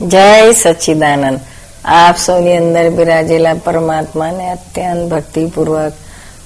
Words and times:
જય 0.00 0.52
સચ્ચિદાનંદ. 0.52 1.40
આપ 1.84 2.16
સૌની 2.18 2.56
અંદર 2.56 2.90
બિરાજેલા 2.90 3.54
પરમાત્માને 3.54 4.50
અત્યંત 4.50 5.10
ભક્તિપૂર્વક 5.10 5.92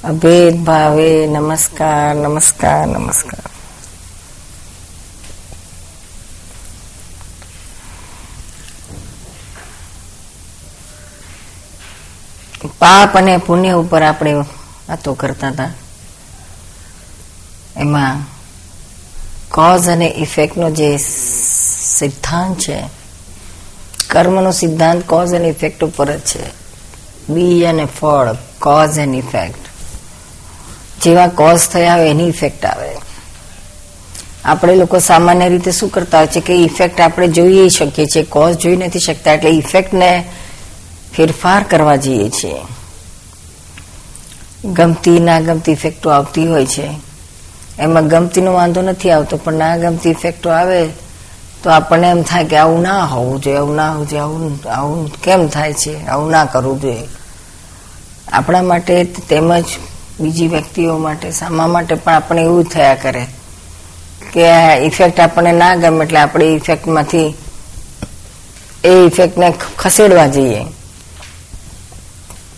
અભેદ 0.04 0.56
ભાવે 0.56 1.26
નમસ્કાર 1.26 2.14
નમસ્કાર 2.14 2.86
નમસ્કાર. 2.86 3.50
પાપ 12.78 13.16
અને 13.16 13.36
પુણ્ય 13.36 13.72
ઉપર 13.72 14.02
આપણે 14.02 14.34
વાતો 14.34 15.14
કરતા 15.14 15.48
હતા. 15.48 15.70
એમાં 17.76 18.22
કોઝ 19.50 19.88
અને 19.88 20.08
ઇફેક્ટનો 20.08 20.70
જે 20.70 20.96
સિદ્ધાંત 21.96 22.58
છે 22.58 23.03
કર્મનો 24.14 24.50
સિદ્ધાંત 24.52 25.06
કોઝ 25.06 25.32
એન્ડ 25.34 25.46
ઇફેક્ટ 25.46 25.84
ઉપર 25.84 26.08
જ 26.12 26.20
છે. 26.20 26.44
બી 27.28 27.64
અને 27.66 27.84
ફળ 28.00 28.34
કોઝ 28.58 28.98
એન્ડ 28.98 29.14
ઇફેક્ટ 29.14 29.62
જેવા 31.02 31.28
કોઝ 31.28 31.68
થયા 31.68 31.96
હોય 31.96 32.10
એની 32.10 32.28
ઇફેક્ટ 32.28 32.66
આવે. 32.66 32.92
આપણે 34.44 34.76
લોકો 34.76 34.98
સામાન્ય 34.98 35.48
રીતે 35.48 35.70
શું 35.72 35.90
કરતા 35.90 36.18
હોય 36.18 36.26
છે 36.26 36.40
કે 36.40 36.54
ઇફેક્ટ 36.54 37.00
આપણે 37.00 37.28
જોઈ 37.28 37.68
શકીએ 37.68 38.06
છીએ 38.06 38.22
કોઝ 38.22 38.56
જોઈ 38.56 38.76
નથી 38.76 38.98
શકતા, 38.98 39.32
એટલે 39.32 39.50
ઇફેક્ટને 39.50 40.24
ફેરફાર 41.16 41.62
કરવા 41.62 41.96
જઈએ 41.96 42.28
છીએ. 42.28 42.60
ગમતી 44.64 45.18
ના 45.20 45.40
ગમતી 45.40 45.72
ઇફેક્ટો 45.72 46.10
આવતી 46.10 46.46
હોય 46.46 46.66
છે. 46.66 46.86
એમાં 47.78 48.08
ગમતીનો 48.08 48.52
વાંધો 48.52 48.82
નથી 48.82 49.10
આવતો, 49.10 49.36
પણ 49.36 49.52
ના 49.52 49.76
ગમતી 49.76 50.10
ઇફેક્ટો 50.10 50.50
આવે 50.50 50.88
તો 51.64 51.70
આપણને 51.70 52.10
એમ 52.10 52.22
થાય 52.22 52.44
કે 52.44 52.56
આવું 52.56 52.82
ના 52.82 53.04
હોવું 53.04 53.40
જોઈએ, 53.40 53.56
આવું 53.56 53.76
ના 53.76 53.92
હોવું 53.92 54.08
જોઈએ, 54.08 54.22
આવું 54.22 54.60
આવું 54.70 55.22
કેમ 55.22 55.48
થાય 55.48 55.72
છે? 55.72 56.06
આવું 56.06 56.30
ના 56.30 56.44
કરવું 56.44 56.80
જોઈએ. 56.80 57.08
આપણા 58.32 58.62
માટે 58.62 59.04
તેમજ 59.04 59.64
બીજી 60.20 60.48
વ્યક્તિઓ 60.48 60.98
માટે, 60.98 61.30
સામા 61.30 61.66
માટે 61.66 61.94
પણ 61.94 62.12
આપણે 62.12 62.42
એવું 62.42 62.64
થયા 62.64 62.94
કરે 62.94 63.26
કે 64.32 64.50
આ 64.50 64.76
ઇફેક્ટ 64.76 65.20
આપણને 65.20 65.52
ના 65.52 65.74
ગમે 65.74 66.04
એટલે 66.04 66.18
આપણે 66.18 66.44
ઇફેક્ટમાંથી 66.44 67.34
એ 68.84 68.88
ઇફેક્ટને 68.88 69.54
ખસેડવા 69.78 70.26
જઈએ. 70.26 70.64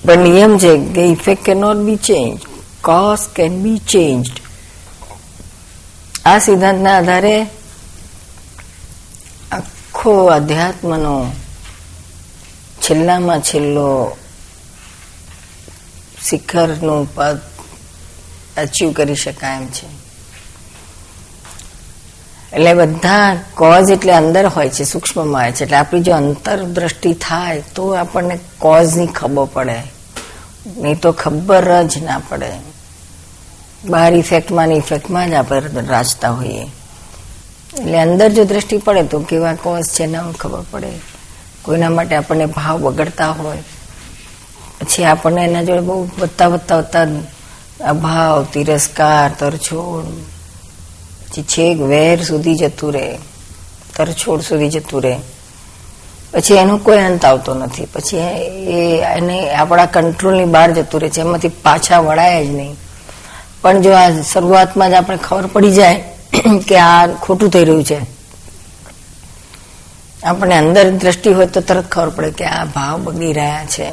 પણ 0.04 0.18
નિયમ 0.18 0.58
છે 0.58 0.78
કે 0.78 1.00
effect 1.00 1.44
can 1.44 1.56
not 1.56 1.76
be 1.76 1.96
change 1.96 2.40
cause 2.82 3.18
can 3.34 3.62
be 3.62 3.78
changed 3.78 4.32
આ 6.24 6.38
સિદ્ધાંતના 6.38 6.98
આધારે 6.98 7.46
આખો 9.96 10.26
અધ્યાત્મનો 10.26 11.32
છેલ્લામાં 12.80 13.40
છેલ્લો 13.40 14.16
શિખરનું 16.24 17.14
પદ 17.14 17.40
અચીવ 18.56 18.92
કરી 18.92 19.14
શકાય 19.14 19.56
એમ 19.56 19.66
છે. 19.66 19.86
એટલે 22.52 22.74
બધા 22.74 23.36
કોઝ 23.54 23.90
એટલે 23.90 24.12
અંદર 24.12 24.46
હોય 24.46 24.68
છે, 24.68 24.84
સૂક્ષ્મમાં 24.84 25.42
હોય 25.42 25.52
છે. 25.52 25.64
એટલે 25.64 25.76
આપણી 25.76 26.02
જો 26.02 26.14
અંતર 26.14 26.62
દ્રષ્ટિ 26.62 27.12
થાય 27.12 27.62
તો 27.74 27.94
આપણને 27.94 28.38
કોઝની 28.58 29.06
ખબર 29.06 29.44
પડે. 29.44 29.82
નહીં 30.66 31.00
તો 31.00 31.12
ખબર 31.12 31.82
જ 31.82 32.02
ના 32.02 32.20
પડે. 32.28 32.52
બહાર 33.84 34.14
ઇફેક્ટમાં 34.14 34.68
ને 34.68 34.74
ઇફેક્ટમાં 34.74 35.30
જ 35.30 35.32
આપણે 35.32 35.60
રાજતા 35.88 36.30
હોઈએ. 36.30 36.66
એટલે 37.80 37.98
અંદર 37.98 38.28
જો 38.28 38.44
દ્રષ્ટિ 38.44 38.78
પડે 38.78 39.02
તો 39.02 39.20
કેવા 39.20 39.54
કોસ 39.54 39.84
છે, 39.84 40.06
ના 40.06 40.24
ખબર 40.40 40.62
પડે. 40.70 40.92
કોઈના 41.62 41.90
માટે 41.90 42.16
આપણને 42.16 42.46
ભાવ 42.46 42.78
બગડતા 42.78 43.30
હોય. 43.30 43.58
પછી 44.80 45.04
આપણને 45.04 45.44
એના 45.44 45.62
જોડે 45.62 45.80
બહુ 45.80 46.08
વધતા 46.18 46.46
વધતા 46.46 46.76
વધતા 46.76 47.06
અભાવ, 47.88 48.46
તિરસ્કાર, 48.52 49.30
તરછોડ. 49.38 50.04
પછી 51.28 51.42
છેક 51.42 51.80
વેર 51.80 52.22
સુધી 52.22 52.54
જતું 52.54 52.92
રહે. 52.92 53.18
તરછોડ 53.96 54.40
સુધી 54.40 54.68
જતું 54.68 55.02
રહે. 55.02 55.16
પછી 56.32 56.54
એનો 56.54 56.76
કોઈ 56.76 56.98
અંત 56.98 57.24
આવતો 57.24 57.54
નથી. 57.54 57.84
પછી 57.84 58.16
એ 58.16 59.02
એને 59.02 59.54
આપણા 59.54 59.86
કંટ્રોલની 59.86 60.44
બહાર 60.44 60.72
જતું 60.72 61.00
રહે 61.00 61.10
છે. 61.10 61.20
એમાંથી 61.20 61.48
પાછા 61.48 61.98
વળાય 61.98 62.46
જ 62.46 62.50
નહીં. 62.50 62.76
પણ 63.62 63.80
જો 63.80 63.92
આ 63.92 64.10
શરૂઆતમાં 64.32 64.90
જ 64.90 64.92
આપણે 64.92 65.16
ખબર 65.16 65.46
પડી 65.46 65.70
જાય 65.70 66.04
કે 66.66 66.78
આ 66.78 67.06
ખોટું 67.06 67.50
થઈ 67.50 67.64
રહ્યું 67.64 67.84
છે. 67.84 68.16
આપણે 70.24 70.56
અંદર 70.56 70.90
દ્રષ્ટિ 70.90 71.30
હોય 71.30 71.46
તો 71.46 71.60
તરત 71.60 71.90
ખબર 71.90 72.08
પડે 72.08 72.30
કે 72.30 72.44
આ 72.44 72.64
ભાવ 72.64 73.00
બગડી 73.04 73.32
રહ્યા 73.32 73.64
છે. 73.64 73.90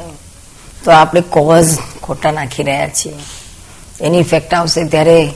તો 0.84 0.90
આપણે 0.90 1.20
કોઝ 1.20 1.78
ખોટા 2.02 2.32
નાખી 2.32 2.62
રહ્યા 2.62 2.88
છીએ. 2.88 3.14
એની 4.00 4.20
ઇફેક્ટ 4.20 4.54
આવશે 4.54 4.88
ત્યારે 4.88 5.32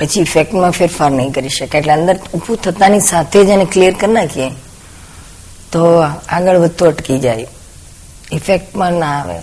પછી 0.00 0.20
ઇફેક્ટમાં 0.20 0.70
ફેરફાર 0.70 1.10
નહીં 1.10 1.32
કરી 1.32 1.48
શકાય. 1.48 1.80
એટલે 1.80 1.92
અંદર 1.92 2.18
ઊભું 2.34 2.56
થતાની 2.56 3.00
સાથે 3.00 3.44
જ 3.44 3.48
એને 3.48 3.64
ક્લિયર 3.64 3.94
કરી 3.94 4.12
નાખીએ. 4.12 4.50
તો 5.72 6.04
આગળ 6.28 6.56
વધતો 6.56 6.86
અટકી 6.86 7.18
જાય. 7.18 7.46
ઇફેક્ટમાં 8.32 8.92
ના 8.92 9.20
આવે. 9.20 9.36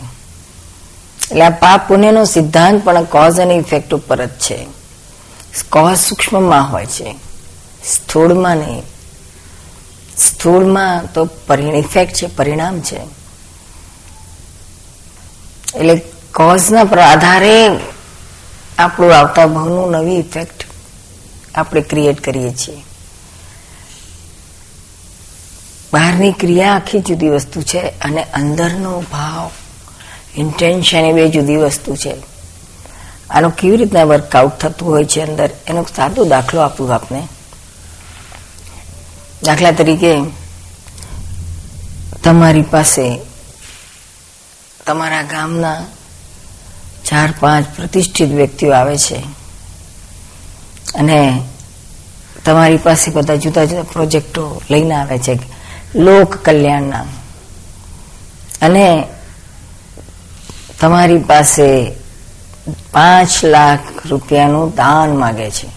એટલે 1.31 1.41
આ 1.41 1.49
પાપ 1.49 1.87
પુણ્યનો 1.87 2.25
સિદ્ધાંત 2.25 2.85
પણ 2.85 3.03
કોઝ 3.03 3.39
અને 3.39 3.53
ઇફેક્ટ 3.53 3.93
ઉપર 3.93 4.25
જ 4.25 4.29
છે. 4.29 4.82
કોઝ 5.61 5.97
સૂક્ષ્મમાં 5.97 6.71
હોય 6.71 6.85
છે. 6.85 7.15
સ્થૂળમાં 7.85 8.57
નહીં. 8.57 8.83
સ્થૂળમાં 10.17 11.13
તો 11.13 11.29
ઇફેક્ટ 11.75 12.13
છે, 12.13 12.27
પરિણામ 12.27 12.79
છે. 12.79 12.99
એટલે 15.75 16.01
કોઝના 16.33 16.83
આધારે 17.03 17.79
આપણું 18.77 19.17
આવતા 19.17 19.45
ભાવનું 19.45 19.91
નવી 19.91 20.19
ઇફેક્ટ 20.19 20.65
આપણે 21.55 21.81
ક્રિએટ 21.81 22.23
કરીએ 22.23 22.53
છીએ. 22.53 22.85
બહારની 25.93 26.31
ક્રિયા 26.31 26.75
આખી 26.75 26.99
જુદી 26.99 27.29
વસ્તુ 27.29 27.61
છે 27.61 27.79
અને 27.79 28.23
અંદરનો 28.23 29.03
ભાવ 29.11 29.51
ઇન્ટેન્શન 30.35 30.97
એ 30.97 31.13
બે 31.13 31.29
જુદી 31.29 31.55
વસ્તુ 31.55 31.95
છે. 31.95 32.32
આનો 33.33 33.49
કેવી 33.49 33.77
રીતના 33.77 34.03
વર્કઆઉટ 34.03 34.51
થતું 34.51 34.89
હોય 34.89 35.05
છે 35.05 35.21
અંદર? 35.21 35.49
એનો 35.67 35.85
સાદો 35.95 36.25
દાખલો 36.25 36.61
આપું 36.61 36.93
આપને. 36.93 37.27
દાખલા 39.43 39.71
તરીકે, 39.71 40.21
તમારી 42.23 42.61
પાસે, 42.61 43.19
તમારા 44.85 45.21
ગામના 45.21 45.85
ચાર 47.05 47.33
પાંચ 47.39 47.65
પ્રતિષ્ઠિત 47.75 48.29
વ્યક્તિઓ 48.29 48.73
આવે 48.73 48.97
છે. 48.97 49.15
અને 50.95 51.43
તમારી 52.45 52.77
પાસે 52.77 53.11
બધા 53.11 53.35
જુદા 53.35 53.65
જુદા 53.65 53.81
પ્રોજેક્ટો 53.81 54.61
લઈને 54.71 54.95
આવે 54.95 55.17
છે. 55.17 55.39
લોક 55.95 56.35
કલ્યાણના 56.35 57.05
અને 58.61 59.03
તમારી 60.79 61.17
પાસે 61.17 61.91
પાંચ 62.93 63.33
લાખ 63.45 63.85
રૂપિયાનું 64.09 64.69
દાન 64.75 65.09
માગે 65.17 65.47
છે. 65.51 65.67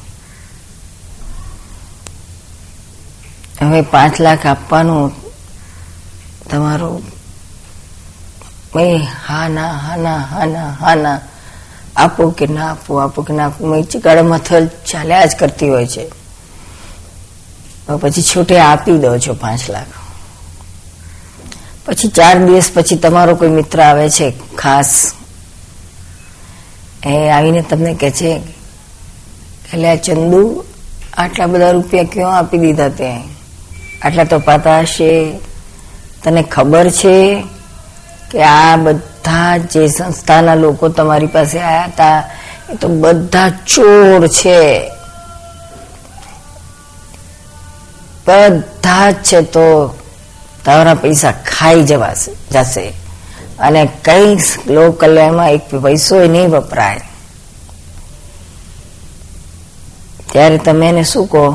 હવે 3.61 3.81
પાંચ 3.87 4.15
લાખ 4.21 4.45
આપવાનું 4.47 5.11
તમારું 6.49 6.99
હા 9.21 9.49
ના 9.49 9.73
હા 9.77 9.97
ના 9.99 10.19
હા 10.27 10.47
ના 10.47 10.71
હા 10.73 10.95
ના 10.97 11.19
આપો 11.97 12.23
કે 12.33 12.47
ના 12.49 12.69
આપો 12.71 12.93
આપો 13.01 13.21
કે 13.23 13.33
ના 13.33 13.47
આપો. 13.47 13.61
ગાળામાં 14.01 14.43
થલ 14.43 14.65
ચાલ્યા 14.85 15.27
જ 15.27 15.33
કરતી 15.37 15.71
હોય 15.71 15.89
છે. 15.89 16.05
પછી 18.01 18.23
છૂટે 18.25 18.57
આપી 18.61 18.99
દો 18.99 19.19
છો 19.19 19.33
પાંચ 19.37 19.63
લાખ. 19.69 19.93
પછી 21.87 22.11
ચાર 22.11 22.37
દિવસ 22.41 22.69
પછી 22.75 22.99
તમારો 22.99 23.33
કોઈ 23.35 23.57
મિત્ર 23.59 23.79
આવે 23.81 24.07
છે, 24.11 24.27
ખાસ 24.57 24.91
એ 27.07 27.29
આવીને 27.29 27.63
તમને 27.63 27.95
કહે 27.95 28.11
છે 28.11 28.41
એટલે 29.75 29.89
આ 29.89 29.95
ચંદુ, 29.95 30.65
આટલા 31.17 31.47
બધા 31.47 31.71
રૂપિયા 31.71 32.05
ક્યાં 32.13 32.39
આપી 32.39 32.59
દીધા 32.59 32.89
તે? 32.89 33.21
આટલા 34.03 34.25
તો 34.25 34.39
પાતા 34.39 34.81
હશે. 34.81 35.31
તને 36.25 36.43
ખબર 36.43 36.91
છે 36.91 37.43
કે 38.31 38.43
આ 38.43 38.77
બધા 38.77 39.57
જે 39.57 39.89
સંસ્થાના 39.89 40.55
લોકો 40.55 40.89
તમારી 40.89 41.27
પાસે 41.27 41.59
આવ્યા 41.59 41.85
હતા 41.85 42.31
એ 42.73 42.75
તો 42.75 42.89
બધા 42.89 43.51
ચોર 43.51 44.27
છે. 44.27 44.91
બધા 48.27 49.11
જ 49.11 49.15
છે 49.15 49.41
તો 49.41 49.95
તારા 50.65 50.95
પૈસા 50.95 51.33
ખાઈ 51.33 51.83
જવાશે, 51.83 52.33
જશે. 52.51 53.06
અને 53.59 53.89
કઈ 54.05 54.37
લોક 54.67 55.01
કલ્યાણમાં 55.01 55.53
એક 55.53 55.75
પૈસો 55.83 56.25
નહીં 56.25 56.51
વપરાય. 56.51 57.01
ત્યારે 60.33 60.59
તમે 60.59 60.89
એને 60.89 61.05
શું 61.05 61.27
કહો? 61.27 61.53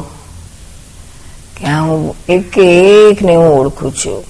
કે 1.58 1.66
હું 1.66 2.16
એક 2.30 2.58
એકને 2.58 3.36
હું 3.36 3.60
ઓળખું 3.60 3.92
છું. 3.96 4.24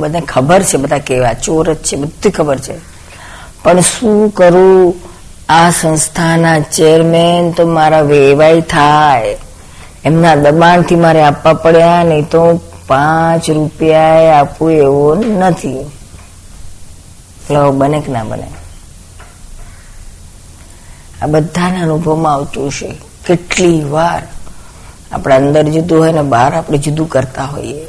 બધા 0.00 0.20
ખબર 0.20 0.62
છે, 0.62 0.76
બધા 0.76 0.98
કેવા, 0.98 1.32
ચોર 1.32 1.74
જ 1.74 1.76
છે, 1.76 1.96
બધી 1.96 2.30
ખબર 2.30 2.58
છે. 2.58 2.74
પણ 3.62 3.80
શું 3.80 4.30
કરું? 4.30 4.94
આ 5.48 5.70
સંસ્થાના 5.70 6.60
ચેરમેન 6.60 7.50
તો 7.50 7.66
મારા 7.66 8.00
વેવાય 8.00 8.60
થાય. 8.60 9.36
એમના 10.04 10.34
દબાણથી 10.34 10.96
મારે 10.96 11.22
આપવા 11.22 11.52
પડ્યા, 11.52 12.02
નહીં 12.04 12.24
તો 12.24 12.60
પાંચ 12.86 13.50
રૂપિયા 13.50 14.40
આપવું 14.40 14.72
એવો 14.72 15.14
નથી. 15.14 15.78
લો, 17.50 17.72
બને 17.72 18.00
કે 18.00 18.12
ના 18.12 18.24
બને? 18.24 18.46
આ 21.22 21.26
બધાના 21.26 21.82
અનુભવમાં 21.82 22.34
આવતું 22.34 22.72
છે 22.72 22.94
કેટલી 23.26 23.84
વાર 23.84 24.22
આપણે 25.12 25.34
અંદર 25.34 25.62
જુદું 25.62 25.98
હોય 25.98 26.12
ને 26.12 26.22
બહાર 26.22 26.54
આપણે 26.54 26.78
જુદું 26.78 27.08
કરતા 27.08 27.44
હોઈએ. 27.44 27.86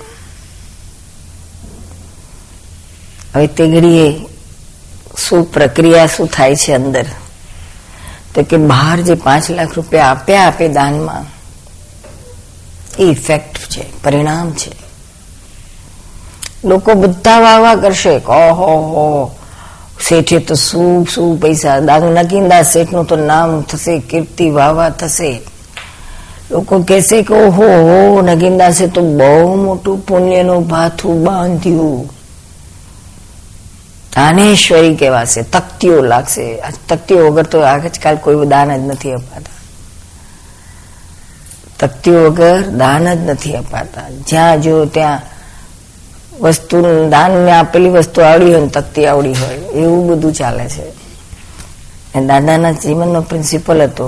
હવે 3.35 3.47
તે 3.47 3.67
ઘડીએ 3.67 4.25
શું 5.27 5.51
પ્રક્રિયા, 5.51 6.07
શું 6.07 6.27
થાય 6.27 6.55
છે 6.55 6.73
અંદર? 6.73 7.05
તો 8.35 8.43
કે 8.43 8.57
બહાર 8.57 9.01
જે 9.01 9.13
પાંચ 9.13 9.49
લાખ 9.49 9.75
રૂપિયા 9.75 10.05
આપ્યા 10.05 10.47
આપે 10.47 10.67
દાનમાં, 10.67 11.25
એ 12.99 13.03
ઇફેક્ટ 13.03 13.57
છે, 13.57 14.01
પરિણામ 14.03 14.51
છે. 14.51 14.86
લોકો 16.65 16.93
બધા 16.93 17.39
વાવા 17.39 17.75
કરશે. 17.75 18.15
ઓહો 18.15 19.35
શેઠે 20.07 20.39
તો 20.39 20.55
શું 20.55 21.07
શું 21.07 21.41
પૈસા? 21.41 21.79
દાદુ 21.79 22.05
નગીનદાસ 22.05 22.73
શેઠનું 22.73 23.05
તો 23.05 23.15
નામ 23.15 23.61
થશે, 23.61 23.99
કીર્તિ 23.99 24.49
વાવા 24.49 24.89
થશે. 24.89 25.41
લોકો 26.51 26.79
કહેશે 26.79 27.21
કે, 27.21 27.33
ઓહો, 27.33 27.63
હો. 27.63 28.21
નગીનદાસે 28.21 28.87
તો 28.87 29.01
બહુ 29.01 29.55
મોટું 29.55 30.07
પુણ્યનું 30.07 30.67
ભાથું 30.67 31.23
બાંધ્યું. 31.23 32.05
દાનેશ્વરી 34.15 34.95
કહેવાશે. 34.95 35.41
તકતીઓ 35.41 36.01
લાગશે. 36.01 36.63
તકતીઓ 36.89 37.31
વગર 37.31 37.43
તો 37.43 37.59
આજકાલ 37.59 38.15
કોઈ 38.15 38.45
દાન 38.45 38.77
જ 38.77 38.87
નથી 38.87 39.11
અપાતા. 39.11 39.57
તકતીઓ 41.79 42.23
વગર 42.23 42.61
દાન 42.61 43.13
જ 43.13 43.29
નથી 43.29 43.53
અપાતા. 43.53 44.01
જ્યાં 44.09 44.61
જો 44.61 44.85
ત્યાં 44.85 45.36
વસ્તુ 46.41 47.09
દાનને 47.09 47.51
આપેલી 47.51 47.89
વસ્તુ 47.89 48.21
આવડી 48.21 48.53
હોય 48.53 48.61
ને 48.61 48.67
તકતી 48.67 49.05
આવડી 49.05 49.33
હોય, 49.33 49.57
એવું 49.81 50.07
બધું 50.07 50.33
ચાલે 50.33 50.65
છે. 50.69 50.85
દાદાના 52.25 52.71
જીવનનો 52.71 53.21
પ્રિન્સિપલ 53.21 53.81
હતો 53.81 54.07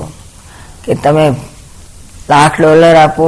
કે 0.86 0.94
તમે 0.94 1.26
લાખ 2.30 2.62
ડોલર 2.62 2.96
આપો 2.96 3.28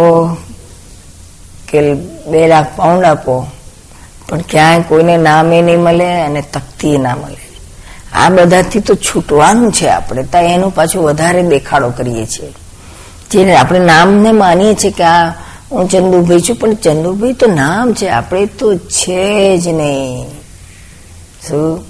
કે 1.69 1.94
બે 2.31 2.48
લાખ 2.48 2.69
પાઉન્ડ 2.75 3.06
આપો, 3.06 3.48
પણ 4.30 4.42
ક્યાંય 4.42 4.81
કોઈને 4.81 5.18
નામે 5.18 5.62
નહીં 5.62 5.80
મળે 5.80 6.09
અને 6.21 6.42
તકતી 6.42 6.98
ના 6.98 7.15
મળે. 7.15 7.44
આ 8.13 8.30
બધાથી 8.30 8.80
તો 8.80 8.95
છૂટવાનું 8.95 9.71
છે 9.71 9.88
આપણે, 9.89 10.24
તો 10.24 10.38
એનું 10.38 10.75
પાછું 10.75 11.03
વધારે 11.03 11.42
દેખાડો 11.44 11.89
કરીએ 11.89 12.25
છીએ. 12.25 12.53
જે 13.31 13.56
આપણે 13.56 13.80
નામને 13.80 14.31
માનીએ 14.31 14.74
છીએ 14.74 14.92
કે 14.92 15.03
આ 15.03 15.33
હું 15.71 15.89
ચંદુભાઈ 15.89 16.39
છું, 16.39 16.56
પણ 16.56 16.73
ચંદુભાઈ 16.73 17.33
તો 17.33 17.47
નામ 17.47 17.94
છે, 17.94 18.09
આપણે 18.09 18.45
તો 18.45 18.77
છે 18.77 19.57
જ 19.57 19.68
નહીં. 19.68 20.25
શું? 21.47 21.83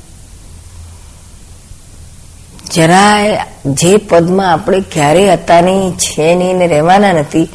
જરાય 2.74 3.45
જે 3.66 3.98
પદમાં 3.98 4.51
આપણે 4.54 4.80
ક્યારેય 4.80 5.33
હતા 5.33 5.62
નહીં, 5.62 5.98
છે 5.98 6.36
નહીં 6.36 6.57
ને 6.57 6.68
રહેવાના 6.68 7.12
નથી, 7.12 7.50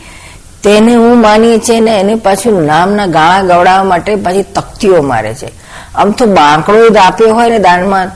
તેને 0.62 0.94
હું 0.94 1.20
માનીએ 1.20 1.58
છીએ 1.58 1.80
ને 1.80 2.00
એને 2.00 2.14
પાછું 2.14 2.62
નામના 2.62 3.06
ગાળા 3.06 3.42
ગવડાવવા 3.42 3.84
માટે 3.84 4.16
પાછી 4.16 4.42
તકતીઓ 4.42 5.02
મારે 5.02 5.34
છે. 5.34 5.46
આમ 5.94 6.10
તો 6.10 6.26
બાંકડો 6.26 6.88
જ 6.88 6.96
આપ્યો 6.96 7.34
હોય 7.34 7.48
ને 7.48 7.58
દાનમાં, 7.58 8.10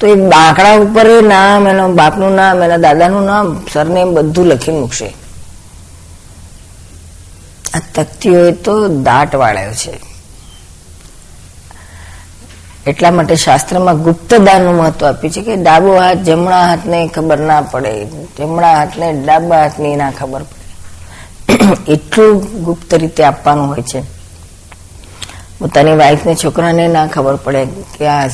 તો 0.00 0.06
એ 0.06 0.14
બાંકડા 0.14 0.76
ઉપર 0.76 1.22
નામ, 1.22 1.66
એનો 1.66 1.92
બાપનું 1.92 2.32
નામ, 2.32 2.62
એના 2.62 2.76
દાદાનું 2.76 3.24
નામ, 3.24 3.60
સરનેમ 3.72 4.14
બધું 4.14 4.46
લખી 4.46 4.72
મૂકશે. 4.72 5.23
આ 7.74 7.80
તકતીઓએ 7.94 8.52
તો 8.52 8.88
દાટ 8.88 9.34
વાળ્યો 9.34 9.72
છે. 9.72 10.14
એટલા 12.86 13.10
માટે 13.10 13.36
શાસ્ત્રમાં 13.36 14.02
ગુપ્તદાનનું 14.02 14.74
મહત્વ 14.74 15.06
આપ્યું 15.06 15.32
છે 15.32 15.42
કે 15.42 15.56
ડાબો 15.56 16.00
હાથ 16.00 16.18
જમણા 16.18 16.66
હાથને 16.66 17.08
ખબર 17.08 17.38
ના 17.38 17.60
પડે. 17.60 18.04
જમણા 18.38 18.74
હાથને 18.74 19.12
ડાબા 19.12 19.60
હાથની 19.62 19.96
ના 19.96 20.10
ખબર 20.10 20.42
પડે. 20.42 20.64
એટલું 21.92 22.64
ગુપ્ત 22.64 22.94
રીતે 22.94 23.24
આપવાનું 23.24 23.68
હોય 23.68 23.82
છે. 23.82 24.02
પોતાની 25.58 25.96
વાઈફને 25.96 26.34
છોકરાને 26.34 26.88
ના 26.88 27.06
ખબર 27.06 27.36
પડે 27.36 27.66
કે 27.98 28.06
આ 28.06 28.28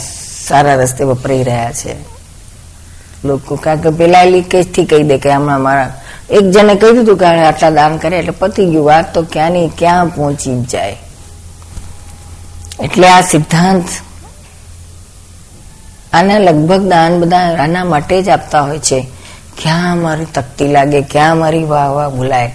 સારા 0.48 0.74
રસ્તે 0.74 1.04
વપરાઈ 1.04 1.42
રહ્યા 1.42 1.72
છે. 1.72 1.96
લોકો 3.24 3.56
કારણ 3.56 3.80
કે 3.80 3.90
પેલા 3.90 4.24
લીકેજથી 4.24 4.84
કહી 4.84 5.02
દે 5.02 5.18
કે 5.18 5.30
હમણાં 5.30 5.60
મારા 5.60 5.92
એક 6.30 6.50
જણે 6.50 6.74
કહ્યું 6.74 7.02
હતું 7.02 7.18
કે 7.18 7.26
આટલા 7.26 7.70
દાન 7.70 7.96
કરે, 7.96 8.18
એટલે 8.18 8.30
પતી 8.30 8.66
ગયું. 8.66 8.84
વાત 8.84 9.14
તો 9.14 9.22
ક્યાં 9.22 9.50
ની 9.50 9.68
ક્યાં 9.78 10.06
પહોંચી 10.06 10.62
જાય? 10.62 10.96
એટલે 12.82 13.08
આ 13.08 13.20
સિદ્ધાંત 13.20 13.84
આના 16.12 16.38
લગભગ 16.38 16.88
દાન 16.88 17.20
બધા 17.20 17.36
આના 17.36 17.84
માટે 17.84 18.22
જ 18.22 18.28
આપતા 18.28 18.60
હોય 18.60 18.78
છે. 18.78 19.00
ક્યાં 19.62 19.98
મારી 19.98 20.24
તકતી 20.24 20.68
લાગે, 20.68 21.00
ક્યાં 21.02 21.36
મારી 21.36 21.64
વાહ 21.64 21.90
વાહ 21.92 22.08
ભૂલાય 22.08 22.52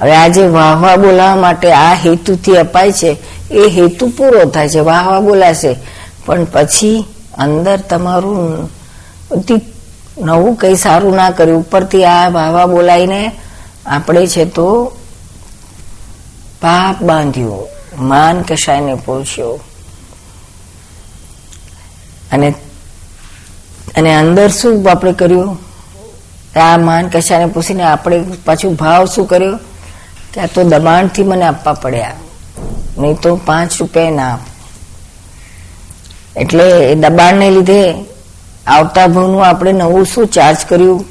હવે 0.00 0.14
આ 0.16 0.28
જે 0.28 0.42
વાહ 0.42 0.80
વાહ 0.80 0.96
બોલાવવા 0.96 1.36
માટે 1.36 1.72
આ 1.72 1.94
હેતુથી 1.94 2.56
અપાય 2.56 2.92
છે, 2.92 3.16
એ 3.50 3.68
હેતુ 3.68 4.08
પૂરો 4.08 4.44
થાય 4.44 4.68
છે 4.68 4.80
વાહ 4.80 5.06
વાહ 5.06 5.20
બોલાશે. 5.20 5.76
પણ 6.26 6.44
પછી 6.44 7.04
અંદર 7.38 7.76
તમારું 7.76 8.70
નવું 10.18 10.56
કઈ 10.56 10.74
સારું 10.74 11.16
ના 11.16 11.30
કર્યું. 11.30 11.60
ઉપરથી 11.60 12.04
આ 12.04 12.28
વાવા 12.28 12.66
બોલાઈને 12.66 13.32
આપણે 13.86 14.26
છે 14.26 14.44
તો 14.44 14.96
પાપ 16.60 17.02
બાંધ્યું, 17.02 17.68
માન 18.06 18.42
કશાયને 18.42 18.94
પોષ્યો. 18.94 19.60
અને 22.32 22.54
અને 23.96 24.14
અંદર 24.14 24.48
શું 24.48 24.90
આપણે 24.90 25.12
કર્યું? 25.12 25.58
આ 26.56 26.76
માન 26.76 27.08
કશાને 27.08 27.46
પૂછીને 27.46 27.82
આપણે 27.82 28.24
પાછું 28.44 28.74
ભાવ 28.74 29.06
શું 29.06 29.26
કર્યો? 29.26 29.58
કે 30.34 30.40
આ 30.40 30.46
તો 30.46 30.62
દબાણથી 30.62 31.22
મને 31.22 31.44
આપવા 31.44 31.72
પડ્યા. 31.72 32.12
નહીં 32.98 33.14
તો 33.14 33.36
પાંચ 33.36 33.70
રૂપિયા 33.80 34.10
ના 34.10 34.38
એટલે 36.36 36.92
એ 36.92 36.94
દબાણને 36.94 37.50
લીધે 37.50 38.04
આવતા 38.70 39.06
ભાવનું 39.06 39.46
આપણે 39.46 39.72
નવું 39.72 40.06
શું 40.06 40.26
ચાર્જ 40.26 40.56
કર્યું? 40.68 41.04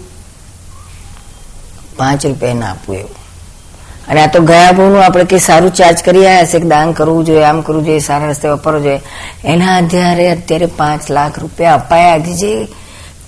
પાંચ 1.98 2.26
રૂપિયા 2.26 2.54
ના 2.54 2.72
આપવું 2.72 2.96
એવું. 2.96 3.16
અને 4.08 4.22
આ 4.22 4.28
તો 4.28 4.42
ગયા 4.42 4.72
ભાવનું 4.72 5.06
આપણે 5.06 5.24
કે 5.24 5.38
સારું 5.38 5.74
ચાર્જ 5.74 6.04
કરી 6.04 6.28
આવ્યા 6.28 6.46
છે, 6.46 6.60
કે 6.60 6.66
દાન 6.66 6.92
કરવું 6.92 7.26
જોઈએ, 7.26 7.44
આમ 7.44 7.62
કરવું 7.62 7.86
જોઈએ, 7.86 8.00
સારા 8.00 8.26
રસ્તે 8.26 8.48
વાપરવું 8.48 8.84
જોઈએ. 8.84 9.02
એના 9.44 9.78
આધારે 9.78 10.30
અત્યારે 10.30 10.66
પાંચ 10.66 11.12
લાખ 11.12 11.40
રૂપિયા 11.40 11.74
અપાયા. 11.74 12.18
જે 12.18 12.68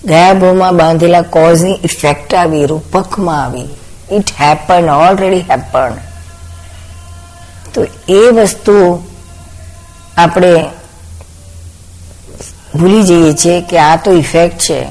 ગયા 0.06 0.34
ભાવમાં 0.34 0.78
બાંધેલા 0.78 1.22
કોઝની 1.22 1.74
ઇફેક્ટ 1.84 2.34
આવી, 2.34 2.66
રૂપકમાં 2.66 3.44
આવી. 3.44 3.68
ઇટ 4.12 4.30
હેપન 4.42 4.90
ઓલરેડી 4.90 5.40
હેપન 5.40 5.92
તો 7.74 7.86
એ 8.10 8.28
વસ્તુ 8.32 9.04
આપણે 10.18 10.66
ભૂલી 12.76 13.04
જઈએ 13.04 13.34
છીએ 13.34 13.62
કે 13.62 13.80
આ 13.80 13.96
તો 13.96 14.12
ઇફેક્ટ 14.12 14.58
છે. 14.58 14.84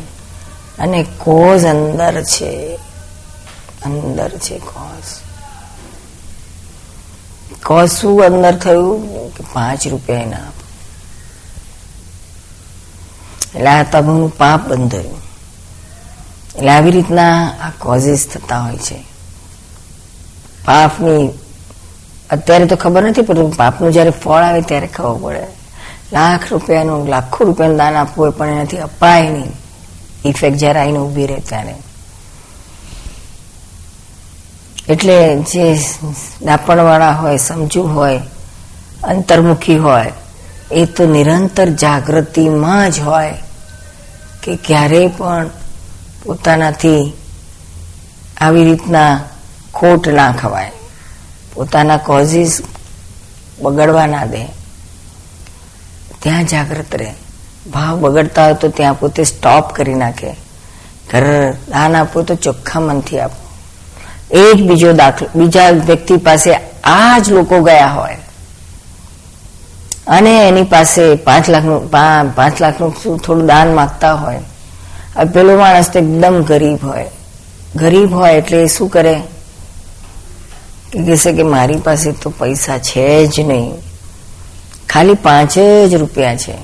અને 0.79 1.07
કોઝ 1.19 1.65
અંદર 1.65 2.23
છે. 2.23 2.79
અંદર 3.85 4.29
છે 4.29 4.59
કોઝ 4.59 5.05
કોઝ 7.67 7.91
શું 7.91 8.25
અંદર 8.25 8.57
થયું? 8.57 9.29
કે 9.35 9.45
પાંચ 9.53 9.89
રૂપિયા 9.89 10.17
એના 10.17 10.39
એટલે 13.55 13.67
આ 13.67 13.83
તબનું 13.83 14.39
પાપ 14.39 14.69
બંધાયું 14.69 15.21
એટલે 16.57 16.71
આવી 16.71 16.91
રીતના 16.91 17.49
આ 17.49 17.71
કોઝિસ 17.79 18.29
થતા 18.35 18.61
હોય 18.61 18.77
છે. 18.77 19.11
પાપની, 20.65 21.31
અત્યારે 22.31 22.67
તો 22.67 22.77
ખબર 22.77 23.03
નથી 23.05 23.23
પડતું, 23.23 23.57
પાપનું 23.57 23.93
જ્યારે 23.93 24.11
ફળ 24.11 24.43
આવે 24.43 24.61
ત્યારે 24.61 24.87
ખબર 24.87 25.19
પડે. 25.23 25.60
લાખ 26.13 26.41
રૂપિયાનું 26.51 27.09
લાખો 27.09 27.45
રૂપિયાનું 27.45 27.77
દાન 27.77 27.95
આપવું 27.95 28.25
હોય 28.25 28.33
પણ 28.33 28.49
એનાથી 28.49 28.79
અપાય 28.79 29.29
નહીં. 29.29 29.53
ઇફેક્ટ 30.25 30.57
જ્યારે 30.57 30.81
આવીને 30.81 30.99
ઊભી 30.99 31.27
રહે 31.27 31.41
ત્યારે. 31.41 31.75
એટલે 34.89 35.43
જે 35.43 35.79
દાપણવાળા 36.43 37.13
હોય, 37.13 37.37
સમજુ 37.37 37.83
હોય, 37.83 38.21
અંતર્મુખી 39.05 39.79
હોય, 39.79 40.13
એ 40.71 40.85
તો 40.85 41.07
નિરંતર 41.07 41.69
જાગૃતિમાં 41.69 42.91
જ 42.91 43.01
હોય 43.01 43.35
કે 44.43 44.57
ક્યારેય 44.57 45.07
પણ 45.07 45.51
પોતાનાથી 46.25 47.13
આવી 48.41 48.65
રીતના 48.65 49.21
ખોટ 49.75 50.09
ના 50.09 50.33
ખવાય. 50.33 50.73
પોતાના 51.55 51.97
કોઝિસ 51.97 52.59
બગડવા 53.61 54.07
ના 54.07 54.25
દે. 54.25 54.60
ત્યાં 56.23 56.47
જાગૃત 56.47 56.95
રહે. 56.95 57.15
ભાવ 57.73 58.01
બગડતા 58.01 58.45
હોય 58.45 58.55
તો 58.55 58.69
ત્યાં 58.69 58.95
પોતે 58.95 59.25
સ્ટોપ 59.25 59.73
કરી 59.73 59.95
નાખે. 59.95 60.37
ઘર 61.13 61.53
દાન 61.53 61.97
આપો 61.97 62.23
તો 62.23 62.35
ચોખ્ખા 62.35 62.81
મનથી 62.81 63.21
આપો. 63.21 63.51
એક 64.37 64.55
બીજો 64.55 64.93
દાખલો, 64.93 65.29
બીજા 65.35 65.69
વ્યક્તિ 65.69 66.17
પાસે 66.17 66.55
આ 66.85 67.19
જ 67.19 67.33
લોકો 67.33 67.61
ગયા 67.61 67.87
હોય. 67.87 68.17
અને 70.07 70.49
એની 70.49 70.63
પાસે 70.63 71.15
પાંચ 71.15 71.51
લાખનું 71.51 71.91
પાંચ 72.35 72.61
લાખનું 72.61 73.19
થોડું 73.19 73.47
દાન 73.47 73.75
માગતા 73.75 74.15
હોય. 74.15 74.41
પેલો 75.35 75.59
માણસ 75.59 75.91
તો 75.91 75.99
એકદમ 75.99 76.43
ગરીબ 76.43 76.79
હોય. 76.85 77.07
ગરીબ 77.77 78.15
હોય 78.15 78.35
એટલે 78.35 78.67
શું 78.67 78.89
કરે? 78.89 79.23
કે 80.93 81.05
કહેશે 81.05 81.33
કે 81.33 81.43
મારી 81.43 81.77
પાસે 81.77 82.13
તો 82.13 82.31
પૈસા 82.31 82.79
છે 82.79 83.27
જ 83.27 83.41
નહીં. 83.41 83.90
ખાલી 84.91 85.15
પાંચ 85.15 85.59
જ 85.91 85.95
રૂપિયા 85.95 86.37
છે. 86.37 86.55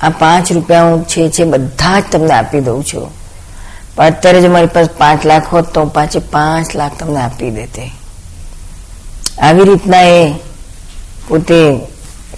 આ 0.00 0.08
પાંચ 0.08 0.52
રૂપિયા 0.52 0.82
હું 0.82 1.04
છે 1.04 1.28
છે 1.28 1.44
બધા 1.44 2.00
જ 2.00 2.04
તમને 2.12 2.32
આપી 2.32 2.60
દઉં 2.60 2.84
છું. 2.84 3.10
પણ 3.94 4.06
અત્યારે 4.06 4.40
જો 4.40 4.50
મારી 4.50 4.66
પાસે 4.66 4.88
પાંચ 4.98 5.26
લાખ 5.26 5.46
હોત 5.46 5.74
તો 5.74 5.80
હું 5.80 5.92
પાછે 5.92 6.18
પાંચ 6.18 6.76
લાખ 6.76 6.98
તમને 6.98 7.20
આપી 7.20 7.50
દેતે. 7.50 7.90
આવી 9.42 9.64
રીતના 9.64 10.02
એ 10.02 10.34
પોતે 11.28 11.80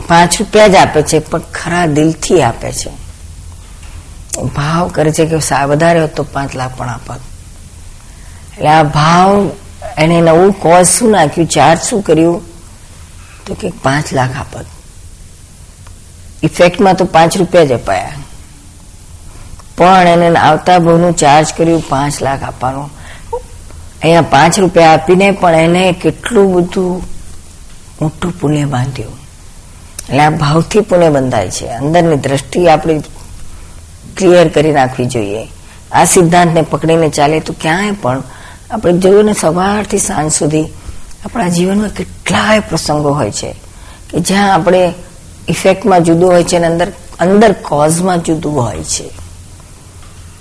પાંચ 0.08 0.36
રૂપિયા 0.40 0.68
જ 0.68 0.74
આપે 0.74 1.02
છે, 1.02 1.18
પણ 1.18 1.38
ખરા 1.38 1.86
દિલથી 1.86 2.42
આપે 2.42 2.72
છે. 2.72 2.90
ભાવ 4.42 4.88
કરે 4.88 5.12
છે 5.12 5.26
કે 5.26 5.36
વધારે 5.64 6.00
હોત 6.00 6.16
તો 6.16 6.22
પાંચ 6.22 6.56
લાખ 6.56 6.76
પણ 6.76 6.88
આપત. 6.88 7.20
એટલે 8.56 8.68
આ 8.68 8.82
ભાવ 8.82 9.50
એને 9.98 10.20
નવું 10.20 10.52
કોઝ 10.52 10.86
શું 10.86 11.10
નાખ્યું, 11.10 11.48
ચાર્જ 11.48 11.80
શું 11.80 12.02
કર્યું? 12.02 12.49
તો 13.46 13.54
કે 13.54 13.72
પાંચ 13.82 14.12
લાખ 14.12 14.36
આપત 14.36 14.66
ઇફેક્ટમાં 16.42 16.94
તો 16.94 17.04
પાંચ 17.04 17.36
રૂપિયા 17.36 17.64
જ 17.64 17.72
અપાયા. 17.72 18.12
પણ 19.76 20.08
એને 20.08 20.38
આવતા 20.38 20.78
ભાવનું 20.78 21.16
ચાર્જ 21.16 21.46
કર્યું 21.56 21.88
પાંચ 21.88 22.22
લાખ 22.22 22.42
આપવાનું. 22.42 22.90
અહીંયા 24.02 24.22
પાંચ 24.22 24.58
રૂપિયા 24.58 24.92
આપીને 24.92 25.30
પણ 25.30 25.54
એને 25.54 25.92
કેટલું 25.92 26.54
બધું 26.54 27.02
મોટું 28.02 28.40
પુણ્ય 28.40 28.64
બાંધ્યું. 28.64 29.12
એટલે 30.08 30.20
આ 30.20 30.30
ભાવથી 30.30 30.80
પુણ્ય 30.80 31.10
બંધાય 31.10 31.50
છે. 31.50 31.66
અંદરની 31.66 32.16
દ્રષ્ટિ 32.16 32.68
આપણે 32.68 33.02
ક્લિયર 34.16 34.48
કરી 34.48 34.72
નાખવી 34.72 35.06
જોઈએ. 35.06 35.48
આ 35.92 36.04
સિદ્ધાંતને 36.04 36.62
પકડીને 36.62 37.08
ચાલે 37.08 37.40
તો 37.40 37.54
ક્યાંય 37.60 37.90
પણ 37.90 38.22
આપણે 38.70 38.92
જોયું 38.92 39.24
ને 39.24 39.32
સવારથી 39.32 39.98
સાંજ 39.98 40.32
સુધી 40.32 40.66
આપણા 41.24 41.48
જીવનમાં 41.48 41.88
કેટલાય 41.88 42.60
પ્રસંગો 42.60 43.12
હોય 43.12 43.30
છે 43.30 43.54
કે 44.10 44.20
જ્યાં 44.20 44.54
આપણે 44.54 44.94
ઇફેક્ટમાં 45.48 46.04
જુદું 46.04 46.30
હોય 46.30 46.44
છે 46.44 46.56
અને 46.56 46.66
અંદર 46.66 46.92
અંદર 47.20 47.52
કોઝમાં 47.52 48.18
જુદું 48.18 48.62
હોય 48.62 48.84
છે. 48.84 49.10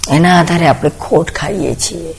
એના 0.10 0.40
આધારે 0.40 0.68
આપણે 0.68 0.90
ખોટ 0.90 1.32
ખાઈએ 1.32 1.76
છીએ. 1.76 2.12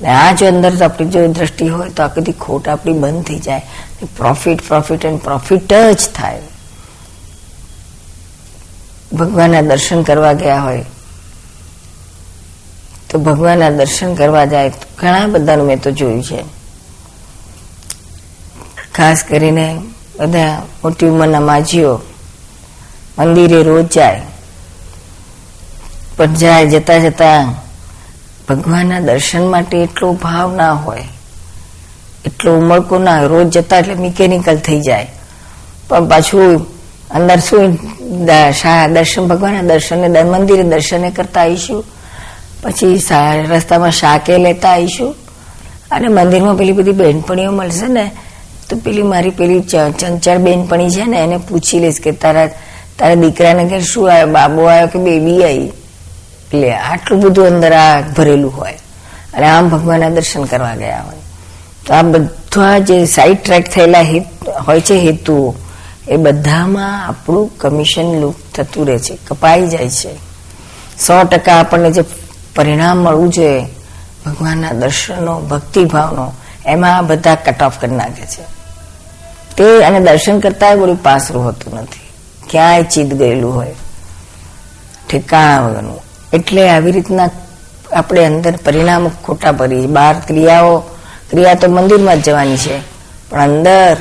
અને 0.00 0.08
આ 0.08 0.32
જો 0.32 0.46
અંદર 0.46 0.82
આપણી 0.82 1.08
જો 1.08 1.26
દ્રષ્ટિ 1.26 1.68
હોય 1.68 1.90
તો 1.90 2.02
આ 2.02 2.06
બધી 2.06 2.32
ખોટ 2.32 2.68
આપણી 2.68 2.92
બંધ 2.92 3.24
થઈ 3.24 3.38
જાય. 3.38 3.62
પ્રોફિટ 4.16 4.68
પ્રોફિટ 4.68 5.04
એન્ડ 5.04 5.20
પ્રોફિટ 5.20 5.72
જ 5.72 6.08
થાય. 6.14 6.40
ભગવાનના 9.12 9.60
દર્શન 9.60 10.02
કરવા 10.02 10.32
ગયા 10.32 10.62
હોય, 10.62 10.84
તો 13.10 13.18
ભગવાનના 13.18 13.70
દર્શન 13.70 14.14
કરવા 14.14 14.44
જાય 14.44 14.72
ઘણા 14.98 15.26
બધાનું 15.26 15.66
મેં 15.66 15.80
તો 15.80 15.90
જોયું 15.90 16.24
છે. 16.24 16.61
ખાસ 18.96 19.24
કરીને 19.28 19.66
બધા 20.18 20.62
મોટી 20.84 21.06
ઉંમરના 21.06 21.40
માજીઓ, 21.40 21.92
મંદિરે 23.18 23.62
રોજ 23.62 23.86
જાય. 23.88 24.22
પણ 26.16 26.34
જાય 26.34 26.66
જતા 26.66 26.98
જતા 26.98 27.54
ભગવાનના 28.48 29.00
દર્શન 29.00 29.44
માટે 29.46 29.78
એટલો 29.78 30.12
ભાવ 30.12 30.54
ના 30.56 30.72
હોય. 30.72 31.04
એટલો 32.24 32.56
ઉમળકો 32.56 32.98
ના 32.98 33.22
રોજ 33.22 33.48
જતા 33.48 33.78
એટલે 33.78 33.94
મિકેનિકલ 33.94 34.56
થઈ 34.56 34.80
જાય. 34.80 35.06
પણ 35.88 36.08
પાછું 36.08 36.66
અંદર 37.10 37.38
શું 37.38 37.60
દર્શન 38.94 39.26
ભગવાનના 39.28 39.62
દર્શને 39.62 40.22
મંદિરે 40.22 40.62
દર્શને 40.62 41.10
કરતા 41.10 41.40
આવીશું. 41.40 41.84
પછી 42.62 43.00
રસ્તામાં 43.48 43.90
શાકે 43.90 44.38
લેતા 44.38 44.70
આવીશું. 44.72 45.14
અને 45.90 46.08
મંદિરમાં 46.08 46.56
પેલી 46.56 46.72
બધી 46.72 46.92
બહેનપણીઓ 46.92 47.50
મળશે 47.50 47.88
ને 47.88 48.10
તો 48.68 48.76
પેલી 48.76 49.02
મારી 49.02 49.30
પેલી 49.30 49.60
ચંચળ 49.98 50.38
બેનપણી 50.38 50.90
છે 50.90 51.04
ને, 51.04 51.18
એને 51.18 51.36
પૂછી 51.36 51.80
લઈશ 51.80 52.00
કે 52.00 52.12
તારા 52.12 52.46
તારા 52.98 53.14
દીકરાને 53.14 53.64
કે 53.64 53.80
શું 53.80 54.12
આવ્યો? 54.12 54.26
બાબો 54.26 54.62
આવ્યો 54.62 54.86
કે 54.86 54.98
બેબી 54.98 55.44
આવી? 55.44 55.66
એટલે 55.66 56.72
આટલું 56.72 57.20
બધું 57.20 57.46
અંદર 57.46 57.72
આ 57.72 58.00
ભરેલું 58.00 58.56
હોય. 58.56 58.78
અને 59.34 59.46
આમ 59.46 59.68
ભગવાનના 59.68 60.08
દર્શન 60.08 60.44
કરવા 60.44 60.74
ગયા 60.74 61.02
હોય. 61.02 61.20
તો 61.86 61.94
આ 61.94 62.02
બધા 62.02 62.78
જે 62.78 63.04
સાઈડ 63.06 63.38
ટ્રેક 63.44 63.70
થયેલા 63.70 64.00
હોય 64.68 64.80
છે 64.80 64.94
હેતુઓ 64.94 65.54
એ 66.08 66.16
બધામાં 66.16 67.06
આપણું 67.06 67.50
કમિશન 67.58 68.20
લુપ્ત 68.20 68.60
થતું 68.60 68.86
રહે 68.86 68.98
છે. 68.98 69.18
કપાઈ 69.26 69.66
જાય 69.66 69.88
છે. 69.88 70.14
સો 70.98 71.22
ટકા 71.22 71.60
આપણને 71.60 71.90
જે 71.90 72.04
પરિણામ 72.56 72.98
મળવું 72.98 73.28
જોઈએ, 73.28 73.64
ભગવાનના 74.26 74.72
દર્શનનો, 74.72 75.40
ભક્તિભાવનો 75.40 76.32
એમાં 76.66 77.06
બધા 77.06 77.34
કટ 77.34 77.62
ઓફ 77.62 77.80
કરી 77.80 77.96
નાખે 77.96 78.26
છે. 78.26 78.42
તે 79.56 79.84
અને 79.84 80.00
દર્શન 80.00 80.40
કરતા 80.40 80.74
બધું 80.74 81.02
પાસરું 81.02 81.44
હોતું 81.44 81.74
નથી. 81.74 82.00
ક્યાંય 82.50 82.82
ચીત 82.82 83.14
ગયેલું 83.14 83.54
હોય. 83.54 83.74
ઠેકાણા. 85.10 85.60
વગરનું 85.60 86.00
એટલે 86.32 86.68
આવી 86.68 86.92
રીતના 86.92 87.30
આપણે 87.92 88.24
અંદર 88.24 88.56
પરિણામ 88.56 89.08
ખોટા 89.08 89.52
ભરી 89.52 89.86
બહાર 89.86 90.14
ક્રિયાઓ, 90.26 90.78
ક્રિયા 91.30 91.54
તો 91.54 91.68
મંદિરમાં 91.68 92.20
જ 92.20 92.24
જવાની 92.24 92.56
છે. 92.56 92.80
પણ 93.30 93.40
અંદર 93.40 93.96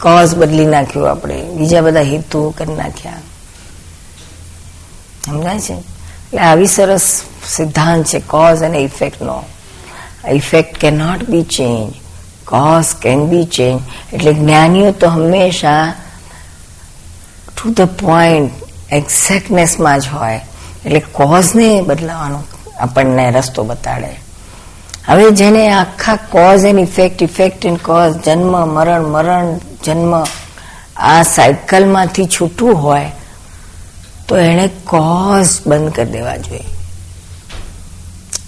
કોઝ 0.00 0.34
બદલી 0.34 0.66
નાખ્યું 0.66 1.10
આપણે. 1.10 1.42
બીજા 1.42 1.80
બધા 1.80 2.00
હેતુઓ 2.00 2.50
કરી 2.50 2.74
નાખ્યા. 2.74 3.12
સમજાય 5.26 5.58
છે? 5.58 5.72
એટલે 5.72 6.40
આવી 6.40 6.66
સરસ 6.66 7.22
સિદ્ધાંત 7.46 8.06
છે 8.06 8.20
કોઝ 8.20 8.62
અને 8.62 8.78
ઇફેક્ટનો 8.78 9.42
effect 10.30 10.78
can 10.78 10.94
not 10.94 11.28
be 11.28 11.42
change 11.42 11.92
cause 12.46 12.94
can 13.02 13.26
be 13.26 13.44
change 13.44 13.80
એટલે 14.12 14.32
જ્ઞાનીઓ 14.32 14.90
તો 14.90 15.08
હંમેશા 15.08 15.94
ટુ 17.56 17.70
ધ 17.70 17.80
પોઈન્ટ 17.80 18.52
એક્ઝેક્ટનેસમાં 18.92 20.00
જ 20.00 20.08
હોય. 20.08 20.40
એટલે 20.84 21.00
કોઝને 21.00 21.82
બદલાવાનો 21.82 22.42
આપણને 22.80 23.30
રસ્તો 23.30 23.64
બતાડે. 23.64 24.20
હવે 25.08 25.30
જેને 25.30 25.72
આખા 25.72 26.16
cause 26.16 26.64
and 26.64 26.80
effect 26.80 27.22
effect 27.22 27.66
and 27.66 27.78
cause 27.78 28.16
જન્મ, 28.16 28.68
મરણ 28.74 29.02
મરણ, 29.02 29.58
જન્મ, 29.84 30.24
આ 30.96 31.22
સાયકલમાંથી 31.22 32.26
છૂટવું 32.26 32.82
હોય, 32.82 33.10
તો 34.28 34.38
એણે 34.38 34.68
કોઝ 34.68 35.66
બંધ 35.66 35.92
કરી 35.92 36.10
દેવા 36.10 36.36
જોઈએ. 36.36 36.75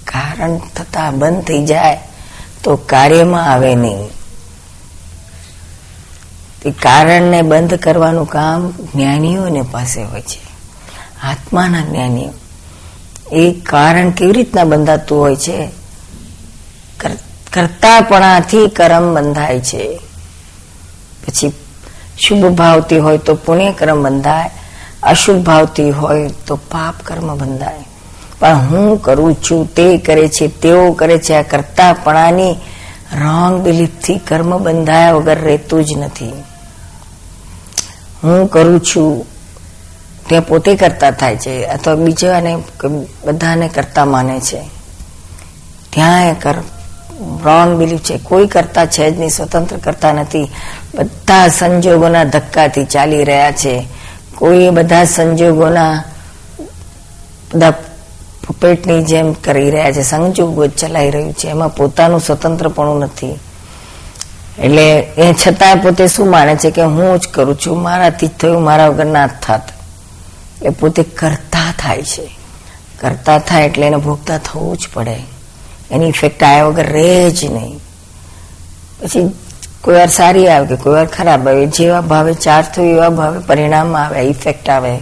કારણ 0.09 0.59
થતા 0.59 1.11
બંધ 1.11 1.45
થઈ 1.45 1.65
જાય 1.65 1.99
તો 2.65 2.77
કાર્યમાં 2.77 3.53
આવે 3.53 3.75
નહીં. 3.75 4.09
કારણને 6.83 7.43
બંધ 7.43 7.75
કરવાનું 7.75 8.27
કામ 8.27 8.71
જ્ઞાનીઓને 8.71 9.63
પાસે 9.63 10.03
હોય 10.03 10.21
છે. 10.21 10.41
આત્માના 11.23 11.85
જ્ઞાનીઓ. 11.85 12.31
એ 13.33 13.53
કારણ 13.53 14.11
કેવી 14.11 14.33
રીતના 14.33 14.65
બંધાતું 14.65 15.21
હોય 15.21 15.37
છે? 15.37 15.71
કરતાપણાથી 17.53 18.67
કર્મ 18.69 19.15
બંધાય 19.15 19.61
છે. 19.61 20.01
પછી 21.27 21.53
શુભ 22.19 22.47
ભાવથી 22.47 22.99
હોય 22.99 23.19
તો 23.19 23.35
પુણ્ય 23.35 23.73
કર્મ 23.73 24.03
બંધાય, 24.03 24.51
અશુભ 25.03 25.37
ભાવથી 25.37 25.91
હોય 25.91 26.29
તો 26.47 26.57
પાપ 26.57 26.95
કર્મ 27.05 27.39
બંધાય. 27.39 27.85
પણ 28.41 28.55
હું 28.55 29.03
કરું 29.03 29.35
છું 29.35 29.75
તે 29.75 29.99
કરે 29.99 30.29
છે, 30.29 30.49
તેઓ 30.49 30.93
કરે 30.93 31.19
છે, 31.19 31.35
આ 31.35 31.43
કરતાપણાની 31.43 32.53
રોંગ 33.23 33.61
બિલીફથી 33.61 34.19
કર્મ 34.19 34.59
બંધાયા 34.59 35.13
વગર 35.13 35.39
રહેતું 35.39 35.85
જ 35.85 35.89
નથી. 35.97 36.33
હું 38.25 38.49
કરું 38.49 38.81
છું 38.81 39.27
તે 40.29 40.41
પોતે 40.41 40.77
કરતા 40.77 41.11
થાય 41.11 41.37
છે, 41.37 41.65
અથવા 41.65 41.95
બીજાને 41.95 42.59
બધાને 43.25 43.69
કરતા 43.69 44.05
માને 44.05 44.41
છે. 44.41 44.61
ત્યાં 45.91 46.41
કર 46.41 46.55
રોંગ 47.45 47.79
બિલીફ 47.79 48.01
છે, 48.01 48.19
કોઈ 48.19 48.47
કરતા 48.47 48.87
છે 48.87 49.11
જ 49.11 49.19
નહીં, 49.19 49.31
સ્વતંત્ર 49.31 49.77
કરતા 49.77 50.13
નથી. 50.13 50.51
બધા 50.95 51.49
સંજોગોના 51.49 52.25
ધક્કાથી 52.25 52.85
ચાલી 52.85 53.25
રહ્યા 53.25 53.53
છે. 53.53 53.87
કોઈ 54.35 54.71
બધા 54.71 55.05
સંજોગોના, 55.05 56.05
બધા 57.55 57.73
પુપેટની 58.49 59.05
જેમ 59.05 59.33
કરી 59.33 59.71
રહ્યા 59.71 59.93
છે, 59.93 60.03
સંજોગો 60.03 60.67
ચલાઈ 60.67 61.11
રહ્યું 61.11 61.33
છે. 61.33 61.49
એમાં 61.49 61.75
પોતાનું 61.75 62.21
સ્વતંત્રપણું 62.21 63.01
નથી. 63.01 63.39
એટલે 64.59 64.99
એ 65.01 65.33
છતાંય 65.33 65.75
પોતે 65.75 66.07
શું 66.07 66.31
માને 66.31 66.57
છે 66.57 66.71
કે 66.71 66.83
હું 66.83 67.19
જ 67.19 67.29
કરું 67.29 67.59
છું, 67.67 67.83
મારાથી 67.83 68.27
જ 68.27 68.31
થયું, 68.31 68.63
મારા 68.63 68.89
વગર 68.89 69.05
ના 69.05 69.27
થાત. 69.27 69.63
એ 70.63 70.69
પોતે 70.69 71.03
કરતા 71.03 71.75
થાય 71.79 72.03
છે. 72.03 72.39
કરતા 73.01 73.39
થાય 73.39 73.65
એટલે 73.65 73.87
એને 73.87 73.97
ભોગતા 73.97 74.39
થવું 74.39 74.77
જ 74.77 74.81
પડે. 74.95 75.17
એની 75.91 76.09
ઇફેક્ટ 76.09 76.43
આવ્યા 76.43 76.65
વગર 76.65 76.93
રહે 76.93 77.31
જ 77.31 77.45
નહીં. 77.45 77.77
પછી 79.01 79.31
કોઈ 79.81 79.95
વાર 79.95 80.09
સારી 80.09 80.49
આવે 80.49 80.67
કે 80.67 80.77
કોઈ 80.77 80.93
વાર 80.93 81.07
ખરાબ 81.07 81.49
આવે, 81.49 81.67
જેવા 81.67 82.01
ભાવે 82.01 82.35
ચાર્જ 82.35 82.67
થયું 82.67 82.89
એવા 82.89 83.09
ભાવે 83.09 83.39
પરિણામ 83.39 83.97
આવે, 83.97 84.21
ઇફેક્ટ 84.21 84.71
આવે. 84.71 84.99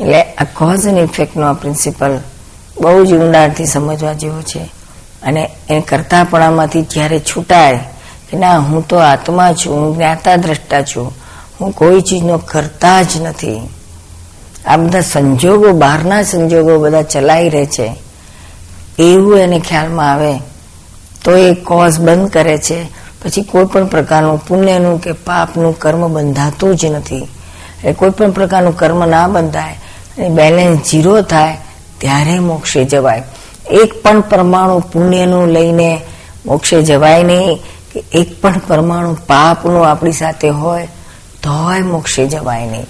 એટલે 0.00 0.22
આ 0.22 0.44
કોઝ 0.44 0.86
એન્ડ 0.86 0.98
ઇફેક્ટનો 0.98 1.46
આ 1.46 1.52
પ્રિન્સિપલ 1.52 2.18
બહુ 2.80 3.04
જ 3.04 3.12
ઊંડાણથી 3.14 3.66
સમજવા 3.66 4.12
જેવો 4.12 4.42
છે. 4.42 4.60
અને 5.22 5.50
એ 5.70 5.80
કરતાપણામાંથી 5.80 6.82
જ્યારે 6.82 7.18
છૂટાય 7.18 7.76
કે 8.30 8.36
ના, 8.38 8.58
હું 8.58 8.88
તો 8.88 8.96
આત્મા 8.96 9.52
છું, 9.52 9.80
હું 9.80 9.96
જ્ઞાતા 9.96 10.36
દ્રષ્ટા 10.36 10.82
છું, 10.82 11.12
હું 11.60 11.72
કોઈ 11.72 12.00
ચીજનો 12.00 12.38
કરતા 12.38 13.02
જ 13.02 13.20
નથી. 13.20 13.60
આ 14.66 14.76
બધા 14.76 15.00
સંજોગો, 15.00 15.72
બહારના 15.72 16.22
સંજોગો 16.22 16.78
બધા 16.78 17.02
ચલાઈ 17.02 17.48
રહે 17.48 17.66
છે. 17.66 17.96
એવું 18.98 19.38
એને 19.38 19.60
ખ્યાલમાં 19.60 20.12
આવે 20.12 20.38
તો 21.24 21.36
એ 21.36 21.54
કોઝ 21.54 22.00
બંધ 22.00 22.30
કરે 22.30 22.58
છે. 22.58 22.84
પછી 23.22 23.42
કોઈ 23.42 23.64
પણ 23.64 23.86
પ્રકારનું 23.86 24.46
પુણ્યનું 24.46 25.00
કે 25.00 25.12
પાપનું 25.12 25.78
કર્મ 25.78 26.14
બંધાતું 26.14 26.76
જ 26.76 26.84
નથી. 26.84 27.18
એટલે 27.18 27.92
કોઈ 27.92 28.10
પણ 28.10 28.30
પ્રકારનું 28.30 28.76
કર્મ 28.76 29.06
ના 29.06 29.28
બંધાય 29.28 29.80
બેલેન્સ 30.28 30.90
ઝીરો 30.90 31.22
થાય, 31.22 31.56
ત્યારે 31.98 32.38
મોક્ષે 32.38 32.84
જવાય. 32.84 33.22
એક 33.70 34.02
પણ 34.02 34.20
પરમાણુ 34.20 34.78
પુણ્યનું 34.78 35.46
લઈને 35.46 36.00
મોક્ષે 36.46 36.82
જવાય 36.82 37.22
નહીં, 37.22 37.62
કે 37.92 38.04
એક 38.12 38.40
પણ 38.40 38.58
પરમાણુ 38.58 39.14
પાપનું 39.14 39.86
આપણી 39.90 40.12
સાથે 40.12 40.48
હોય, 40.48 40.86
તોય 41.42 41.82
મોક્ષે 41.82 42.26
જવાય 42.26 42.66
નહીં. 42.66 42.86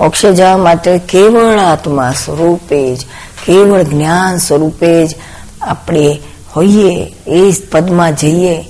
મોક્ષે 0.00 0.32
જવા 0.32 0.56
માટે 0.56 0.98
કેવળ 0.98 1.58
આત્મા 1.58 2.12
સ્વરૂપે 2.24 2.96
જ, 2.96 3.06
કેવળ 3.46 3.82
જ્ઞાન 3.82 4.36
સ્વરૂપે 4.36 5.06
જ 5.06 5.16
આપણે 5.62 6.18
હોઈએ, 6.56 7.14
એ 7.26 7.52
પદમાં 7.70 8.14
જઈએ, 8.14 8.62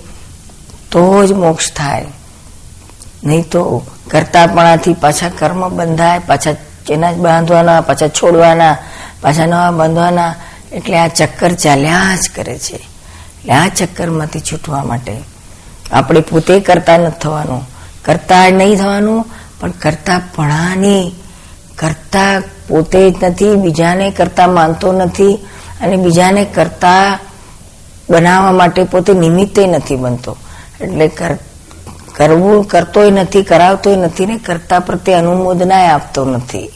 તો 0.91 1.27
જ 1.27 1.33
મોક્ષ 1.33 1.73
થાય. 1.73 2.07
નહીં 3.25 3.43
તો 3.43 3.87
કરતાપણાથી 4.11 4.93
પાછા 4.93 5.29
કર્મ 5.29 5.69
બંધાય, 5.69 6.19
પાછા 6.19 6.53
એના 6.91 7.13
જ 7.13 7.17
બાંધવાના, 7.17 7.81
પાછા 7.81 8.09
છોડવાના, 8.09 8.77
પાછા 9.21 9.47
નવા 9.47 9.71
બાંધવાના. 9.71 10.35
એટલે 10.73 10.99
આ 10.99 11.09
ચક્કર 11.09 11.53
ચાલ્યા 11.53 12.17
જ 12.17 12.31
કરે 12.37 12.59
છે. 12.59 12.77
એટલે 12.77 13.53
આ 13.53 13.69
ચક્કરમાંથી 13.69 14.41
છૂટવા 14.41 14.85
માટે. 14.85 15.17
આપણે 15.93 16.21
પોતે 16.21 16.61
કરતા 16.61 16.97
નથી 16.97 17.21
થવાનું. 17.21 17.69
કરતા 18.05 18.51
નહીં 18.51 18.77
થવાનું, 18.77 19.27
પણ 19.61 19.71
કરતાપણાની 19.71 21.13
કરતા 21.77 22.43
પોતે 22.69 23.11
જ 23.11 23.15
નથી, 23.23 23.55
બીજાને 23.55 24.11
કરતા 24.11 24.47
માનતો 24.47 24.93
નથી, 24.93 25.35
અને 25.81 25.97
બીજાને 25.97 26.45
કરતા 26.45 27.19
બનાવવા 28.11 28.53
માટે 28.53 28.85
પોતે 28.85 29.13
નિમિત્તે 29.13 29.67
નથી 29.67 29.97
બનતો. 29.97 30.37
એટલે 30.81 31.09
કરવું, 32.17 32.65
કરતોય 32.65 33.11
નથી, 33.11 33.43
કરાવતોય 33.43 33.97
નથી 33.97 34.27
ને 34.27 34.39
કરતા 34.39 34.81
પ્રત્યે 34.81 35.15
અનુમોદનાય 35.15 35.87
આપતો 35.87 36.25
નથી. 36.25 36.71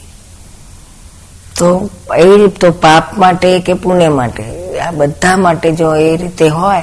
તો 1.63 1.89
એ 2.15 2.47
તો 2.47 2.71
પાપ 2.71 3.17
માટે 3.17 3.59
કે 3.59 3.73
પુણ્ય 3.73 4.09
માટે, 4.09 4.43
આ 4.79 4.91
બધા 4.91 5.37
માટે 5.37 5.71
જો 5.71 5.95
એ 5.95 6.17
રીતે 6.17 6.47
હોય, 6.47 6.81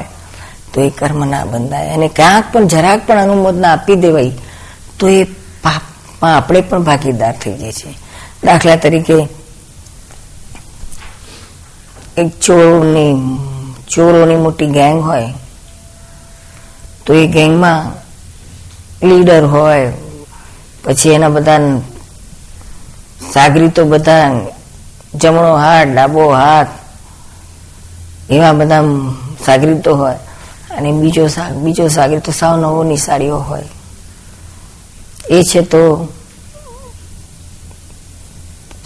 તો 0.73 0.81
એ 0.81 0.91
કર્મ 0.91 1.25
ના 1.25 1.45
બંધાય. 1.45 1.89
અને 1.89 2.09
ક્યાંક 2.09 2.45
પણ, 2.53 2.67
જરાક 2.67 3.07
પણ 3.07 3.19
અનુમોદના 3.19 3.73
આપી 3.73 3.95
દેવાય, 3.95 4.31
તો 4.99 5.09
એ 5.09 5.25
પાપમાં 5.65 6.37
આપણે 6.37 6.61
પણ 6.61 6.83
ભાગીદાર 6.83 7.37
થઈ 7.37 7.53
જાય 7.53 7.73
છે 7.73 7.91
દાખલા 8.45 8.77
તરીકે, 8.77 9.29
એક 12.17 12.41
ચોરોની 12.41 13.39
ચોરોની 13.89 14.37
મોટી 14.37 14.67
ગેંગ 14.67 15.01
હોય, 15.03 15.29
તો 17.07 17.15
એ 17.15 17.27
ગેંગમાં 17.27 17.93
લીડર 19.09 19.45
હોય, 19.45 19.93
પછી 20.85 21.11
એના 21.11 21.29
બધા 21.29 21.81
સાગરી 23.33 23.69
તો 23.69 23.85
બધા 23.85 24.33
જમણો 25.15 25.57
હાથ, 25.57 25.89
ડાબો 25.89 26.29
હાથ, 26.29 26.67
એવા 28.31 28.53
બધા 28.53 28.83
સાગરીતો 29.47 29.97
હોય. 29.97 30.15
અને 30.71 30.93
બીજો 30.93 31.29
બીજો 31.55 31.89
સાગરીતો 31.89 32.33
તો 32.33 32.33
સાવ 32.33 32.61
નવો 32.61 32.85
નિશાળીઓ 32.85 33.39
હોય. 33.39 33.65
એ 35.31 35.43
છે 35.43 35.61
તો 35.61 36.09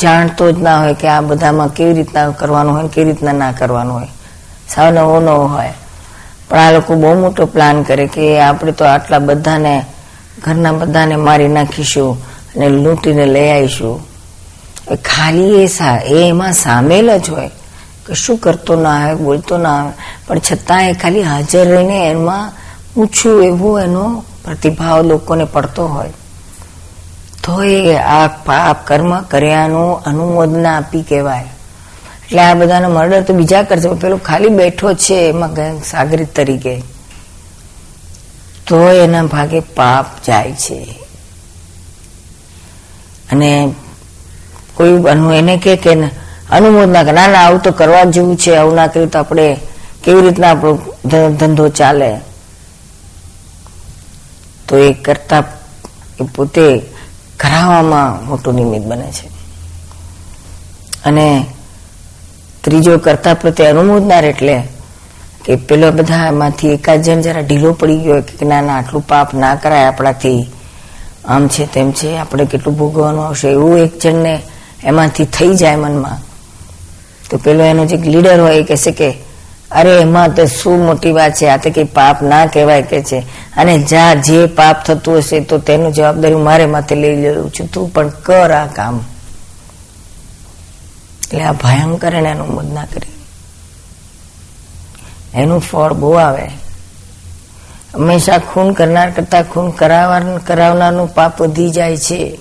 જાણતો 0.03 0.53
જ 0.53 0.59
ના 0.59 0.81
હોય 0.81 0.95
કે 0.95 1.09
આ 1.09 1.21
બધામાં 1.21 1.69
કેવી 1.69 1.93
રીતના 1.93 2.31
કરવાનું 2.31 2.77
હોય 2.77 2.89
કેવી 2.89 3.11
રીતના 3.11 3.33
ના 3.33 3.53
કરવાનું 3.53 3.95
હોય. 3.95 4.09
સાવ 4.69 4.91
નવો 4.91 5.21
નવો 5.21 5.47
હોય. 5.47 5.73
પણ 6.49 6.59
આ 6.59 6.73
લોકો 6.73 6.95
બહુ 6.95 7.21
મોટો 7.21 7.47
પ્લાન 7.47 7.83
કરે 7.83 8.07
કે 8.07 8.41
આપણે 8.41 8.73
તો 8.73 8.85
આટલા 8.85 9.19
બધાને, 9.19 9.87
ઘરના 10.45 10.73
બધાને 10.73 11.17
મારી 11.17 11.49
નાખીશું 11.49 12.25
અને 12.25 12.69
લૂંટીને 12.69 13.27
લઈ 13.27 13.51
આવીશું. 13.51 14.14
ખાલી 14.93 15.65
એ 15.65 15.69
એમાં 16.29 16.53
સામેલ 16.53 17.19
જ 17.19 17.31
હોય. 17.31 17.51
કશું 18.07 18.37
કરતો 18.37 18.77
ના 18.77 19.05
આવે, 19.05 19.15
બોલતો 19.15 19.59
ના 19.59 19.85
આવે. 19.85 19.93
પણ 20.27 20.39
છતાં 20.39 20.89
એ 20.89 20.93
ખાલી 20.93 21.23
હાજર 21.23 21.69
રહીને 21.69 22.11
એમાં 22.11 22.53
ઊંચું 22.97 23.45
એવો 23.45 23.81
એનો 23.81 24.25
પ્રતિભાવ 24.45 25.03
લોકોને 25.03 25.45
પડતો 25.45 25.89
હોય. 25.89 26.13
તો 27.45 27.63
એ 27.63 27.97
આ 27.97 28.27
પાપ 28.27 28.87
કર્મ 28.87 29.21
કર્યાનું 29.21 30.03
અનુમોદના 30.03 30.77
આપી 30.77 31.03
કહેવાય. 31.03 31.45
એટલે 32.25 32.43
આ 32.43 32.55
બધાનો 32.55 32.89
મર્ડર 32.89 33.23
તો 33.23 33.35
બીજા 33.35 33.63
કરશે 33.63 33.89
પેલો 33.89 34.17
ખાલી 34.17 34.49
બેઠો 34.49 34.95
છે 34.95 35.15
એમાં 35.15 35.83
સાગરિત 35.83 36.37
તરીકે. 36.37 36.83
તો 38.67 38.89
એના 38.89 39.23
ભાગે 39.23 39.61
પાપ 39.61 40.07
જાય 40.27 40.53
છે. 40.53 40.99
અને 43.33 43.75
કોઈ 44.75 44.89
એને 45.39 45.57
કે 45.57 45.77
કે 45.77 45.93
અનુમોદના 46.51 47.03
ના 47.03 47.27
ના, 47.27 47.39
આવું 47.39 47.63
તો 47.63 47.73
કરવા 47.73 48.05
જેવું 48.05 48.37
છે, 48.37 48.57
આવું 48.57 48.75
ના 48.75 48.87
કર્યું 48.87 49.11
તો 49.11 49.19
આપણે 49.19 49.57
કેવી 50.05 50.21
રીતના 50.21 50.51
આપણો 50.51 50.79
ધંધો 51.39 51.69
ચાલે? 51.69 52.21
તો 54.69 54.77
એ 54.77 54.93
કરતા 54.93 55.45
એ 56.21 56.25
પોતે 56.25 56.83
કરાવવામાં 57.37 58.27
મોટું 58.27 58.55
નિમિત્ત 58.55 58.87
બને 58.87 59.11
છે. 59.13 59.29
અને 61.05 61.47
ત્રીજો 62.61 62.99
કરતા 62.99 63.35
પ્રત્યે 63.35 63.67
અનુમોદનાર 63.67 64.25
એટલે 64.25 64.63
કે 65.45 65.57
પેલો 65.57 65.91
બધા 65.91 66.27
એમાંથી 66.27 66.69
એકાદ 66.69 67.03
જણ 67.03 67.21
જરા 67.21 67.41
ઢીલો 67.41 67.73
પડી 67.73 67.99
ગયો 67.99 68.21
કે, 68.21 68.47
ના 68.47 68.61
ના, 68.61 68.77
આટલું 68.77 69.07
પાપ 69.07 69.35
ના 69.35 69.55
કરાય 69.55 69.85
આપણાથી. 69.85 70.51
આમ 71.25 71.49
છે 71.49 71.73
તેમ 71.73 71.93
છે, 71.93 72.17
આપણે 72.17 72.45
કેટલું 72.45 72.79
ભોગવવાનું 72.79 73.27
આવશે. 73.27 73.49
એવું 73.49 73.79
એક 73.79 74.01
જણને 74.01 74.43
એમાંથી 74.85 75.25
થઈ 75.25 75.55
જાય 75.55 75.77
મનમાં. 75.77 76.19
તો 77.31 77.37
પેલો 77.37 77.65
એનો 77.65 77.87
જે 77.87 77.97
લીડર 77.97 78.41
હોય 78.41 78.57
એ 78.57 78.63
કહેશે 78.63 78.91
કે, 78.91 79.15
અરે, 79.71 80.01
એમાં 80.01 80.35
તો 80.35 80.47
શું 80.47 80.85
મોટી 80.85 81.13
વાત 81.13 81.35
છે? 81.35 81.47
આ 81.47 81.57
તો 81.57 81.71
કઈ 81.71 81.85
પાપ 81.85 82.23
ના 82.23 82.47
કહેવાય, 82.47 82.83
કે 82.83 83.03
છે. 83.03 83.19
અને 83.57 83.79
જા, 83.79 84.15
જે 84.15 84.47
પાપ 84.47 84.85
થતું 84.85 85.19
હશે 85.19 85.41
તો 85.41 85.59
તેનું 85.59 85.93
જવાબદારી 85.93 86.35
મારે 86.35 86.67
માથે 86.67 86.95
લઈ 86.95 87.35
લઉં 87.35 87.51
છું. 87.51 87.67
તું 87.73 87.93
પણ 87.93 88.09
કર 88.09 88.51
આ 88.51 88.67
કામ. 88.67 89.05
એટલે 91.25 91.45
આ 91.45 91.53
ભયંકર 91.53 92.15
એને 92.15 92.31
અનુમોદ 92.31 92.73
ના 92.73 92.85
કરી. 92.85 93.13
એનું 95.35 95.61
ફળ 95.61 95.93
બહુ 95.93 96.13
આવે. 96.13 96.47
હંમેશા 97.95 98.39
ખૂન 98.39 98.73
કરનાર 98.73 99.11
કરતા 99.11 99.43
ખૂન 99.43 99.71
કરાવનારનું 100.39 101.15
પાપ 101.15 101.43
વધી 101.43 101.71
જાય 101.71 101.97
છે. 101.97 102.39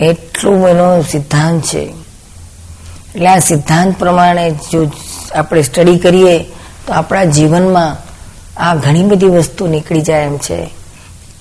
એટલું 0.00 0.68
એનો 0.68 1.02
સિદ્ધાંત 1.02 1.62
છે. 1.62 1.94
એટલે 3.14 3.28
આ 3.28 3.38
સિદ્ધાંત 3.38 3.98
પ્રમાણે 3.98 4.50
જો 4.50 4.90
આપણે 5.34 5.62
સ્ટડી 5.62 5.98
કરીએ, 5.98 6.38
તો 6.86 6.92
આપણા 6.92 7.24
જીવનમાં 7.24 7.96
આ 8.60 8.74
ઘણી 8.74 9.04
બધી 9.04 9.26
વસ્તુ 9.26 9.66
નીકળી 9.66 10.00
જાય 10.00 10.24
એમ 10.24 10.38
છે. 10.38 10.70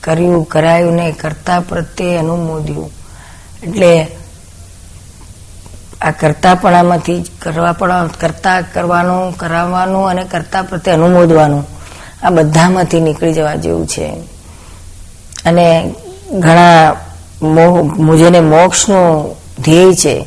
કર્યું, 0.03 0.45
કરાયું 0.45 0.93
ને 0.93 1.11
કરતા 1.11 1.59
પ્રત્યે 1.59 2.17
અનુમોદ્યું. 2.17 2.91
એટલે 3.63 4.07
આ 6.01 6.11
કરતાપણામાંથી 6.11 7.25
કરવા 7.41 8.09
કરતા 8.19 8.61
કરવાનું, 8.61 9.37
કરાવવાનું 9.37 10.09
અને 10.09 10.23
કરતા 10.23 10.61
પ્રત્યે 10.61 10.93
અનુમોદવાનું 10.93 11.67
આ 12.23 12.29
બધામાંથી 12.29 12.99
નીકળી 12.99 13.33
જવા 13.33 13.55
જેવું 13.55 13.87
છે. 13.87 14.07
અને 15.45 15.95
ઘણા 16.31 16.95
જેને 18.17 18.39
મોક્ષનો 18.39 19.35
ધ્યેય 19.59 19.93
છે, 19.93 20.25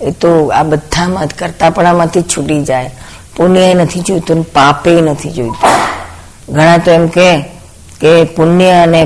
એ 0.00 0.10
તો 0.10 0.52
આ 0.54 0.62
બધામાં 0.62 1.28
કરતાપણામાંથી 1.38 2.22
છૂટી 2.22 2.62
જાય. 2.62 2.90
પુણ્ય 3.36 3.74
નથી 3.74 4.00
જોઈતું 4.00 4.42
પાપે 4.42 5.00
નથી 5.00 5.30
જોઈતું. 5.30 6.54
ઘણા 6.54 6.78
તો 6.78 6.90
એમ 6.90 7.06
કે 7.06 8.24
પુણ્ય 8.24 8.70
અને 8.70 9.04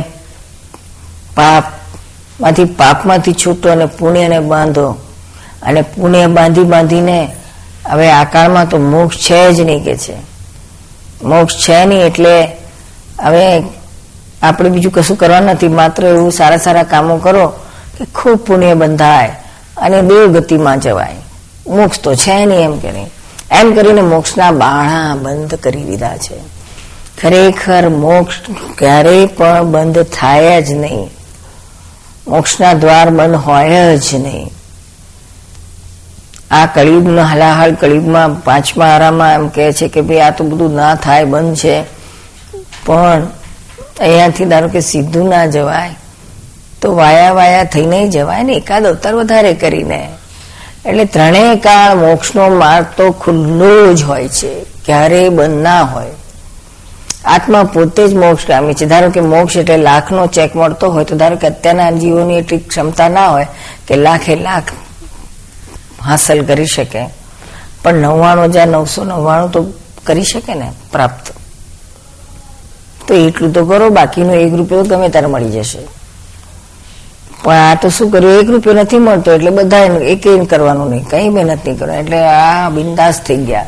પાપમાંથી 1.36 2.64
પાપમાંથી 2.64 3.32
છૂટો 3.32 3.70
અને 3.70 3.86
પુણ્યને 3.86 4.40
બાંધો. 4.40 4.96
અને 5.62 5.82
પુણ્ય 5.82 6.26
બાંધી 6.26 6.62
બાંધીને 6.62 7.28
હવે 7.86 8.10
આકારમાં 8.10 8.68
તો 8.68 8.78
મોક્ષ 8.78 9.16
છે 9.16 9.52
જ 9.52 9.60
નહીં 9.60 9.84
કે 9.84 9.96
છે. 9.96 10.16
મોક્ષ 11.22 11.54
છે 11.68 11.84
નહીં 11.84 12.06
એટલે 12.06 12.44
હવે 13.20 13.62
આપણે 14.44 14.70
બીજું 14.70 14.92
કશું 14.92 15.16
કરવા 15.18 15.40
નથી, 15.40 15.68
માત્ર 15.68 16.06
એવું 16.06 16.32
સારા 16.32 16.56
સારા 16.56 16.82
કામો 16.82 17.16
કરો 17.16 17.48
કે 17.98 18.04
ખૂબ 18.04 18.38
પુણ્ય 18.38 18.74
બંધાય 18.74 19.28
અને 19.76 20.02
દેવગતિમાં 20.02 20.80
જવાય. 20.80 21.16
મોક્ષ 21.66 22.00
તો 22.00 22.14
છે 22.14 22.46
નહીં 22.46 22.60
એમ 22.60 22.78
કરી 22.78 23.06
એમ 23.50 23.74
કરીને 23.74 24.00
મોક્ષના 24.00 24.50
બાણા 24.50 25.14
બંધ 25.22 25.54
કરી 25.54 25.82
દીધા 25.82 26.16
છે. 26.16 26.38
ખરેખર 27.22 27.88
મોક્ષ 27.88 28.34
ક્યારેય 28.78 29.26
પણ 29.26 29.64
બંધ 29.64 30.02
થાય 30.02 30.62
જ 30.62 30.70
નહીં. 30.72 31.10
મોક્ષના 32.28 32.72
દ્વાર 32.72 33.10
બંધ 33.10 33.34
હોય 33.34 33.96
જ 33.96 34.14
નહીં. 34.14 34.50
આ 36.50 36.66
કળિયુગનો 36.66 37.22
હલાહળ 37.22 37.72
કળિયુગમાં 37.72 38.42
પાંચમા 38.44 38.86
આરામાં 38.86 39.34
એમ 39.34 39.48
કહે 39.48 39.72
છે 39.72 39.88
કે 39.88 40.00
ભાઈ 40.00 40.20
આ 40.20 40.30
તો 40.30 40.44
બધું 40.44 40.74
ના 40.74 40.94
થાય, 40.94 41.24
બંધ 41.24 41.56
છે. 41.56 41.82
પણ 42.86 43.22
અહીંયાથી 44.00 44.44
ધારો 44.44 44.68
કે 44.68 44.80
સીધું 44.80 45.28
ના 45.28 45.46
જવાય, 45.46 45.90
તો 46.82 46.96
વાયા 46.96 47.32
વાયા 47.32 47.64
થઈને 47.64 48.08
જવાય 48.08 48.42
ને 48.42 48.52
એકાદ 48.52 48.86
અવતાર 48.86 49.14
વધારે 49.14 49.54
કરીને. 49.54 50.08
એટલે 50.86 51.04
ત્રણેય 51.04 51.56
કાળ 51.56 51.96
મોક્ષનો 51.96 52.48
માર્ગ 52.48 52.86
તો 52.96 53.10
ખુલ્લો 53.10 53.94
જ 53.94 54.02
હોય 54.02 54.28
છે, 54.28 54.64
ક્યારેય 54.84 55.28
બંધ 55.28 55.62
ના 55.62 55.82
હોય. 55.82 56.10
આત્મા 57.24 57.64
પોતે 57.64 58.08
જ 58.08 58.14
મોક્ષ 58.14 58.46
ગામી 58.46 58.74
છે. 58.74 58.86
ધારો 58.86 59.10
કે 59.10 59.20
મોક્ષ 59.20 59.56
એટલે 59.56 59.76
લાખનો 59.76 60.26
ચેક 60.26 60.56
મળતો 60.56 60.90
હોય, 60.90 61.04
તો 61.04 61.16
ધારો 61.16 61.36
કે 61.36 61.46
અત્યારના 61.46 61.90
જીવોની 61.90 62.38
એટલી 62.38 62.58
ક્ષમતા 62.58 63.08
ના 63.08 63.28
હોય 63.28 63.48
કે 63.88 63.96
લાખે 63.96 64.36
લાખ 64.36 64.72
હાંસલ 66.04 66.44
કરી 66.44 66.66
શકે. 66.66 67.08
પણ 67.82 67.94
નવ્વાણું 67.94 68.44
હજાર 68.44 68.68
નવસો 68.68 69.04
નવ્વાણું 69.04 69.50
તો 69.50 69.64
કરી 70.04 70.24
શકે 70.24 70.54
ને, 70.54 70.72
પ્રાપ્ત. 70.92 71.43
તો 73.08 73.14
એટલું 73.14 73.52
તો 73.52 73.64
કરો, 73.64 73.90
બાકીનો 73.90 74.34
એક 74.34 74.54
રૂપિયો 74.54 74.82
ગમે 74.82 75.08
ત્યારે 75.08 75.26
મળી 75.26 75.50
જશે. 75.50 75.78
પણ 77.42 77.54
આ 77.54 77.74
તો 77.74 77.88
શું 77.88 78.10
કર્યું? 78.10 78.32
એક 78.32 78.50
રૂપિયો 78.50 78.74
નથી 78.74 78.98
મળતો, 78.98 79.32
એટલે 79.32 79.50
બધા 79.50 79.78
એક 79.78 80.50
કરવાનું 80.50 80.90
નહીં. 80.90 81.04
કઈ 81.04 81.28
મહેનત 81.28 81.66
નહીં 81.66 81.78
કરવાનું. 81.78 82.04
એટલે 82.04 82.18
આ 82.18 82.68
બિંદાસ 82.68 83.20
થઈ 83.20 83.36
ગયા. 83.36 83.66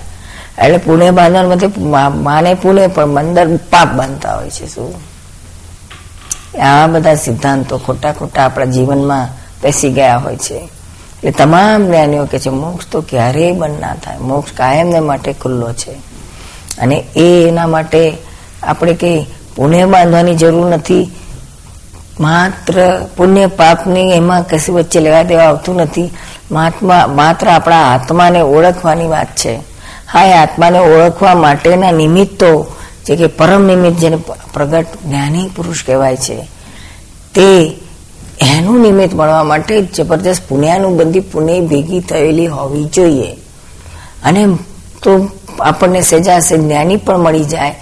એટલે 0.58 0.76
પુણે 0.76 1.10
બાંધવાનું 1.10 1.50
માટે 1.50 1.68
માને 2.10 2.54
પુણે, 2.54 2.86
પણ 2.86 3.06
મંદર 3.06 3.56
પાપ 3.56 3.92
બાંધતા 3.92 4.36
હોય 4.36 4.50
છે, 4.50 4.66
શું? 4.66 4.94
આ 6.62 6.86
બધા 6.86 7.14
સિદ્ધાંતો 7.14 7.78
ખોટા 7.78 8.12
ખોટા 8.12 8.44
આપણા 8.44 8.64
જીવનમાં 8.64 9.28
બેસી 9.62 9.90
ગયા 9.90 10.16
હોય 10.16 10.36
છે. 10.36 10.54
એટલે 10.54 11.30
તમામ 11.30 11.86
જ્ઞાનીઓ 11.86 12.24
કે 12.24 12.38
છે, 12.38 12.48
મોક્ષ 12.48 12.86
તો 12.86 13.00
ક્યારેય 13.00 13.52
બંધ 13.52 13.80
ના 13.80 13.94
થાય. 13.94 14.18
મોક્ષ 14.18 14.52
કાયમને 14.52 15.00
માટે 15.00 15.32
ખુલ્લો 15.32 15.72
છે. 15.72 15.92
અને 16.78 17.04
એ 17.16 17.48
એના 17.48 17.66
માટે 17.66 18.16
આપણે 18.62 18.94
કે 18.94 19.26
પુણ્ય 19.56 19.86
બાંધવાની 19.86 20.34
જરૂર 20.34 20.66
નથી. 20.66 21.10
માત્ર 22.20 23.06
પુણ્ય 23.16 23.46
પાપની 23.46 24.10
એમાં 24.10 24.42
કશી 24.42 24.72
વચ્ચે 24.72 25.00
લેવા 25.00 25.22
દેવા 25.22 25.42
આવતું 25.42 25.76
નથી. 25.76 26.10
મહાત્મા 26.50 27.06
માત્ર 27.06 27.48
આપણા 27.48 27.76
આત્માને 27.76 28.40
ઓળખવાની 28.40 29.06
વાત 29.06 29.26
છે. 29.36 29.56
હા, 30.12 30.24
એ 30.24 30.32
આત્માને 30.32 30.78
ઓળખવા 30.78 31.34
માટેના 31.34 31.90
નિમિત્તો, 31.90 32.66
જે 33.06 33.16
કે 33.16 33.26
પરમ 33.26 33.62
નિમિત્ત 33.64 33.98
જેને 33.98 34.16
પ્રગટ 34.54 34.86
જ્ઞાની 35.06 35.50
પુરુષ 35.56 35.84
કહેવાય 35.84 36.16
છે, 36.16 36.48
તે 37.34 37.76
એનું 38.40 38.80
નિમિત્ત 38.80 39.14
મળવા 39.14 39.44
માટે 39.44 39.82
જબરદસ્ત 39.82 40.42
પુણ્યાનુબંધી 40.48 41.20
પુણ્ય 41.20 41.60
ભેગી 41.60 42.00
થયેલી 42.00 42.46
હોવી 42.46 42.84
જોઈએ. 42.84 43.32
અને 44.24 44.46
તો 45.02 45.28
આપણને 45.60 46.00
સેજા 46.00 46.40
સે 46.40 46.58
જ્ઞાની 46.58 46.96
પણ 46.96 47.18
મળી 47.18 47.44
જાય. 47.44 47.74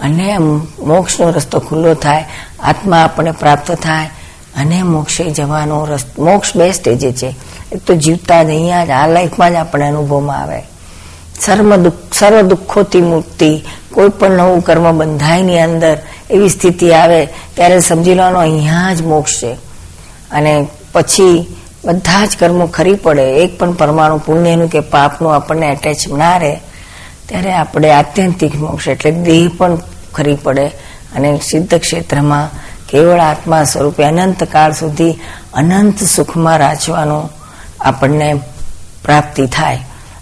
અને 0.00 0.38
મોક્ષનો 0.78 1.30
રસ્તો 1.30 1.60
ખુલ્લો 1.60 1.94
થાય, 1.94 2.24
આત્મા 2.60 3.04
આપણને 3.04 3.30
પ્રાપ્ત 3.30 3.72
થાય 3.72 4.06
અને 4.56 4.82
મોક્ષે 4.82 5.30
જવાનો 5.30 5.84
રસ્તો 5.84 6.24
મોક્ષ 6.24 6.56
બે 6.56 6.72
સ્ટેજે 6.72 7.12
છે. 7.12 7.34
એક 7.72 7.78
તો 7.78 7.94
જીવતા 7.94 8.42
જ 8.42 8.46
અહીંયા 8.46 8.84
જ, 8.84 8.90
આ 8.90 9.06
લાઈફમાં 9.06 9.50
જ 9.50 9.54
આપણે 9.54 9.88
અનુભવમાં 9.88 10.42
આવે. 10.42 10.62
સર્વ 11.40 11.76
દુઃખ, 11.76 11.94
સર્વ 12.12 12.40
દુઃખોથી 12.40 13.00
મુક્તિ, 13.00 13.64
કોઈ 13.92 14.08
પણ 14.08 14.30
નવું 14.30 14.64
કર્મ 14.64 14.98
બંધાયની 14.98 15.58
અંદર 15.58 15.98
એવી 16.30 16.48
સ્થિતિ 16.48 16.92
આવે, 16.92 17.26
ત્યારે 17.26 17.80
સમજી 17.80 18.14
લેવાનો 18.14 18.38
અહીંયા 18.38 18.94
જ 18.94 19.02
મોક્ષ 19.02 19.42
છે. 19.42 19.52
અને 20.30 20.68
પછી 20.92 21.56
બધા 21.84 22.26
જ 22.26 22.36
કર્મો 22.38 22.66
ખરી 22.66 22.94
પડે, 22.94 23.22
એક 23.22 23.58
પણ 23.58 23.72
પરમાણુ 23.72 24.18
પુણ્યનું 24.18 24.70
કે 24.70 24.80
પાપનું 24.80 25.34
આપણને 25.34 25.66
એટેચ 25.66 26.12
ના 26.12 26.36
રહે, 26.36 26.60
ત્યારે 27.28 27.52
આપણે 27.52 27.90
આત્યંતિક 27.90 28.54
મોક્ષ, 28.54 28.88
એટલે 28.88 29.10
દેહ 29.10 29.50
પણ 29.58 29.78
ખરી 30.14 30.34
પડે 30.34 30.66
અને 31.14 31.40
સિદ્ધ 31.50 31.74
ક્ષેત્રમાં 31.74 32.48
કેવળ 32.88 33.20
આત્મા 33.20 33.64
સ્વરૂપે 33.64 34.04
અનંત 34.04 34.44
કાળ 34.44 34.72
સુધી 34.72 35.12
અનંત 35.54 36.02
સુખમાં 36.02 36.58
રાચવાનું 36.58 37.30
આપણને 37.80 38.34
પ્રાપ્તિ 39.04 39.46
થાય. 39.46 39.78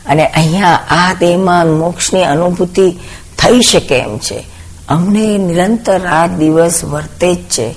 અને 0.06 0.26
અહીંયા 0.26 0.80
આ 0.90 1.14
દેહમાં 1.14 1.66
મોક્ષની 1.66 2.24
અનુભૂતિ 2.24 2.90
થઈ 3.38 3.60
શકે 3.60 3.98
એમ 3.98 4.18
છે. 4.18 4.44
અમને 4.88 5.38
નિરંતર 5.38 6.00
રાત 6.00 6.30
દિવસ 6.30 6.84
વર્તે 6.84 7.34
જ 7.34 7.38
છે. 7.38 7.74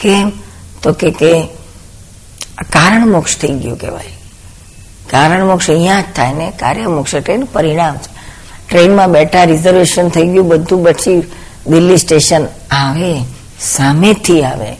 કેમ? 0.00 0.32
તો 0.82 0.92
કે 0.92 1.10
કે 1.10 1.48
કારણ 2.72 3.08
મોક્ષ 3.08 3.38
થઈ 3.38 3.48
ગયું 3.48 3.78
કહેવાય. 3.78 4.06
કારણ 5.10 5.46
મોક્ષ 5.46 5.70
અહીંયા 5.70 6.00
જ 6.00 6.04
થાય 6.16 6.34
ને 6.34 6.52
કાર્ય 6.60 6.86
મોક્ષ 6.86 7.14
એટલે 7.14 7.46
પરિણામ 7.52 7.96
છે. 7.96 8.14
ટ્રેનમાં 8.68 9.12
બેઠા 9.12 9.44
રિઝર્વેશન 9.44 10.08
થઈ 10.08 10.26
ગયું, 10.26 10.48
બધું 10.48 10.84
પછી 10.84 11.30
દિલ્હી 11.66 11.98
સ્ટેશન 11.98 12.44
આવે, 12.70 13.12
સામેથી 13.60 14.42
આવે. 14.44 14.70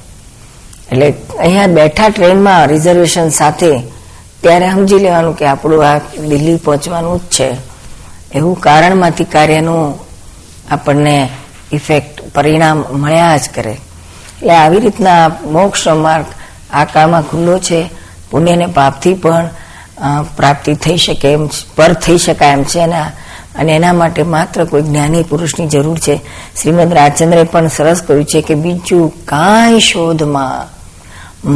એટલે 0.90 1.08
અહીંયા 1.38 1.76
બેઠા 1.78 2.08
ટ્રેનમાં 2.08 2.66
રિઝર્વેશન 2.66 3.28
સાથે 3.30 3.70
ત્યારે 4.42 4.66
સમજી 4.70 4.98
લેવાનું 4.98 5.38
કે 5.38 5.44
આપણું 5.46 5.86
આ 5.88 5.98
દિલ્હી 6.30 6.56
પહોંચવાનું 6.56 7.18
જ 7.18 7.22
છે. 7.30 7.48
એવું 8.34 8.60
કારણમાંથી 8.60 9.32
કાર્યનું 9.34 9.84
આપણને 10.70 11.16
ઇફેક્ટ 11.72 12.14
પરિણામ 12.34 12.78
મળ્યા 12.92 13.36
જ 13.36 13.46
કરે. 13.54 13.72
એટલે 13.72 14.54
આવી 14.54 14.80
રીતના 14.80 15.22
મોક્ષ 15.28 15.86
માર્ગ 16.06 16.26
આ 16.72 16.84
કાળમાં 16.84 17.28
ખુલ્લો 17.30 17.58
છે. 17.58 17.80
પુણ્યને 18.30 18.66
પાપથી 18.66 19.14
પણ 19.14 19.46
પ્રાપ્તિ 20.36 20.72
થઈ 20.74 20.96
શકે 20.96 21.28
એમ, 21.32 21.44
પર 21.76 21.92
થઈ 22.04 22.18
શકાય 22.18 22.52
એમ 22.52 22.64
છે 22.64 22.80
અને 22.80 23.02
અને 23.54 23.76
એના 23.76 23.92
માટે 23.92 24.22
માત્ર 24.22 24.64
કોઈ 24.64 24.82
જ્ઞાની 24.82 25.22
પુરુષની 25.22 25.66
જરૂર 25.66 25.98
છે. 25.98 26.16
શ્રીમદ 26.62 26.92
રાજચંદ્રે 26.92 27.42
પણ 27.42 27.68
સરસ 27.68 28.02
કહ્યું 28.02 28.24
છે 28.24 28.42
કે 28.42 28.54
બીજું 28.54 29.24
કાંઈ 29.24 29.80
શોધમાં. 29.80 30.74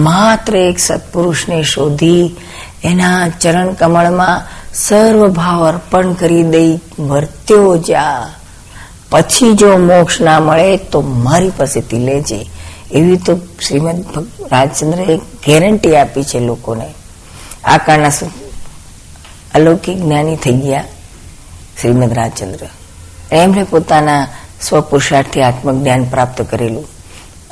માત્ર 0.03 0.57
એક 0.57 0.79
સત્પુરુષને 0.79 1.63
શોધી 1.63 2.37
એના 2.85 3.29
ચરણ 3.29 3.73
કમળમાં 3.73 4.43
સર્વ 4.75 5.29
ભાવ 5.29 5.69
અર્પણ 5.69 6.13
કરી 6.13 6.43
દઈ 6.43 6.81
વર્ત્યો 6.99 7.77
જા. 7.77 8.29
પછી 9.11 9.53
જો 9.53 9.77
મોક્ષ 9.77 10.21
ના 10.21 10.41
મળે 10.41 10.77
તો 10.77 11.01
મારી 11.01 11.51
પાસેથી 11.51 11.99
લેજે. 11.99 12.51
એવી 12.93 13.17
તો 13.17 13.37
શ્રીમદ 13.37 14.05
રાજચંદ્રએ 14.53 15.17
ગેરંટી 15.17 15.97
આપી 15.97 16.23
છે 16.23 16.41
લોકોને. 16.41 16.95
આ 17.65 17.79
કારણે 17.79 18.11
અલૌકિક 19.55 20.03
જ્ઞાની 20.03 20.37
થઈ 20.37 20.53
ગયા. 20.53 20.85
શ્રીમદ 21.79 22.13
રાજચંદ્ર 22.13 22.63
એમણે 23.33 23.65
પોતાના 23.65 24.23
સ્વપુરુષાર્થથી 24.61 25.43
આત્મજ્ઞાન 25.43 26.07
પ્રાપ્ત 26.07 26.39
કરેલું 26.43 26.87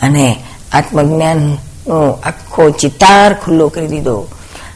અને 0.03 0.27
આત્મજ્ઞાનનો 0.73 1.99
આખો 2.23 2.65
ચિતાર 2.75 3.31
ખુલ્લો 3.35 3.67
કરી 3.71 3.91
દીધો 3.91 4.17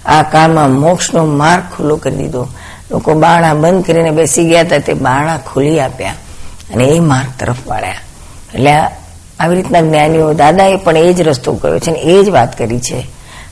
આ 0.06 0.22
કાળમાં 0.24 0.74
મોક્ષનો 0.76 1.22
માર્ગ 1.34 1.64
ખુલ્લો 1.70 1.96
કરી 1.96 2.18
દીધો 2.18 2.42
લોકો 2.90 3.14
બાણા 3.16 3.54
બંધ 3.54 3.84
કરીને 3.84 4.12
બેસી 4.12 4.44
ગયા 4.44 4.64
હતા 4.64 4.80
તે 4.80 4.94
બાણા 4.98 5.38
ખોલી 5.40 5.80
આપ્યા 5.80 6.18
અને 6.72 6.84
એ 6.86 7.00
માર્ગ 7.02 7.30
તરફ 7.38 7.62
વાળ્યા 7.66 8.02
એટલે 8.52 8.74
આવી 9.38 9.56
રીતના 9.56 9.82
જ્ઞાનીઓ 9.82 10.28
દાદાએ 10.34 10.76
પણ 10.78 10.96
એ 11.02 11.14
જ 11.14 11.22
રસ્તો 11.22 11.54
કર્યો 11.54 11.80
છે 11.80 11.90
અને 11.90 12.00
એ 12.12 12.22
જ 12.24 12.30
વાત 12.30 12.52
કરી 12.54 12.80
છે 12.80 13.00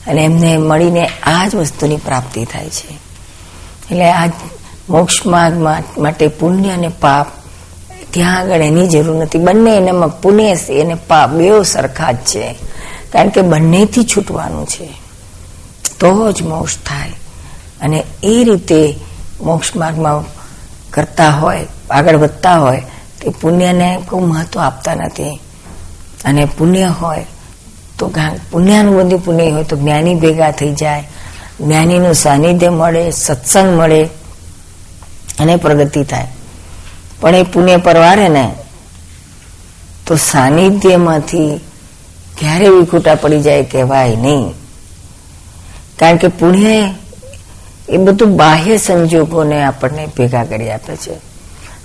અને 0.07 0.21
એમને 0.23 0.51
મળીને 0.59 1.03
આ 1.25 1.43
જ 1.47 1.51
વસ્તુની 1.57 1.99
પ્રાપ્તિ 1.99 2.45
થાય 2.45 2.69
છે 2.69 2.89
એટલે 3.83 4.07
આ 4.13 4.27
મોક્ષ 4.89 5.25
માર્ગ 5.25 5.61
માટે 5.97 6.27
પુણ્ય 6.27 6.69
અને 6.69 6.87
પાપ 6.87 7.27
ત્યાં 8.11 8.39
આગળ 8.39 8.61
એની 8.61 8.87
જરૂર 8.87 9.15
નથી. 9.15 9.37
બંને 9.37 9.77
એનામાં 9.77 10.21
પુણ્ય 10.21 10.53
અને 10.53 10.93
પાપ 10.93 11.29
બે 11.29 11.63
સરખા 11.63 12.11
જ 12.11 12.15
છે. 12.15 12.55
કારણ 13.13 13.29
કે 13.29 13.41
બંનેથી 13.41 14.03
છૂટવાનું 14.03 14.65
છે. 14.65 14.89
તો 15.99 16.31
જ 16.31 16.41
મોક્ષ 16.41 16.77
થાય. 16.77 17.09
અને 17.81 18.03
એ 18.23 18.43
રીતે 18.43 18.95
મોક્ષ 19.41 19.75
માર્ગમાં 19.75 20.23
કરતા 20.91 21.29
હોય, 21.29 21.67
આગળ 21.91 22.17
વધતા 22.17 22.55
હોય, 22.55 22.83
તે 23.21 23.29
પુણ્યને 23.29 24.01
કોઈ 24.09 24.21
મહત્વ 24.21 24.59
આપતા 24.59 24.95
નથી. 24.95 25.39
અને 26.25 26.45
પુણ્ય 26.45 26.93
હોય, 27.01 27.25
તો 27.99 28.11
પુણ્યાનું 28.51 28.95
બધું 28.95 29.25
પુણ્ય 29.25 29.51
હોય, 29.51 29.63
તો 29.63 29.77
જ્ઞાની 29.77 30.15
ભેગા 30.15 30.51
થઈ 30.51 30.73
જાય. 30.73 31.09
જ્ઞાનીનું 31.61 32.13
સાનિધ્ય 32.13 32.69
મળે, 32.69 33.11
સત્સંગ 33.11 33.79
મળે 33.79 34.09
અને 35.39 35.55
પ્રગતિ 35.55 36.03
થાય. 36.03 36.27
પણ 37.21 37.35
એ 37.35 37.43
પુણ્ય 37.43 37.77
પરવારે 37.77 38.29
ને, 38.29 38.51
તો 40.07 40.15
સાનિધ્યમાંથી 40.15 41.61
ક્યારે 42.39 42.69
વિખૂટા 42.69 43.15
પડી 43.15 43.41
જાય 43.41 43.63
કહેવાય 43.63 44.15
નહીં. 44.15 44.53
કારણ 45.99 46.17
કે 46.17 46.27
પુણ્ય 46.27 46.93
એ 47.89 47.97
બધું 47.97 48.37
બાહ્ય 48.37 48.77
સંજોગોને 48.77 49.63
આપણને 49.63 50.07
ભેગા 50.17 50.43
કરી 50.43 50.71
આપે 50.71 50.95
છે. 50.95 51.13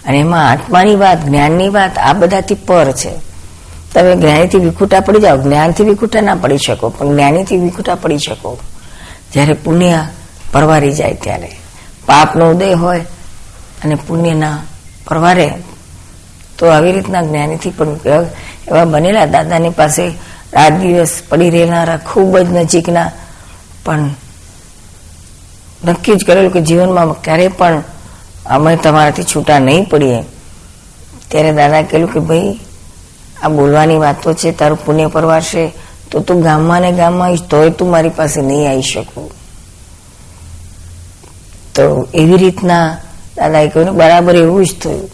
અને 0.07 0.21
એમાં 0.21 0.51
આત્માની 0.51 0.97
વાત, 0.97 1.25
જ્ઞાનની 1.25 1.69
વાત, 1.69 1.99
આ 1.99 2.13
બધાથી 2.13 2.55
પર 2.55 2.93
છે. 2.93 3.11
તમે 3.95 4.17
જ્ઞાનીથી 4.17 4.59
વિખૂટા 4.59 5.01
પડી 5.01 5.21
જાઓ, 5.21 5.37
જ્ઞાનથી 5.37 5.85
વિખૂટા 5.85 6.21
ના 6.21 6.35
પડી 6.35 6.59
શકો, 6.59 6.89
પણ 6.89 7.15
જ્ઞાનીથી 7.15 7.57
વિખૂટા 7.57 7.95
પડી 7.95 8.19
શકો. 8.19 8.59
જ્યારે 9.33 9.53
પુણ્ય 9.53 9.99
પરવારી 10.53 10.93
જાય 10.93 11.15
ત્યારે. 11.15 11.51
પાપનો 12.07 12.51
ઉદય 12.51 12.73
હોય 12.73 13.05
અને 13.85 13.95
પુણ્યના 13.95 14.59
પરવારે 15.09 15.53
તો 16.59 16.67
આવી 16.67 16.93
રીતના 16.93 17.23
જ્ઞાનીથી 17.23 17.71
પણ 17.71 17.97
એવા 18.69 18.85
બનેલા 18.85 19.27
દાદાની 19.27 19.71
પાસે 19.71 20.13
રાત 20.53 20.81
દિવસ 20.81 21.23
પડી 21.29 21.51
રહેનારા 21.51 21.97
ખૂબ 21.97 22.39
જ 22.39 22.49
નજીકના 22.51 23.11
પણ 23.85 24.11
નક્કી 25.85 26.17
જ 26.17 26.25
કરેલું 26.25 26.53
કે 26.53 26.61
જીવનમાં 26.61 27.23
ક્યારેય 27.23 27.49
પણ 27.49 27.83
અમે 28.47 28.77
તમારાથી 28.77 29.25
છૂટા 29.25 29.59
નહીં 29.59 29.89
પડીએ. 29.89 30.25
ત્યારે 31.29 31.53
દાદા 31.53 31.83
કહેલું 31.83 32.13
કે 32.13 32.21
ભાઈ, 32.21 32.61
આ 33.43 33.49
બોલવાની 33.49 33.97
વાતો 33.97 34.35
છે, 34.35 34.53
તારું 34.53 34.85
પુણ્ય 34.85 35.09
પરવારશે, 35.09 35.73
તો 36.11 36.21
તું 36.21 36.43
ગામમાં 36.43 36.81
ને 36.81 36.93
ગામમાં 36.93 37.29
આવીશ, 37.29 37.43
તોય 37.43 37.71
તું 37.71 37.91
મારી 37.91 38.09
પાસે 38.09 38.41
નહીં 38.43 38.69
આવી 38.71 38.83
શકું. 38.83 39.31
તો 41.75 42.09
એવી 42.15 42.37
રીતના 42.37 42.97
દાદાએ 43.37 43.69
કહ્યું 43.69 43.97
બરાબર 43.97 44.37
એવું 44.37 44.67
જ 44.67 44.75
થયું 44.83 45.09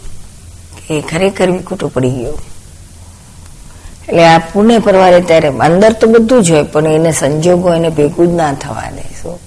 કે 0.87 1.01
ખરેખર 1.01 1.51
વિકુટો 1.51 1.87
પડી 1.87 2.09
ગયો. 2.09 2.39
એટલે 4.09 4.25
આ 4.25 4.37
પુણે 4.37 4.79
પરવારે 4.79 5.21
ત્યારે 5.21 5.47
અંદર 5.47 5.93
તો 5.93 6.07
બધું 6.07 6.43
જ 6.43 6.51
હોય, 6.51 6.63
પણ 6.63 6.87
એને 6.87 7.11
સંજોગો 7.11 7.73
એને 7.73 7.89
ભેગું 7.89 8.27
જ 8.27 8.33
ના 8.33 8.53
થવા 8.53 8.89
દે, 8.95 9.01
શું? 9.01 9.39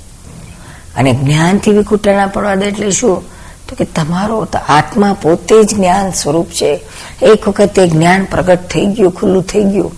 અને 0.96 1.12
જ્ઞાનથી 1.12 1.70
વિકુટા 1.70 2.16
ના 2.16 2.26
પડવા 2.26 2.54
દે 2.54 2.66
એટલે 2.66 2.90
શું? 2.90 3.22
તો 3.68 3.76
કે 3.76 3.84
તમારો 3.84 4.46
આત્મા 4.68 5.16
પોતે 5.22 5.64
જ 5.64 5.74
જ્ઞાન 5.74 6.10
સ્વરૂપ 6.10 6.48
છે. 6.50 6.80
એક 7.22 7.48
વખત 7.48 7.78
એ 7.78 7.86
જ્ઞાન 7.88 8.24
પ્રગટ 8.24 8.68
થઈ 8.68 8.86
ગયું, 8.86 9.12
ખુલ્લું 9.12 9.42
થઈ 9.42 9.64
ગયું, 9.64 9.92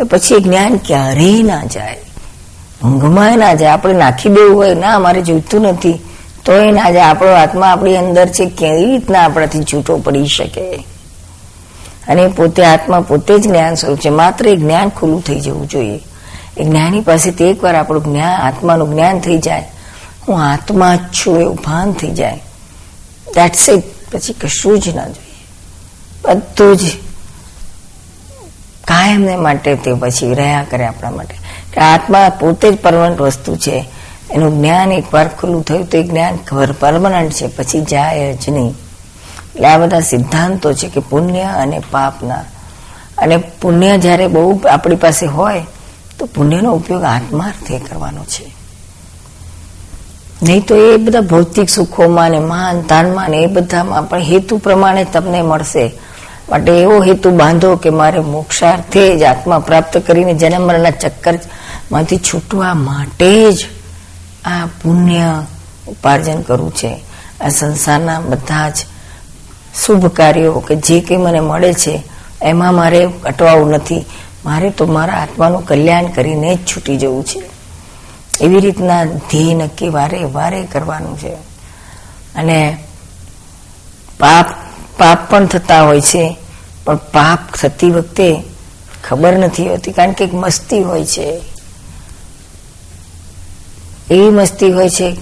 એ 0.00 0.02
પછી 0.02 0.40
જ્ઞાન 0.40 0.76
ક્યારેય 0.76 1.42
ના 1.42 1.64
જાય. 1.64 1.98
ઊંઘમાં 2.84 3.38
ના 3.38 3.54
જાય. 3.54 3.70
આપણે 3.70 3.94
નાખી 3.94 4.28
દેવું 4.28 4.56
હોય, 4.56 4.74
ના, 4.74 4.94
અમારે 4.94 5.22
જોઈતું 5.22 5.60
નથી. 5.62 6.00
તો 6.44 6.52
એને 6.52 6.80
આજે 6.80 7.00
આપણો 7.00 7.30
આત્મા 7.30 7.66
આપણી 7.66 7.96
અંદર 7.96 8.26
છે, 8.26 8.46
કેવી 8.46 8.86
રીતના 8.86 9.24
આપણાથી 9.24 9.64
છૂટો 9.64 9.98
પડી 9.98 10.26
શકે? 10.26 10.74
અને 12.08 12.28
પોતે 12.28 12.64
આત્મા 12.64 13.00
પોતે 13.00 13.38
જ 13.38 13.42
જ્ઞાન 13.42 13.74
સ્વરૂપ 13.74 13.98
છે, 13.98 14.08
માત્ર 14.08 14.48
એ 14.48 14.56
જ્ઞાન 14.56 14.88
ખુલ્લું 14.88 15.24
થઈ 15.24 15.40
જવું 15.40 15.68
જોઈએ. 15.68 16.00
એ 16.56 16.64
જ્ઞાની 16.64 17.00
પાસેથી 17.00 17.44
એકવાર 17.44 17.74
આપણું 17.74 18.04
જ્ઞાન 18.04 18.40
આત્માનું 18.40 18.90
જ્ઞાન 18.90 19.20
થઈ 19.20 19.38
જાય. 19.38 19.64
હું 20.28 20.42
આત્મા 20.42 20.96
જ 20.96 20.98
છું 20.98 21.40
એવું 21.40 21.56
ભાન 21.56 21.92
થઈ 21.92 22.10
જાય. 22.10 22.36
દેટ્સ 23.28 23.68
ઇટ 23.68 23.82
પછી 24.12 24.32
કશું 24.32 24.78
જ 24.78 24.96
ના 24.96 25.06
જોઈએ. 25.06 25.46
બધું 26.24 26.76
જ 26.76 26.80
કાયમને 28.84 29.36
માટે 29.36 29.74
તે 29.74 29.92
પછી 29.92 30.34
રહ્યા 30.34 30.66
કરે 30.70 30.86
આપણા 30.86 31.10
માટે. 31.10 31.34
કે 31.72 31.80
આત્મા 31.80 32.28
પોતે 32.28 32.72
જ 32.72 32.76
પરમનન્ટ 32.76 33.20
વસ્તુ 33.20 33.56
છે. 33.56 34.01
એનું 34.32 34.58
જ્ઞાન 34.58 34.92
એકવાર 34.92 35.28
ખુલ્લું 35.28 35.64
થયું 35.64 35.86
તો 35.86 35.98
એ 35.98 36.02
જ્ઞાન 36.02 36.34
પરમનન્ટ 36.80 37.32
છે, 37.32 37.46
પછી 37.46 37.80
જાય 37.80 38.34
જ 38.34 38.50
નહીં. 38.50 38.74
એટલે 39.54 39.68
આ 39.68 39.78
બધા 39.78 40.00
સિદ્ધાંતો 40.00 40.72
છે 40.72 40.88
કે 40.88 41.00
પુણ્ય 41.00 41.42
અને 41.42 41.82
પાપના 41.90 42.44
અને 43.18 43.36
પુણ્ય 43.36 43.98
જ્યારે 43.98 44.26
બહુ 44.26 44.60
આપણી 44.70 44.96
પાસે 44.96 45.26
હોય, 45.26 45.66
તો 46.18 46.26
પુણ્યનો 46.26 46.72
ઉપયોગ 46.72 47.04
આત્માર્થે 47.04 47.78
કરવાનો 47.78 48.24
છે. 48.24 48.54
નહીં 50.42 50.66
તો 50.66 50.76
એ 50.76 50.96
બધા 50.96 51.20
ભૌતિક 51.20 51.68
સુખોમાં 51.68 52.30
ને 52.30 52.38
માન, 52.38 52.80
તાનમાં 52.82 53.30
ને 53.30 53.36
એ 53.36 53.46
બધામાં 53.46 54.08
પણ 54.08 54.18
હેતુ 54.18 54.56
પ્રમાણે 54.56 55.04
તમને 55.04 55.42
મળશે. 55.42 55.92
માટે 56.48 56.72
એવો 56.72 57.02
હેતુ 57.02 57.30
બાંધો 57.30 57.76
કે 57.76 57.90
મારે 57.90 58.20
મોક્ષાર્થે 58.20 59.18
જ 59.18 59.22
આત્મા 59.22 59.58
પ્રાપ્ત 59.58 59.98
કરીને 59.98 60.34
જન્મ 60.34 60.62
મરણના 60.66 60.90
ચક્કરમાંથી 60.90 62.18
છૂટવા 62.18 62.74
માટે 62.74 63.52
જ 63.52 63.68
આ 64.44 64.66
પુણ્ય 64.66 65.42
ઉપાર્જન 65.86 66.42
કરવું 66.42 66.74
છે. 66.74 67.00
આ 67.40 67.48
સંસારના 67.48 68.20
બધા 68.20 68.68
જ 68.68 68.76
શુભ 69.86 70.06
કાર્યો 70.06 70.52
કે 70.52 70.76
જે 70.76 71.00
કંઈ 71.00 71.16
મને 71.16 71.40
મળે 71.40 71.74
છે, 71.74 72.02
એમાં 72.42 72.74
મારે 72.74 73.08
અટવાવું 73.24 73.70
નથી. 73.70 74.04
મારે 74.44 74.70
તો 74.70 74.86
મારા 74.86 75.14
આત્માનું 75.14 75.66
કલ્યાણ 75.66 76.06
કરીને 76.06 76.56
જ 76.56 76.58
છૂટી 76.58 76.96
જવું 76.96 77.24
છે. 77.24 77.42
એવી 78.40 78.60
રીતના 78.60 79.04
ધ્યેય 79.04 79.54
નક્કી 79.54 79.88
વારે 79.88 80.24
વારે 80.24 80.62
કરવાનું 80.62 81.18
છે. 81.18 81.34
અને 82.34 82.84
પાપ 84.18 84.46
પાપ 84.98 85.30
પણ 85.30 85.46
થતા 85.46 85.82
હોય 85.82 86.00
છે, 86.00 86.36
પણ 86.84 86.96
પાપ 86.96 87.38
થતી 87.54 87.90
વખતે 87.90 88.42
ખબર 89.04 89.32
નથી 89.32 89.68
હોતી 89.68 89.92
કારણ 89.92 90.12
કે 90.12 90.24
એક 90.24 90.34
મસ્તી 90.34 90.82
હોય 90.82 91.04
છે. 91.04 91.51
એવી 94.12 94.30
મસ્તી 94.30 94.72
હોય 94.72 94.88
છે. 94.88 95.16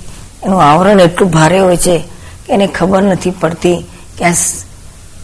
એનું 0.44 0.62
આવરણ 0.62 1.00
એટલું 1.00 1.30
ભારે 1.30 1.58
હોય 1.58 1.76
છે 1.76 1.98
કે 2.46 2.52
એને 2.52 2.66
ખબર 2.66 3.02
નથી 3.02 3.30
પડતી 3.30 3.84
કે 4.18 4.24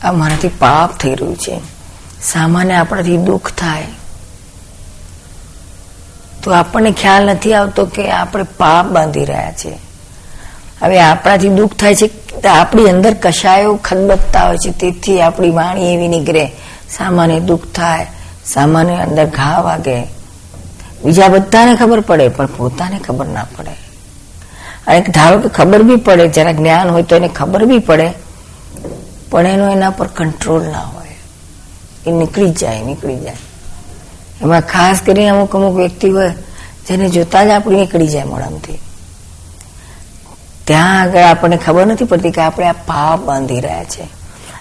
આ 0.05 0.12
મારાથી 0.12 0.48
પાપ 0.48 0.98
થઈ 0.98 1.14
રહ્યું 1.14 1.37
છે. 1.37 1.61
સામાન્ય 2.22 2.74
આપણાથી 2.74 3.16
દુઃખ 3.16 3.52
થાય. 3.52 3.87
તો 6.42 6.52
આપણને 6.52 6.90
ખ્યાલ 6.92 7.24
નથી 7.24 7.55
આવતો 7.55 7.85
કે 7.85 8.11
આપણે 8.11 8.42
પાપ 8.42 8.87
બાંધી 8.87 9.24
રહ્યા 9.24 9.52
છે. 9.52 9.72
હવે 10.83 11.00
આપણાથી 11.00 11.48
દુઃખ 11.48 11.74
થાય 11.76 11.94
છે 11.94 12.09
આપણી 12.48 12.88
અંદર 12.88 13.14
કશાયો 13.14 13.74
ખદબદતા 13.74 14.46
હોય 14.46 14.57
છે. 14.57 14.70
તેથી 14.70 15.20
આપણી 15.20 15.50
વાણી 15.50 15.94
એવી 15.94 16.09
નીકળે. 16.09 16.46
સામાન્ય 16.90 17.40
દુઃખ 17.40 17.66
થાય, 17.74 18.07
સામાન્ય 18.46 18.94
અંદર 18.94 19.26
ઘા 19.26 19.61
વાગે. 19.61 20.15
બીજા 21.04 21.28
બધાને 21.28 21.76
ખબર 21.76 22.00
પડે, 22.00 22.28
પણ 22.28 22.46
પોતાને 22.46 22.98
ખબર 22.98 23.26
ના 23.26 23.46
પડે. 23.56 23.70
અને 24.87 25.00
ધારો 25.00 25.38
કે 25.38 25.48
ખબર 25.48 25.82
બી 25.82 25.96
પડે 25.96 26.28
જરા 26.28 26.52
જ્ઞાન 26.52 26.90
હોય 26.90 27.02
તો 27.02 27.16
એને 27.16 27.28
ખબર 27.28 27.64
બી 27.64 27.78
પડે, 27.78 28.12
પણ 29.30 29.46
એનો 29.46 29.70
એના 29.70 29.90
પર 29.90 30.06
કંટ્રોલ 30.06 30.64
ના 30.64 30.78
હોય. 30.78 31.16
એ 32.06 32.11
નીકળી 32.11 32.50
જાય 32.50 32.82
નીકળી 32.82 33.20
જાય. 33.20 33.37
એમાં 34.42 34.61
ખાસ 34.61 35.00
કરીને 35.06 35.28
અમુક 35.28 35.56
અમુક 35.56 35.74
વ્યક્તિ 35.76 36.09
હોય, 36.11 36.32
જેને 36.87 37.09
જોતા 37.09 37.44
જ 37.44 37.48
આપણી 37.48 37.76
નીકળી 37.76 38.06
જાય 38.06 38.24
મોડામથી 38.24 38.80
ત્યાં 40.64 41.00
આગળ 41.00 41.22
આપણને 41.22 41.56
ખબર 41.56 41.87
નથી 41.87 42.04
પડતી 42.04 42.30
કે 42.30 42.40
આપણે 42.40 42.66
આ 42.66 42.72
પાપ 42.72 43.20
બાંધી 43.20 43.61
રહ્યા 43.61 43.85
છે. 43.85 44.04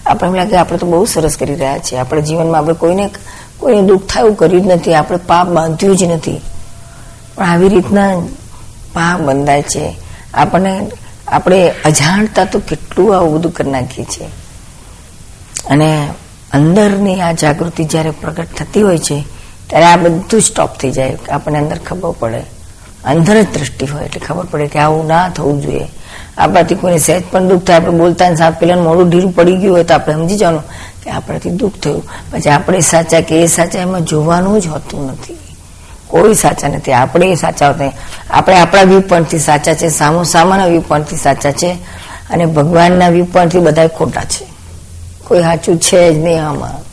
આપણે 0.06 0.28
એમ 0.28 0.34
લાગે 0.34 0.56
આપણે 0.56 0.78
તો 0.78 0.86
બહુ 0.86 1.04
સરસ 1.04 1.36
કરી 1.36 1.54
રહ્યા 1.54 1.78
છીએ. 1.78 1.98
આપણા 1.98 2.20
જીવનમાં 2.20 2.58
આપણે 2.58 2.74
કોઈને 2.74 3.10
કોઈને 3.58 3.82
દુઃખ 3.82 4.06
થાય 4.06 4.22
એવું 4.22 4.36
કર્યું 4.36 4.62
જ 4.62 4.66
નથી. 4.66 4.94
આપણે 4.94 5.16
પાપ 5.16 5.48
બાંધ્યું 5.48 5.96
જ 5.96 6.04
નથી. 6.04 6.40
પણ 7.34 7.44
આવી 7.44 7.68
રીતના 7.68 8.18
પાપ 8.92 9.20
બંધાય 9.20 9.62
છે. 9.62 9.96
આપણને, 10.34 10.90
આપણે 11.28 11.70
અજાણતા 11.84 12.44
તો 12.44 12.58
કેટલું 12.58 13.16
આવું 13.16 13.34
બધું 13.34 13.52
કરી 13.52 13.70
નાખીએ 13.70 14.04
છીએ. 14.04 14.26
અને 15.70 16.08
અંદરની 16.52 17.20
આ 17.20 17.32
જાગૃતિ 17.32 17.84
જ્યારે 17.84 18.10
પ્રગટ 18.10 18.46
થતી 18.56 18.82
હોય 18.82 18.98
છે, 18.98 19.24
ત્યારે 19.66 19.86
આ 19.86 19.96
બધું 19.96 20.40
સ્ટોપ 20.40 20.78
થઈ 20.78 20.90
જાય 20.90 21.18
આપણને 21.30 21.58
અંદર 21.58 21.78
ખબર 21.78 22.10
પડે. 22.10 22.40
અંદર 23.04 23.42
જ 23.42 23.46
દ્રષ્ટિ 23.54 23.86
હોય 23.86 24.04
એટલે 24.04 24.20
ખબર 24.20 24.44
પડે 24.44 24.66
કે 24.66 24.78
આવું 24.78 25.06
ના 25.06 25.28
થવું 25.28 25.62
જોઈએ. 25.62 25.86
આપણાથી 26.38 26.74
કોઈને 26.74 26.98
સહેજ 26.98 27.22
પણ 27.30 27.48
દુઃખ 27.48 27.64
થાય, 27.64 27.76
આપણે 27.76 27.98
બોલતા 27.98 28.30
ને 28.30 28.50
પેલા 28.50 28.76
મોડું 28.76 29.10
ઢીલું 29.10 29.32
પડી 29.34 29.56
ગયું 29.56 29.74
હોય 29.74 29.84
તો 29.84 29.94
આપણે 29.94 30.14
સમજી 30.14 30.36
જવાનું. 30.36 30.62
કે 31.06 31.12
આપણાથી 31.12 31.50
દુઃખ 31.50 31.72
થયું. 31.74 32.02
પછી 32.32 32.50
આપણે 32.50 32.80
સાચા 32.80 33.20
કે 33.20 33.42
એ 33.42 33.46
સાચા 33.46 33.78
એમાં 33.78 34.04
જોવાનું 34.04 34.60
જ 34.60 34.66
હોતું 34.66 35.06
નથી. 35.06 35.36
કોઈ 36.06 36.34
સાચા 36.34 36.68
નથી. 36.68 36.92
આપણે 36.92 37.34
સાચા 37.34 37.68
હોતા 37.68 37.92
આપણે 38.30 38.56
આપણા 38.56 38.82
વ્યૂ 38.82 39.00
પોઈન્ટથી 39.00 39.38
સાચા 39.38 39.74
છે, 39.74 39.88
સામો 39.88 40.22
સામાના 40.22 40.66
વ્યૂ 40.66 40.80
પોઈન્ટથી 40.80 41.16
સાચા 41.16 41.50
છે, 41.50 41.76
અને 42.30 42.46
ભગવાનના 42.46 43.08
વ્યૂ 43.08 43.24
પોઈન્ટથી 43.24 43.58
બધા 43.58 43.86
ખોટા 43.86 44.20
છે. 44.20 44.46
કોઈ 45.24 45.42
સાચું 45.42 45.80
છે 45.80 46.14
જ 46.14 46.18
નહીં 46.18 46.46
આમાં. 46.46 46.86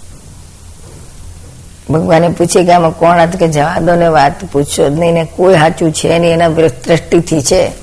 ભગવાને 1.93 2.27
પૂછે 2.27 2.63
કે 2.63 2.71
આમાં 2.71 2.91
કોણ 2.91 3.19
હતું? 3.19 3.39
કે 3.39 3.47
જવા 3.47 3.79
દો 3.79 3.95
ને 3.95 4.07
વાત 4.07 4.45
પૂછશો 4.51 4.89
જ 4.89 4.99
નહીં 4.99 5.13
ને 5.13 5.27
કોઈ 5.35 5.53
સાચું 5.53 5.91
છે 5.91 6.19
નહીં, 6.19 6.33
એના 6.33 6.47
દ્રષ્ટિથી 6.47 7.41
છે. 7.41 7.82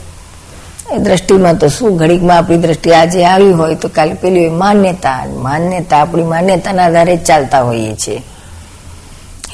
દ્રષ્ટિમાં 0.99 1.57
તો 1.57 1.69
શું 1.69 1.97
ઘડીકમાં 1.97 2.39
આપણી 2.39 2.59
દ્રષ્ટિ 2.59 2.93
આજે 2.93 3.25
આવી 3.25 3.51
હોય 3.51 3.75
તો 3.75 3.89
કાલે 3.89 4.15
પેલી 4.15 4.49
માન્યતા 4.49 5.27
માન્યતા 5.33 5.99
આપણી 5.99 6.23
માન્યતાના 6.23 6.85
આધારે 6.85 7.17
ચાલતા 7.17 7.63
હોઈએ 7.63 7.95
છીએ. 7.95 8.17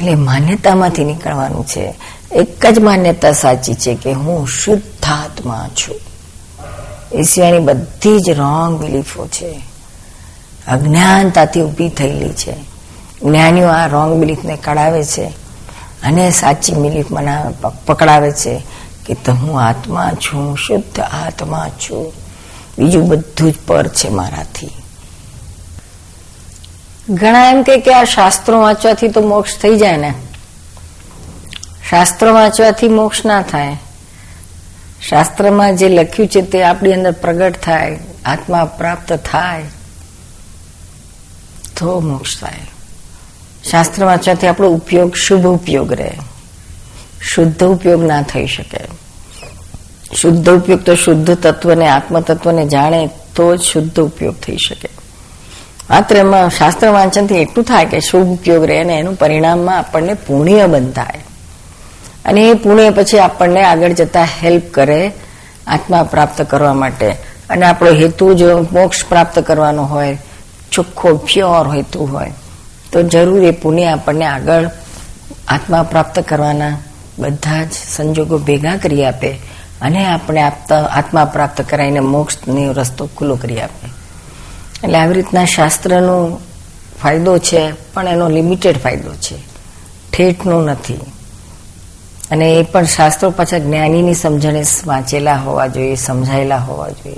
એટલે 0.01 0.15
માન્યતામાંથી 0.15 1.05
નીકળવાનું 1.05 1.67
છે. 1.67 1.95
એક 2.33 2.67
જ 2.67 2.79
માન્યતા 2.79 3.33
સાચી 3.33 3.75
છે 3.75 3.95
કે 3.95 4.13
હું 4.13 4.49
શુદ્ધાત્મા 4.49 5.69
છું. 5.69 5.97
એ 7.13 7.23
સિવાયની 7.23 7.59
બધી 7.59 8.21
જ 8.21 8.31
રોંગ 8.31 8.81
બિલીફો 8.81 9.27
છે. 9.27 9.61
અજ્ઞાનતાથી 10.69 11.63
ઊભી 11.63 11.89
થયેલી 11.89 12.29
છે. 12.29 12.55
જ્ઞાનીઓ 13.23 13.69
આ 13.69 13.87
રોંગ 13.87 14.21
બિલીફને 14.21 14.59
કઢાવે 14.65 15.05
છે 15.05 15.25
અને 16.03 16.31
સાચી 16.31 16.75
બિલીફ 16.75 17.13
મનાવે 17.13 17.55
પકડાવે 17.87 18.33
છે. 18.33 18.63
કે 19.07 19.15
તો 19.15 19.33
હું 19.33 19.61
આત્મા 19.61 20.11
છું, 20.11 20.59
શુદ્ધ 20.59 21.01
આત્મા 21.01 21.69
છું. 21.69 22.13
બીજું 22.79 23.09
બધું 23.09 23.53
જ 23.53 23.55
પર 23.67 23.89
છે 23.89 24.09
મારાથી. 24.09 24.71
ઘણા 27.11 27.51
એમ 27.51 27.63
કે 27.63 27.95
આ 27.95 28.05
શાસ્ત્રો 28.05 28.61
વાંચવાથી 28.61 29.09
તો 29.09 29.21
મોક્ષ 29.21 29.59
થઈ 29.59 29.77
જાય 29.77 29.97
ને. 29.97 30.15
શાસ્ત્રો 31.91 32.35
વાંચવાથી 32.35 32.89
મોક્ષ 32.89 33.25
ના 33.25 33.43
થાય. 33.43 33.77
શાસ્ત્રમાં 35.09 35.77
જે 35.77 35.89
લખ્યું 35.89 36.29
છે 36.29 36.43
તે 36.43 36.63
આપણી 36.63 36.93
અંદર 36.93 37.13
પ્રગટ 37.13 37.63
થાય, 37.63 37.99
આત્મા 38.25 38.65
પ્રાપ્ત 38.65 39.13
થાય, 39.13 39.63
તો 41.77 42.01
મોક્ષ 42.01 42.41
થાય. 42.41 42.67
શાસ્ત્ર 43.71 44.05
વાંચવાથી 44.05 44.47
આપણો 44.47 44.69
ઉપયોગ 44.69 45.15
શુભ 45.15 45.47
ઉપયોગ 45.47 45.93
રહે. 45.93 46.19
શુદ્ધ 47.35 47.65
ઉપયોગ 47.65 48.05
ના 48.05 48.23
થઈ 48.23 48.47
શકે. 48.47 48.79
શુદ્ધ 50.15 50.51
ઉપયોગ 50.51 50.81
તો 50.81 50.95
શુદ્ધ 50.95 51.31
તત્વને, 51.31 51.89
આત્મતત્વને 51.89 52.67
જાણે 52.67 53.11
તો 53.37 53.57
જ 53.57 53.61
શુદ્ધ 53.61 54.01
ઉપયોગ 54.01 54.35
થઈ 54.35 54.57
શકે. 54.57 54.89
માત્ર 55.91 56.17
એમાં 56.17 56.51
શાસ્ત્ર 56.51 56.89
વાંચનથી 56.89 57.35
એટલું 57.35 57.65
થાય 57.65 57.85
કે 57.85 58.01
શુભ 58.01 58.29
ઉપયોગ 58.29 58.65
રહે 58.65 58.79
અને 58.81 58.95
એનું 58.95 59.15
પરિણામમાં 59.15 59.79
આપણને 59.79 60.15
પુણ્ય 60.15 60.67
બંધાય. 60.67 61.21
અને 62.25 62.41
એ 62.41 62.55
પુણ્ય 62.55 62.91
પછી 62.91 63.19
આપણને 63.19 63.65
આગળ 63.65 63.93
જતા 63.93 64.23
હેલ્પ 64.23 64.63
કરે 64.71 65.13
આત્મા 65.67 66.03
પ્રાપ્ત 66.03 66.43
કરવા 66.43 66.75
માટે. 66.75 67.09
અને 67.51 67.67
આપણો 67.67 67.91
હેતુ 67.91 68.35
જો 68.35 68.67
મોક્ષ 68.73 69.05
પ્રાપ્ત 69.05 69.39
કરવાનો 69.39 69.83
હોય, 69.83 70.19
ચોખ્ખો 70.73 71.17
પ્યોર 71.17 71.77
હેતુ 71.77 72.05
હોય, 72.05 72.33
તો 72.93 73.03
જરૂર 73.03 73.45
એ 73.45 73.51
પુણ્ય 73.51 73.85
આપણને 73.85 74.25
આગળ 74.25 74.71
આત્મા 75.49 75.83
પ્રાપ્ત 75.83 76.21
કરવાના 76.21 76.79
બધા 77.19 77.65
જ 77.65 77.73
સંજોગો 77.73 78.39
ભેગા 78.39 78.77
કરી 78.77 79.05
આપે 79.05 79.31
અને 79.81 80.07
આપણે 80.07 80.43
આપતા 80.43 80.85
આત્મા 80.85 81.25
પ્રાપ્ત 81.25 81.61
કરાવીને 81.61 82.01
મોક્ષનો 82.01 82.73
રસ્તો 82.73 83.07
ખુલ્લો 83.07 83.37
કરી 83.37 83.61
આપે. 83.61 83.89
એટલે 84.85 84.99
આવી 84.99 85.15
રીતના 85.15 85.45
શાસ્ત્રનો 85.45 86.39
ફાયદો 87.03 87.39
છે, 87.39 87.73
પણ 87.95 88.09
એનો 88.09 88.29
લિમિટેડ 88.29 88.79
ફાયદો 88.79 89.15
છે. 89.15 89.37
ઠેઠનો 90.13 90.63
નથી. 90.63 90.95
અને 92.31 92.55
એ 92.55 92.63
પણ 92.63 92.85
શાસ્ત્રો 92.85 93.31
પાછા 93.31 93.59
જ્ઞાનીની 93.59 94.15
સમજણે 94.15 94.63
વાંચેલા 94.87 95.37
હોવા 95.37 95.67
જોઈએ, 95.67 95.95
સમજાયેલા 95.95 96.57
હોવા 96.57 96.89
જોઈએ. 96.89 97.17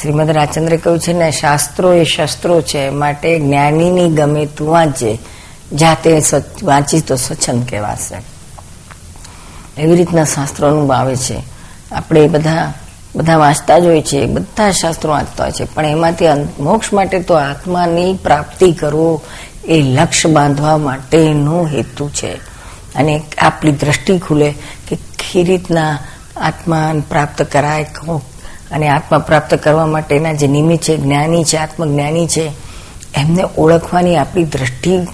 શ્રીમદ 0.00 0.30
રાજચંદ્રે 0.30 0.76
કહ્યું 0.76 1.00
છે 1.00 1.12
ને, 1.12 1.30
શાસ્ત્રો 1.30 1.92
એ 1.92 2.04
શસ્ત્રો 2.04 2.62
છે, 2.62 2.90
માટે 2.90 3.38
જ્ઞાનીની 3.38 4.08
ગમે 4.08 4.46
તું 4.46 4.68
વાંચે. 4.68 5.18
જાતે 5.72 6.22
વાંચી 6.62 7.00
તો 7.00 7.16
સ્વચ્છંદ 7.16 7.68
કહેવાશે. 7.68 8.31
એવી 9.78 9.96
રીતના 9.96 10.24
શાસ્ત્રોનું 10.24 10.88
ભાવે 10.88 11.16
છે. 11.16 11.42
આપણે 11.92 12.28
બધા 12.28 12.72
બધા 13.16 13.36
વાંચતા 13.36 13.78
જ 13.78 13.84
હોય 13.84 14.02
છે, 14.02 14.26
બધા 14.26 14.70
શાસ્ત્રો 14.70 15.12
વાંચતા 15.12 15.44
હોય 15.44 15.52
છે, 15.52 15.64
પણ 15.64 15.86
એમાંથી 15.86 16.24
મોક્ષ 16.60 16.92
માટે 16.92 17.20
તો 17.20 17.34
આત્માની 17.34 18.14
પ્રાપ્તિ 18.14 18.72
કરવો 18.72 19.22
એ 19.64 19.80
લક્ષ્ય 19.80 20.28
બાંધવા 20.28 20.78
માટેનો 20.78 21.66
હેતુ 21.66 22.08
છે. 22.08 22.34
અને 22.94 23.22
આપણી 23.38 23.72
દ્રષ્ટિ 23.72 24.18
ખુલે 24.18 24.54
કે 24.88 24.96
કઈ 24.96 25.44
રીતના 25.44 25.98
આત્મા 26.36 26.94
પ્રાપ્ત 27.08 27.42
કરાય 27.42 27.86
અને 28.70 28.88
આત્મા 28.88 29.18
પ્રાપ્ત 29.18 29.54
કરવા 29.54 29.86
માટેના 29.86 30.32
જે 30.32 30.46
નિમિત્ત 30.46 30.84
છે, 30.84 30.96
જ્ઞાની 30.96 31.44
છે, 31.44 31.56
આત્મજ્ઞાની 31.56 32.26
છે, 32.26 32.52
એમને 33.14 33.44
ઓળખવાની 33.58 34.16
આપણી 34.16 34.44
દ્રષ્ટિ 34.44 35.06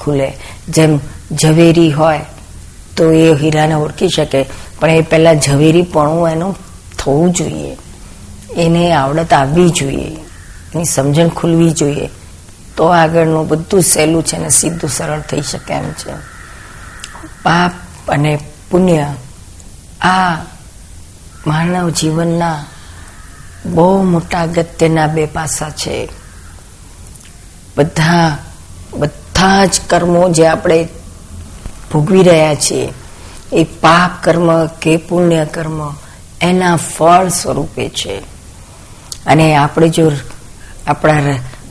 ખુલે. 0.00 0.32
જેમ 0.68 1.00
ઝવેરી 1.32 1.92
હોય 1.92 2.20
તો 2.98 3.12
એ 3.12 3.34
હીરાને 3.34 3.74
ઓળખી 3.74 4.08
શકે. 4.08 4.46
પણ 4.80 4.90
એ 4.90 5.00
પહેલા 5.00 5.34
ઝવેરીપણું 5.34 6.28
એનું 6.28 6.56
થવું 6.98 7.32
જોઈએ. 7.32 7.76
એને 8.56 8.92
આવડત 8.92 9.32
આવવી 9.32 9.68
જોઈએ. 9.68 10.16
એની 10.74 10.84
સમજણ 10.84 11.28
ખુલવી 11.28 11.70
જોઈએ. 11.70 12.10
તો 12.76 12.84
આગળનું 12.84 13.48
બધું 13.48 13.82
સહેલું 13.82 14.22
છે 14.22 14.38
ને 14.38 14.48
સીધું 14.48 14.90
સરળ 14.90 15.20
થઈ 15.20 15.40
શકે 15.40 15.74
એમ 15.74 15.90
છે. 15.90 16.12
પાપ 17.42 17.72
અને 18.10 18.38
પુણ્ય 18.70 19.06
આ 20.00 20.34
માનવ 21.46 21.90
જીવનના 21.90 22.64
બહુ 23.66 24.02
મોટા 24.02 24.42
અગત્યના 24.42 25.06
બે 25.06 25.26
પાસા 25.26 25.70
છે. 25.70 26.08
બધા 27.76 28.38
બધા 28.92 29.64
જ 29.64 29.80
કર્મો 29.86 30.28
જે 30.28 30.46
આપણે 30.46 30.88
ભોગવી 31.92 32.22
રહ્યા 32.22 32.54
છીએ. 32.54 32.92
એ 33.52 33.64
પાપ 33.64 34.24
કર્મ 34.24 34.66
કે 34.66 34.96
પુણ્ય 34.96 35.44
કર્મ 35.44 35.94
એના 36.40 36.76
ફળ 36.76 37.28
સ્વરૂપે 37.28 37.88
છે. 37.88 38.18
અને 39.26 39.56
આપણે 39.56 39.88
જો 39.88 40.12
આપણા 40.86 41.14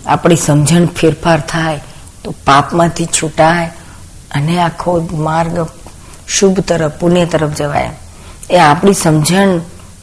આપણી 0.05 0.35
સમજણ 0.35 0.85
ફેરફાર 0.85 1.39
થાય, 1.39 1.79
તો 2.23 2.31
પાપમાંથી 2.31 3.05
છૂટાય 3.05 3.67
અને 4.31 4.59
આખો 4.59 5.07
માર્ગ 5.11 5.67
શુભ 6.27 6.59
તરફ, 6.59 6.91
પુણ્ય 6.91 7.25
તરફ 7.25 7.49
જવાય. 7.49 7.89
એ 8.49 8.57
આપણી 8.57 8.93
સમજણ 8.93 9.59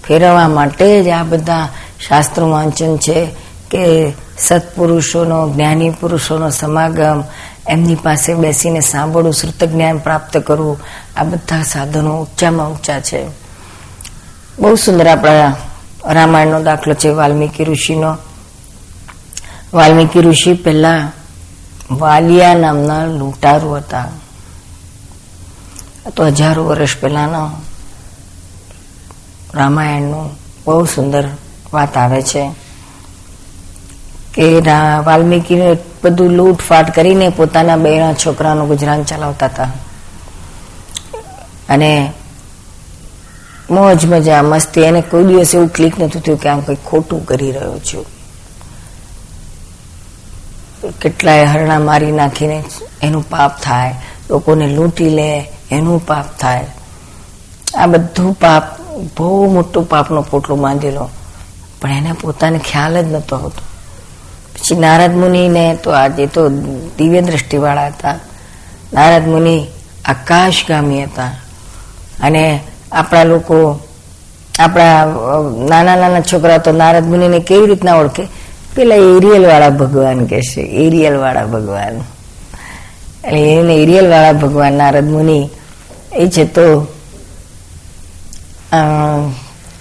ફેરવવા 0.09 0.49
માટે 0.49 1.03
જ 1.03 1.09
આ 1.09 1.23
બધા 1.23 1.69
શાસ્ત્રો 2.09 2.49
વાંચન 2.49 2.97
છે 2.97 3.27
કે 3.71 4.13
સત્પુરુષોનો, 4.39 5.51
જ્ઞાની 5.51 5.91
પુરુષોનો 5.91 6.51
સમાગમ 6.51 7.25
એમની 7.69 7.95
પાસે 7.95 8.35
બેસીને 8.35 8.81
સાંભળવું 8.81 9.33
શ્રુત 9.33 9.65
જ્ઞાન 9.65 9.99
પ્રાપ્ત 9.99 10.37
કરવું 10.39 10.81
આ 11.17 11.25
બધા 11.25 11.63
સાધનો 11.63 12.21
ઊંચામાં 12.21 12.71
ઊંચા 12.71 13.01
છે. 13.01 13.27
બહુ 14.59 14.75
સુંદર 14.75 15.07
આપણા 15.07 15.57
રામાયણનો 16.05 16.63
દાખલો 16.63 16.95
છે 16.95 17.09
વાલ્મીકી 17.09 17.65
ઋષિનો. 17.65 18.17
વાલ્મીકી 19.75 20.21
ઋષિ 20.21 20.53
પહેલા 20.55 21.13
વાલિયા 21.91 22.55
નામના 22.55 23.05
લૂંટારુ 23.05 23.75
હતા. 23.75 24.09
તો 26.17 26.27
હજારો 26.27 26.65
વર્ષ 26.65 26.97
પહેલાનો 27.01 27.51
રામાયણનું 29.55 30.31
બહુ 30.67 30.85
સુંદર 30.85 31.29
વાત 31.73 31.97
આવે 31.97 32.23
છે 32.23 32.51
કે 34.35 34.61
વાલ્મીકી 35.05 35.57
બધું 36.05 36.31
લૂંટફાટ 36.31 36.95
કરીને 36.95 37.29
પોતાના 37.29 37.77
બેના 37.77 38.13
છોકરાનું 38.13 38.69
ગુજરાન 38.69 39.03
ચલાવતા 39.03 39.47
હતા. 39.47 39.69
અને 41.69 42.13
મોજ 43.71 44.07
મજા, 44.07 44.43
મસ્તી 44.43 44.81
એને 44.81 45.01
કોઈ 45.01 45.25
દિવસ 45.25 45.55
એવું 45.55 45.69
ક્લિક 45.69 46.01
નતું 46.01 46.23
થયું 46.23 46.41
કે 46.41 46.49
આમ 46.49 46.61
કંઈક 46.61 46.85
ખોટું 46.85 47.27
કરી 47.27 47.53
રહ્યો 47.53 47.79
છું. 47.79 48.07
કેટલાય 51.03 51.45
હરણા 51.45 51.79
મારી 51.79 52.13
નાખીને 52.13 52.65
એનું 53.03 53.31
પાપ 53.31 53.63
થાય, 53.63 53.95
લોકોને 54.31 54.67
લૂંટી 54.67 55.11
લે, 55.11 55.51
એનું 55.71 56.07
પાપ 56.07 56.25
થાય. 56.41 56.67
આ 57.75 57.87
બધું 57.87 58.33
પાપ, 58.33 58.81
બહુ 59.17 59.53
મોટો 59.53 59.83
પાપનો 59.83 60.23
પોટલો 60.23 60.57
બાંધેલો. 60.57 61.11
પણ 61.81 61.91
એને 61.91 62.13
પોતાને 62.13 62.59
ખ્યાલ 62.59 63.03
જ 63.03 63.13
નતો 63.13 63.37
હોતો. 63.37 63.74
પછી 64.55 64.77
નારદ 64.77 65.17
મુનિને 65.17 65.79
તો 65.83 65.91
આજે 65.91 66.27
તો 66.27 66.49
દિવ્ય 66.99 67.21
દ્રષ્ટિવાળા 67.21 67.87
હતા. 67.87 68.19
નારદ 68.93 69.27
મુનિ 69.29 69.67
આકાશગામી 70.05 71.03
હતા. 71.03 71.33
અને 72.23 72.61
આપણા 72.93 73.25
લોકો, 73.25 73.81
આપણા 74.59 75.05
નાના 75.69 75.97
નાના 75.97 76.21
છોકરા 76.21 76.59
તો 76.59 76.73
નારદ 76.73 77.05
મુનિને 77.05 77.39
કેવી 77.39 77.67
રીતના 77.67 77.95
ઓળખે? 77.95 78.29
પેલા 78.75 78.95
એરિયલ 78.95 79.47
વાળા 79.47 79.71
ભગવાન 79.71 80.27
કે 80.27 80.43
છે 80.43 80.61
એરિયલ 80.61 81.17
વાળા 81.17 81.47
ભગવાન. 81.47 81.95
એટલે 83.25 83.41
એને 83.53 83.75
એરિયલ 83.75 84.11
વાળા 84.11 84.33
ભગવાન 84.33 84.73
નારદ 84.73 85.11
મુનિ 85.11 85.51
એ 86.13 86.29
છે 86.29 86.45
તો 86.45 86.87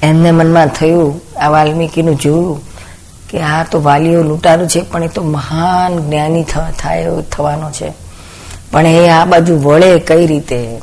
એમને 0.04 0.32
મનમાં 0.32 0.68
થયું 0.68 1.22
આ 1.40 1.48
વાલ્મીકીનું 1.48 2.16
જોયું 2.16 2.73
કે 3.34 3.42
આ 3.42 3.64
તો 3.64 3.82
વાલીઓ 3.82 4.24
લૂંટારું 4.24 4.68
છે, 4.68 4.82
પણ 4.82 5.04
એ 5.04 5.08
તો 5.08 5.24
મહાન 5.24 6.10
જ્ઞાની 6.10 6.44
થાય 6.80 7.08
થવાનો 7.32 7.72
છે. 7.72 7.94
પણ 8.72 8.86
એ 8.86 9.10
આ 9.10 9.26
બાજુ 9.26 9.60
વળે 9.60 10.00
કઈ 10.00 10.28
રીતે? 10.28 10.82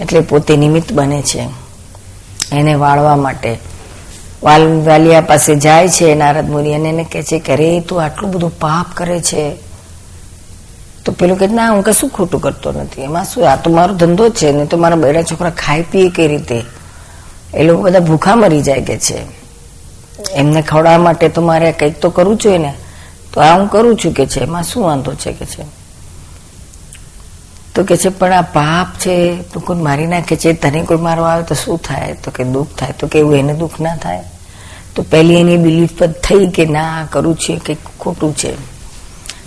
એટલે 0.00 0.20
પોતે 0.20 0.56
નિમિત્ત 0.56 0.92
બને 0.92 1.22
છે. 1.22 1.48
એને 2.52 2.74
વાળવા 2.74 3.16
માટે. 3.16 3.58
વાલ, 4.42 4.82
વાલિયા 4.86 5.20
પાસે 5.20 5.56
જાય 5.56 5.88
છે 5.88 6.14
નારદ 6.14 6.50
મુનિ, 6.50 6.74
અને 6.74 6.88
એને 6.88 7.04
કહે 7.04 7.22
છે 7.22 7.38
કે, 7.38 7.52
અરે, 7.52 7.80
તું 7.80 8.02
આટલું 8.02 8.30
બધું 8.30 8.58
પાપ 8.58 8.86
કરે 8.94 9.20
છે. 9.20 9.56
તો 11.04 11.12
પેલું 11.12 11.38
કે 11.38 11.46
ના, 11.46 11.70
હું 11.70 11.82
કશું 11.82 12.10
ખોટું 12.10 12.40
કરતો 12.40 12.72
નથી. 12.72 13.02
એમાં 13.02 13.24
શું, 13.24 13.50
આ 13.50 13.56
તો 13.56 13.70
મારો 13.70 13.94
ધંધો 13.94 14.28
છે 14.28 14.52
નહીં 14.52 14.68
તો 14.68 14.76
મારા 14.76 14.96
બેડા 14.96 15.22
છોકરા 15.22 15.50
ખાઈ 15.50 15.82
પીએ 15.82 16.10
કઈ 16.10 16.28
રીતે? 16.28 16.62
એ 17.54 17.62
લોકો 17.62 17.82
બધા 17.82 17.98
ભૂખા 17.98 18.36
મરી 18.36 18.60
જાય 18.62 18.80
કે 18.80 18.98
છે. 18.98 19.41
એમને 20.30 20.62
ખવડાવવા 20.62 20.98
માટે 20.98 21.28
તો 21.28 21.42
મારે 21.42 21.72
કંઈક 21.72 22.00
તો 22.00 22.10
કરવું 22.10 22.36
જોઈએ 22.36 22.58
ને 22.58 22.74
તો 23.32 23.40
આ 23.40 23.58
હું 23.58 23.68
કરું 23.68 23.96
છું 23.96 24.12
કે 24.12 24.26
છે, 24.26 24.40
એમાં 24.40 24.62
શું 24.62 24.84
વાંધો 24.84 25.14
છે 25.14 25.32
કે 25.32 25.46
છે? 25.46 25.64
તો 27.74 27.84
કે 27.84 27.96
છે, 27.96 28.08
પણ 28.08 28.32
આ 28.32 28.42
પાપ 28.42 28.98
છે, 28.98 29.42
તો 29.42 29.60
કોઈ 29.60 29.76
મારી 29.76 30.06
નાખે 30.06 30.36
છે? 30.36 30.52
તને 30.52 30.82
કોઈ 30.82 30.96
મારવા 30.96 31.30
આવે 31.30 31.42
તો 31.42 31.54
શું 31.54 31.78
થાય? 31.78 32.14
તો 32.24 32.30
કે 32.30 32.44
દુઃખ 32.44 32.68
થાય. 32.78 32.92
તો 32.98 33.06
કે 33.06 33.18
એવું 33.18 33.36
એને 33.36 33.54
દુઃખ 33.54 33.80
ના 33.80 33.96
થાય. 33.96 34.24
તો 34.94 35.02
પહેલી 35.02 35.40
એની 35.40 35.56
બિલીફ 35.56 35.98
પર 35.98 36.06
થઈ 36.06 36.46
કે 36.46 36.66
ના 36.66 37.06
કરું 37.12 37.36
છે 37.36 37.56
કંઈક 37.56 37.78
ખોટું 38.00 38.36
છે. 38.36 38.54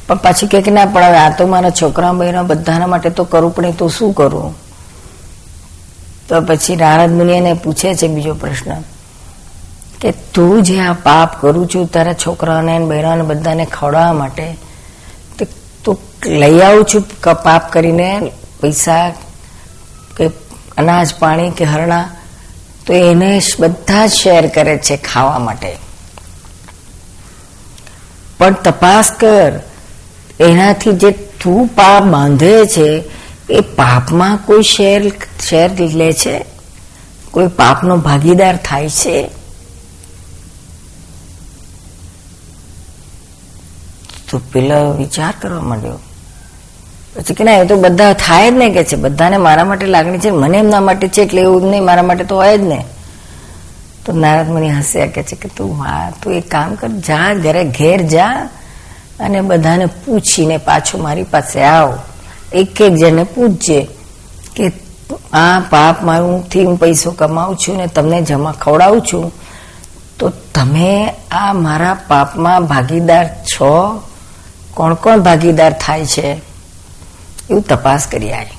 પણ 0.08 0.16
પાછી 0.16 0.48
કે 0.48 0.72
ના, 0.72 0.86
પણ 0.86 1.04
હવે 1.04 1.18
આ 1.18 1.38
તો 1.38 1.48
મારા 1.48 1.70
છોકરા 1.70 2.14
બહેનો 2.14 2.44
બધાના 2.44 2.88
માટે 2.88 3.10
તો 3.10 3.24
કરવું 3.24 3.56
પડે 3.56 3.72
તો 3.72 3.88
શું 3.88 4.14
કરું? 4.14 4.56
તો 6.30 6.42
પછી 6.42 6.76
નારદ 6.76 7.12
મુનિ 7.12 7.34
એને 7.34 7.54
પૂછે 7.54 7.96
છે 7.96 8.08
બીજો 8.08 8.34
પ્રશ્ન. 8.34 8.95
કે 10.02 10.12
તું 10.34 10.64
જે 10.64 10.80
આ 10.80 10.94
પાપ 10.94 11.42
કરું 11.42 11.68
છું 11.68 11.88
તારા 11.88 12.14
છોકરાઓને 12.14 12.80
બહેરાને 12.80 13.22
બધાને 13.22 13.66
ખવડાવવા 13.66 14.14
માટે, 14.14 14.58
તું 15.84 15.98
લઈ 16.26 16.60
આવું 16.62 16.86
છું 16.86 17.04
પાપ 17.44 17.72
કરીને, 17.72 18.32
પૈસા 18.62 19.10
કે 20.18 20.30
અનાજ 20.78 21.16
પાણી 21.20 21.52
કે 21.52 21.66
હરણા, 21.66 22.10
તો 22.86 22.94
એને 22.94 23.42
બધા 23.60 24.08
શેર 24.08 24.48
કરે 24.48 24.78
છે 24.78 24.98
ખાવા 24.98 25.40
માટે. 25.40 25.78
પણ 28.38 28.54
તપાસ 28.54 29.12
કર, 29.12 29.52
એનાથી 30.40 30.92
જે 30.92 31.12
તું 31.12 31.68
પાપ 31.68 32.04
બાંધે 32.04 32.66
છે, 32.66 33.04
એ 33.50 33.60
પાપમાં 33.60 34.38
કોઈ 34.38 34.64
શેર 34.64 35.10
શેર 35.40 35.70
લે 35.80 36.14
છે? 36.14 36.46
કોઈ 37.32 37.48
પાપનો 37.48 37.98
ભાગીદાર 37.98 38.56
થાય 38.58 38.90
છે? 38.90 39.30
તો 44.30 44.42
પેલો 44.52 44.92
વિચાર 44.92 45.34
કરવા 45.42 45.62
માંડ્યો. 45.62 46.00
પછી 47.16 47.34
કે 47.34 47.44
ના, 47.44 47.52
એ 47.52 47.66
તો 47.66 47.76
બધા 47.76 48.14
થાય 48.14 48.52
જ 48.52 48.54
ને 48.54 48.70
કે 48.70 48.84
છે. 48.84 48.96
બધાને 48.96 49.38
મારા 49.38 49.66
માટે 49.66 49.86
લાગણી 49.86 50.20
છે, 50.20 50.30
મને 50.30 50.58
એમના 50.58 50.80
માટે 50.80 51.08
છે, 51.08 51.22
એટલે 51.22 51.42
એવું 51.42 51.70
નહીં, 51.70 51.84
મારા 51.84 52.04
માટે 52.04 52.24
તો 52.24 52.36
હોય 52.36 52.58
જ 52.58 52.62
ને. 52.62 52.86
તો 54.06 54.14
નારદ 54.14 54.50
મુનિ 54.50 54.70
હસ્યા 54.70 55.06
કે 55.06 55.24
છે 55.24 55.36
કે 55.36 55.50
તું 55.50 55.84
હા 55.84 56.12
તું 56.24 56.34
એક 56.34 56.52
કામ 56.52 56.76
કર, 56.76 56.88
જા, 56.88 57.34
ઘરે 57.34 57.64
ઘેર 57.64 58.02
જા 58.02 58.50
અને 59.20 59.42
બધાને 59.42 59.86
પૂછીને 59.86 60.58
પાછો 60.58 60.98
મારી 60.98 61.24
પાસે 61.24 61.64
આવ. 61.64 61.98
એક 62.54 62.82
એક 62.82 62.94
જણને 62.94 63.24
પૂછજે 63.24 63.88
કે 64.56 64.72
આ 65.34 65.60
પાપ 65.70 66.04
મારું 66.04 66.50
થી 66.50 66.66
હું 66.66 66.78
પૈસો 66.80 67.12
કમાઉં 67.12 67.56
છું 67.56 67.78
ને 67.78 67.88
તમને 67.88 68.22
જમા 68.22 68.52
ખવડાવું 68.52 69.02
છું, 69.02 69.32
તો 70.20 70.30
તમે 70.30 71.14
આ 71.32 71.54
મારા 71.54 71.98
પાપમાં 72.08 72.66
ભાગીદાર 72.66 73.26
છો? 73.28 74.02
કોણ 74.76 74.94
કોણ 74.94 75.20
ભાગીદાર 75.20 75.74
થાય 75.82 76.06
છે, 76.06 76.28
એવું 77.50 77.62
તપાસ 77.62 78.08
કરી 78.12 78.34
આવી 78.34 78.58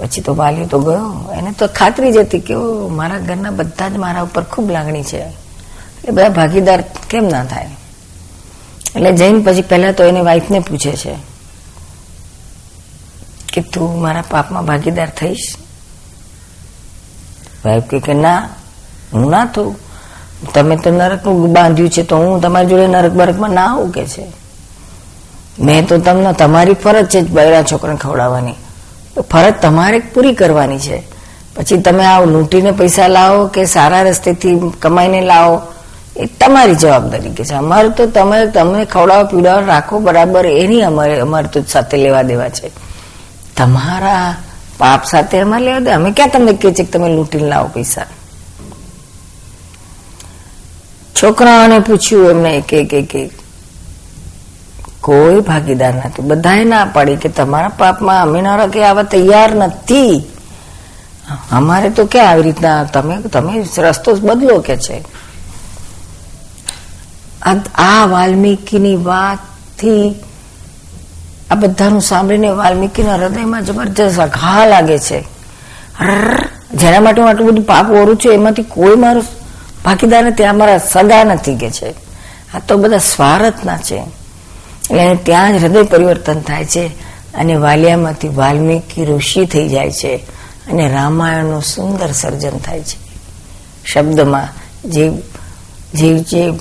પછી 0.00 0.20
તો 0.20 0.34
વાલ્યો 0.34 0.66
તો 0.66 0.78
ગયો. 0.78 1.32
એને 1.32 1.52
તો 1.52 1.66
ખાતરી 1.66 2.12
જ 2.12 2.16
હતી 2.16 2.40
કે 2.40 2.54
મારા 2.90 3.18
ઘરના 3.18 3.50
બધા 3.50 3.88
જ 3.88 3.96
મારા 3.96 4.22
ઉપર 4.22 4.42
ખૂબ 4.42 4.70
લાગણી 4.70 5.02
છે. 5.02 5.18
એટલે 5.18 6.10
બધા 6.10 6.28
ભાગીદાર 6.28 6.80
કેમ 7.10 7.24
ના 7.24 7.44
થાય? 7.44 7.68
એટલે 8.96 9.12
જઈને 9.12 9.40
પછી 9.42 9.62
પહેલા 9.62 9.92
તો 9.92 10.04
એને 10.04 10.20
વાઈફને 10.20 10.58
પૂછે 10.58 10.92
છે 10.96 11.14
કે, 13.52 13.60
તું 13.62 14.00
મારા 14.00 14.24
પાપમાં 14.30 14.64
ભાગીદાર 14.64 15.10
થઈશ? 15.10 15.54
વાઈફ 17.64 17.82
કે, 17.82 18.14
ના, 18.14 18.48
હું 19.12 19.30
ના 19.30 19.46
થઉં. 19.46 19.76
તમે 20.54 20.76
તો 20.76 20.90
નરકનું 20.90 21.52
બાંધ્યું 21.52 21.90
છે, 21.90 22.02
તો 22.02 22.16
હું 22.16 22.40
તમારી 22.40 22.66
જોડે 22.66 22.86
નરક 22.86 23.12
બરકમાં 23.12 23.50
ના 23.50 23.66
આવું 23.66 23.90
કે 23.90 24.04
છે. 24.06 24.45
મેં 25.60 25.86
તો 25.86 25.98
તમને, 25.98 26.32
તમારી 26.32 26.74
ફરજ 26.74 27.06
છે 27.08 27.20
બૈરા 27.20 27.62
છોકરાને 27.62 27.98
ખવડાવવાની. 27.98 28.54
ફરજ 29.30 29.54
તમારે 29.62 29.98
પૂરી 29.98 30.34
કરવાની 30.34 30.78
છે. 30.78 31.02
પછી 31.56 31.76
તમે 31.76 32.04
આવો 32.04 32.24
લૂંટીને 32.24 32.70
પૈસા 32.70 33.08
લાવો 33.08 33.46
કે 33.46 33.64
સારા 33.64 34.02
રસ્તેથી 34.02 34.72
કમાઈને 34.82 35.20
લાવો, 35.20 35.60
એ 36.16 36.26
તમારી 36.26 36.74
જવાબદારી 36.74 37.30
કે 37.30 37.44
છે. 37.44 37.54
અમારે 37.54 37.88
તો 37.88 38.06
તમે 38.06 38.46
તમે 38.46 38.84
ખવડાવો, 38.84 39.24
પીવડાવો, 39.24 39.66
રાખો 39.66 39.98
બરાબર, 39.98 40.46
એની 40.46 40.82
અમારે 40.82 41.20
અમારે 41.20 41.48
તો 41.48 41.62
સાથે 41.68 41.96
લેવા 41.96 42.22
દેવા 42.22 42.48
છે. 42.48 42.70
તમારા 43.56 44.36
પાપ 44.78 45.04
સાથે 45.04 45.38
અમારે 45.38 45.64
લેવા 45.64 45.78
દે 45.78 45.90
અમે 45.90 46.10
ક્યાં 46.10 46.28
તમને 46.28 46.52
કહે 46.52 46.72
છે 46.72 46.84
કે 46.84 46.90
તમે 46.90 47.08
લૂંટીને 47.08 47.48
લાવો 47.48 47.68
પૈસા? 47.68 48.06
છોકરાઓને 51.22 51.78
પૂછ્યું 51.78 52.30
એમને 52.30 52.50
એક 52.56 52.72
એક 52.72 53.14
એક 53.14 53.30
કોઈ 55.06 55.40
ભાગીદાર 55.40 55.94
નથી. 55.94 56.22
બધાએ 56.22 56.64
ના 56.64 56.84
પાડી 56.84 57.16
કે 57.16 57.28
તમારા 57.28 57.68
પાપમાં 57.68 58.22
અમે 58.22 58.40
ના 58.42 58.66
કે 58.66 58.84
આવા 58.84 59.02
તૈયાર 59.02 59.54
નથી. 59.54 60.24
અમારે 61.52 61.90
તો 61.90 62.04
કે 62.04 62.20
આવી 62.20 62.42
રીતના 62.42 62.84
તમે 62.84 63.16
તમે 63.22 63.64
રસ્તો 63.78 64.14
બદલો 64.14 64.58
કે 64.58 64.76
છે? 64.76 64.98
આ 67.74 68.06
વાલ્મીકીની 68.06 68.96
વાતથી 68.96 70.14
આ 71.50 71.54
બધાનું 71.54 72.00
સાંભળીને 72.00 72.48
વાલ્મીકીના 72.50 73.14
હૃદયમાં 73.14 73.64
જબરજસ્ત 73.64 74.20
ઘા 74.20 74.66
લાગે 74.66 74.98
છે. 74.98 75.20
જેના 76.74 77.00
માટે 77.00 77.20
હું 77.20 77.30
આટલું 77.30 77.46
બધું 77.46 77.64
પાપ 77.64 77.90
ઓરું 77.90 78.16
છું, 78.16 78.32
એમાંથી 78.32 78.62
કોઈ 78.62 78.96
મારું 78.96 79.24
ભાગીદાર 79.84 80.24
નથી, 80.24 80.44
આ 80.44 80.52
મારા 80.52 80.78
સગા 80.78 81.24
નથી 81.24 81.54
કે 81.56 81.70
છે. 81.70 81.90
આ 82.54 82.58
તો 82.68 82.76
બધા 82.76 82.98
સ્વાર્થના 82.98 83.78
છે. 83.78 84.25
એટલે 84.90 85.14
ત્યાં 85.14 85.58
જ 85.58 85.64
હૃદય 85.64 85.82
પરિવર્તન 85.82 86.40
થાય 86.40 86.64
છે 86.64 86.86
અને 87.34 87.54
વાલિયામાંથી 87.54 88.28
વાલ્મીકી 88.28 89.04
ઋષિ 89.04 89.46
થઈ 89.46 89.68
જાય 89.68 89.90
છે 89.90 90.16
અને 90.70 90.88
રામાયણનું 90.88 91.62
સુંદર 91.62 92.12
સર્જન 92.12 92.58
થાય 92.58 92.80
છે. 92.80 92.98
શબ્દમાં 93.86 94.48
જે 94.90 95.12
જે 95.94 96.18
જે 96.18 96.52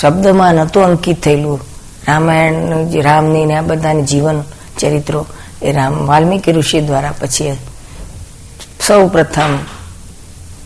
શબ્દમાં 0.00 0.54
નહોતું 0.54 0.84
અંકિત 0.84 1.22
થયેલું, 1.22 1.60
રામાયણ, 2.08 2.86
જે 2.88 3.00
રામની 3.00 3.46
ને 3.46 3.56
આ 3.56 3.62
બધાની 3.62 4.02
જીવન 4.02 4.42
ચરિત્રો 4.78 5.26
એ 5.62 5.72
રામ 5.72 6.06
વાલ્મીકી 6.06 6.52
ઋષિ 6.52 6.80
દ્વારા 6.80 7.14
પછી 7.20 7.56
સૌ 8.86 9.08
પ્રથમ 9.08 9.58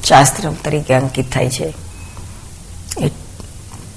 શાસ્ત્ર 0.05 0.53
તરીકે 0.65 0.95
અંકિત 0.95 1.33
થાય 1.33 1.51
છે. 1.51 1.90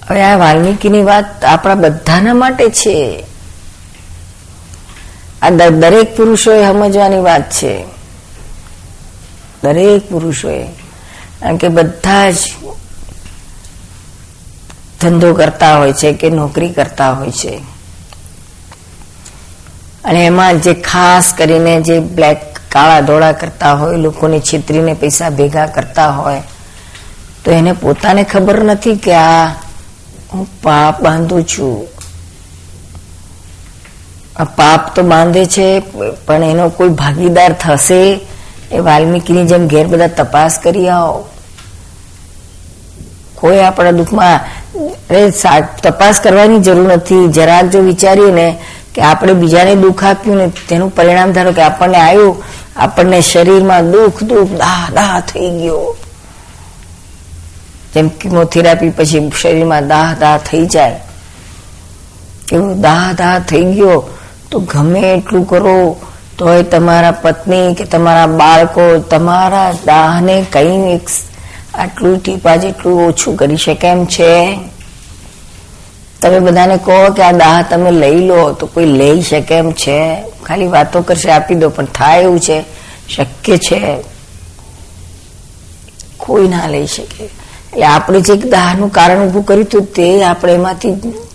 હવે 0.09 0.23
આ 0.23 0.37
વાલ્મીકીની 0.37 1.03
વાત 1.03 1.45
આપણા 1.45 1.75
બધાના 1.75 2.33
માટે 2.33 2.69
છે. 2.69 3.23
આ 5.41 5.49
દરેક 5.49 6.17
પુરુષોએ 6.17 6.65
સમજવાની 6.65 7.19
વાત 7.19 7.51
છે. 7.51 7.83
દરેક 9.63 10.09
પુરુષોએ. 10.09 10.63
કારણ 10.63 11.57
કે 11.57 11.67
બધા 11.67 12.31
જ 12.31 12.35
ધંધો 15.01 15.33
કરતા 15.33 15.77
હોય 15.77 15.93
છે 15.93 16.13
કે 16.13 16.29
નોકરી 16.29 16.69
કરતા 16.69 17.11
હોય 17.11 17.31
છે. 17.31 17.73
અને 20.03 20.25
એમાં 20.25 20.59
જે 20.59 20.73
ખાસ 20.73 21.33
કરીને 21.33 21.81
જે 21.81 21.99
બ્લેક 21.99 22.59
કાળા 22.71 23.01
ધોળા 23.01 23.31
કરતા 23.31 23.73
હોય, 23.73 23.97
લોકોને 23.97 24.39
છેતરીને 24.39 24.93
પૈસા 24.93 25.29
ભેગા 25.29 25.65
કરતા 25.65 26.09
હોય, 26.09 26.43
તો 27.43 27.51
એને 27.51 27.71
પોતાને 27.71 28.23
ખબર 28.23 28.63
નથી 28.63 28.95
કે 28.95 29.13
આ 29.13 29.47
હું 30.33 30.47
પાપ 30.61 31.01
બાંધું 31.01 31.43
છું. 31.47 31.75
આ 34.35 34.43
પાપ 34.43 34.95
તો 34.95 35.01
બાંધે 35.03 35.43
છે, 35.45 35.67
પણ 36.25 36.43
એનો 36.43 36.69
કોઈ 36.69 36.89
ભાગીદાર 37.01 37.51
થશે? 37.53 38.01
એ 38.71 38.79
વાલ્મીકીની 38.79 39.45
જેમ 39.45 39.67
ઘેર 39.67 39.85
બધા 39.87 40.07
તપાસ 40.07 40.59
કરી 40.63 40.89
આવો. 40.89 41.19
કોઈ 43.35 43.59
આપણા 43.59 43.91
દુઃખમાં 43.91 44.39
તપાસ 45.83 46.19
કરવાની 46.19 46.59
જરૂર 46.59 46.87
નથી. 46.93 47.27
જરાક 47.27 47.65
જો 47.65 47.79
વિચારીએ 47.81 48.31
ને 48.31 48.47
કે 48.95 49.01
આપણે 49.01 49.33
બીજાને 49.33 49.73
દુઃખ 49.75 50.03
આપ્યું 50.03 50.37
ને 50.37 50.47
તેનું 50.69 50.89
પરિણામ 50.95 51.31
ધારો 51.31 51.51
કે 51.51 51.61
આપણને 51.61 51.97
આવ્યું, 51.97 52.35
આપણને 52.75 53.19
શરીરમાં 53.21 53.91
દુઃખ 53.91 54.23
દુઃખ, 54.23 54.51
દાહ 54.57 54.83
દાહ 54.95 55.19
થઈ 55.19 55.51
ગયો. 55.59 55.95
જેમ 57.95 58.07
કિમોથેરાપી 58.07 58.89
પછી 58.89 59.31
શરીરમાં 59.41 59.87
દાહ 59.87 60.15
દાહ 60.19 60.37
થઈ 60.37 60.65
જાય. 60.65 60.99
એવો 62.51 62.73
દાહ 62.73 63.13
દાહ 63.13 63.39
થઈ 63.39 63.63
ગયો, 63.63 64.09
તો 64.51 64.59
ગમે 64.59 64.99
એટલું 64.99 65.47
કરો, 65.47 65.95
તોય 66.37 66.63
તમારા 66.63 67.11
પત્ની 67.11 67.73
કે 67.73 67.83
તમારા 67.83 68.27
બાળકો 68.27 68.99
તમારા 68.99 69.73
દાહને 69.85 70.45
કઈ 70.51 70.99
આટલું 71.73 72.23
ટીપા 72.23 72.55
જેટલું 72.55 73.07
ઓછું 73.07 73.35
કરી 73.35 73.57
શકે 73.57 73.87
એમ 73.87 74.05
છે. 74.05 74.59
તમે 76.21 76.39
બધાને 76.39 76.77
કહો 76.77 77.13
કે 77.13 77.23
આ 77.23 77.31
દાહ 77.31 77.61
તમે 77.69 77.91
લઈ 77.91 78.27
લો, 78.27 78.53
તો 78.53 78.67
કોઈ 78.67 78.85
લઈ 78.85 79.21
શકે 79.21 79.55
એમ 79.55 79.71
છે. 79.71 80.23
ખાલી 80.45 80.67
વાતો 80.67 81.01
કરશે, 81.01 81.31
આપી 81.31 81.55
દો, 81.55 81.69
પણ 81.69 81.85
થાય 81.85 82.21
એવું 82.21 82.39
છે, 82.39 82.63
શક્ય 83.09 83.57
છે. 83.57 83.97
કોઈ 86.17 86.47
ના 86.47 86.67
લઈ 86.67 86.87
શકે. 86.87 87.42
એટલે 87.73 87.85
આપણે 87.85 88.19
જે 88.21 88.35
દાહનું 88.35 88.91
કારણ 88.91 89.25
ઊભું 89.25 89.45
કર્યું 89.45 89.65
હતું 89.65 89.85
તે 89.85 90.23
આપણે 90.23 90.53
એમાંથી 90.53 90.93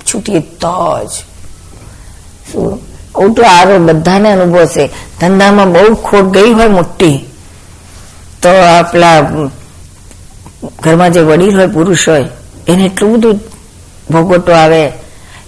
છૂટીએ 0.08 0.40
તો 0.40 0.98
જ. 1.04 1.10
શું? 2.52 2.88
તો 3.34 3.42
આરો 3.42 3.78
બધાને 3.78 4.28
અનુભવ 4.32 4.66
છે 4.66 4.84
ધંધામાં 5.20 5.72
બહુ 5.72 5.94
ખોટ 5.94 6.24
ગઈ 6.24 6.52
હોય 6.52 6.68
મોટી, 6.68 7.18
તો 8.42 8.48
આપણા 8.48 9.20
ઘરમાં 10.82 11.12
જે 11.12 11.20
વડીલ 11.20 11.58
હોય, 11.58 11.66
પુરુષ 11.66 12.08
હોય, 12.08 12.24
એને 12.68 12.84
એટલું 12.84 13.12
બધું 13.12 13.40
ભોગવટો 14.10 14.52
આવે. 14.52 14.92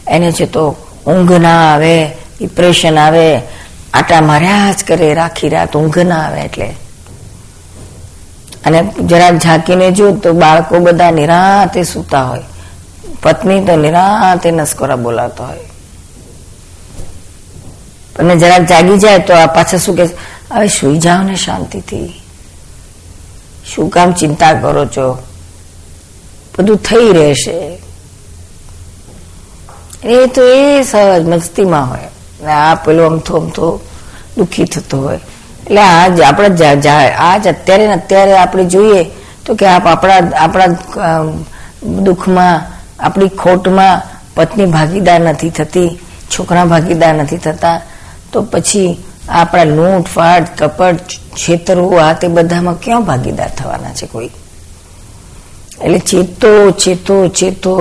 એને 0.07 0.33
છે 0.33 0.47
તો 0.47 0.77
ઊંઘ 1.07 1.33
ના 1.33 1.73
આવે 1.73 1.95
ડિપ્રેશન 2.39 2.99
આવે. 2.99 3.41
આટા 3.95 4.21
માર્યા 4.21 4.73
જ 4.73 4.85
કરે, 4.85 5.15
રાખી 5.15 5.49
રાત 5.49 5.77
ઊંઘ 5.77 5.99
ના 5.99 6.27
આવે 6.27 6.41
એટલે. 6.41 6.69
અને 8.67 8.95
જરાક 9.07 9.39
ઝાંકીને 9.39 9.91
જો 9.91 10.13
તો 10.13 10.33
બાળકો 10.33 10.79
બધા 10.79 11.11
નિરાતે 11.11 11.83
સૂતા 11.83 12.23
હોય. 12.23 12.43
પત્ની 13.23 13.65
તો 13.65 13.77
નિરાતે 13.77 14.51
નસકોરા 14.51 14.97
બોલાતો 14.97 15.45
હોય. 15.45 15.59
અને 18.19 18.37
જરાક 18.37 18.61
જાગી 18.61 18.99
જાય 18.99 19.19
તો 19.19 19.35
આ 19.35 19.47
પાછા 19.47 19.77
શું 19.77 19.97
કે 19.97 20.05
હવે 20.53 20.69
સુઈ 20.69 20.99
જાઓ 20.99 21.23
ને 21.23 21.37
શાંતિથી. 21.37 22.23
શું 23.75 23.91
કામ 23.91 24.13
ચિંતા 24.13 24.53
કરો 24.53 24.87
છો? 24.87 25.19
બધું 26.59 26.77
થઈ 26.77 27.13
રહેશે. 27.13 27.79
એ 30.05 30.27
તો 30.27 30.43
એ 30.43 30.83
સહજ 30.83 31.29
મસ્તીમાં 31.29 31.91
હોય. 31.91 32.01
ને 32.41 32.53
આ 32.53 32.75
પેલો 32.75 33.07
અમથો 33.07 33.37
અમથો 33.37 33.81
દુઃખી 34.37 34.65
થતો 34.65 35.01
હોય. 35.01 35.21
એટલે 35.67 35.81
આજ 35.81 36.21
આપણે 36.21 36.49
આજ 37.29 37.47
અત્યારે 37.47 37.87
ને 37.87 37.93
અત્યારે 37.93 38.39
આપણે 38.39 38.65
જોઈએ 38.65 39.03
તો 39.47 39.55
કે 39.55 39.67
આપણા 39.67 40.21
આપણા 40.37 41.25
દુઃખમાં, 41.83 42.61
આપણી 43.01 43.29
ખોટમાં 43.29 44.03
પત્ની 44.35 44.67
ભાગીદાર 44.67 45.21
નથી 45.21 45.51
થતી, 45.51 45.91
છોકરા 46.31 46.65
ભાગીદાર 46.65 47.15
નથી 47.15 47.37
થતા, 47.37 47.81
તો 48.33 48.43
પછી 48.43 48.91
આપણા 49.29 49.65
લૂંટ 49.65 50.07
ફાટ 50.09 50.45
કપટ 50.59 51.09
છેતરવું, 51.37 52.03
આ 52.03 52.13
તે 52.13 52.29
બધામાં 52.29 52.81
ક્યાં 52.81 53.05
ભાગીદાર 53.05 53.51
થવાના 53.51 53.95
છે 53.95 54.07
કોઈ? 54.07 54.31
એટલે 55.85 55.99
ચેતો 55.99 56.71
ચેતો 56.73 57.29
ચેતો 57.29 57.75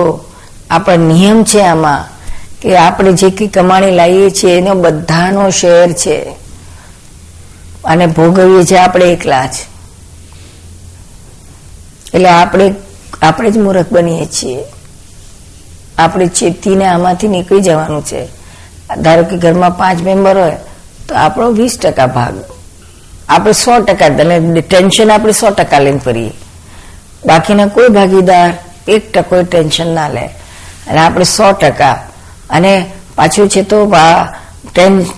આપણા 0.70 0.96
નિયમ 0.96 1.44
છે 1.44 1.60
આમાં 1.62 2.04
કે 2.62 2.76
આપણે 2.76 3.12
જે 3.12 3.30
કઈ 3.30 3.48
કમાણી 3.48 3.90
લાવીએ 3.90 4.30
છીએ 4.30 4.58
એનો 4.58 4.74
બધાનો 4.74 5.50
શેર 5.50 5.92
છે. 5.92 6.16
અને 7.84 8.06
ભોગવીએ 8.06 8.64
છીએ 8.64 8.78
આપણે 8.78 9.04
એકલા 9.04 9.46
જ. 9.46 9.54
એટલે 12.14 12.28
આપણે 12.28 12.74
આપણે 13.22 13.50
જ 13.50 13.58
મૂર્ખ 13.58 13.86
બનીએ 13.92 14.26
છીએ. 14.26 14.64
આપણે 15.98 16.26
ચેતીને 16.26 16.86
આમાંથી 16.86 17.28
નીકળી 17.28 17.60
જવાનું 17.60 18.04
છે. 18.04 18.28
ધારો 19.00 19.22
કે 19.22 19.36
ઘરમાં 19.36 19.70
પાંચ 19.70 20.02
મેમ્બર 20.02 20.38
હોય, 20.38 20.56
તો 21.08 21.14
આપણો 21.14 21.50
વીસ 21.50 21.78
ટકા 21.78 22.06
ભાગ. 22.06 22.34
આપણે 23.28 23.52
સો 23.52 23.80
ટકા, 23.80 24.06
અને 24.06 24.60
ટેન્શન 24.60 25.10
આપણે 25.10 25.32
સો 25.32 25.50
ટકા 25.50 25.78
લઈને 25.78 25.98
ફરીએ. 25.98 26.30
બાકીના 27.26 27.66
કોઈ 27.66 27.88
ભાગીદાર 27.88 28.52
એક 28.88 29.12
ટકો 29.12 29.42
ટેન્શન 29.42 29.94
ના 29.94 30.08
લે. 30.08 30.26
અને 30.86 30.98
આપણે 30.98 31.24
સો 31.24 31.52
ટકા. 31.52 31.92
અને 32.50 32.92
પાછું 33.14 33.48
છે 33.48 33.62
તો 33.62 33.86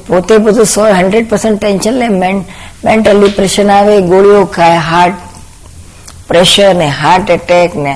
પોતે 0.06 0.34
બધું 0.38 0.66
સો 0.66 0.82
હંડ્રેડ 0.84 1.28
પર્સન્ટ 1.28 1.60
ટેન્શન 1.60 1.94
લે. 2.00 2.08
મેન્ટલ 2.84 3.20
ડિપ્રેશન 3.20 3.70
આવે, 3.70 3.94
ગોળીઓ 4.02 4.44
ખાય 4.46 4.80
હાર્ટ 4.90 5.18
પ્રેશર 6.28 6.74
ને 6.74 6.88
હાર્ટ 7.02 7.30
એટેક 7.30 7.74
ને 7.76 7.94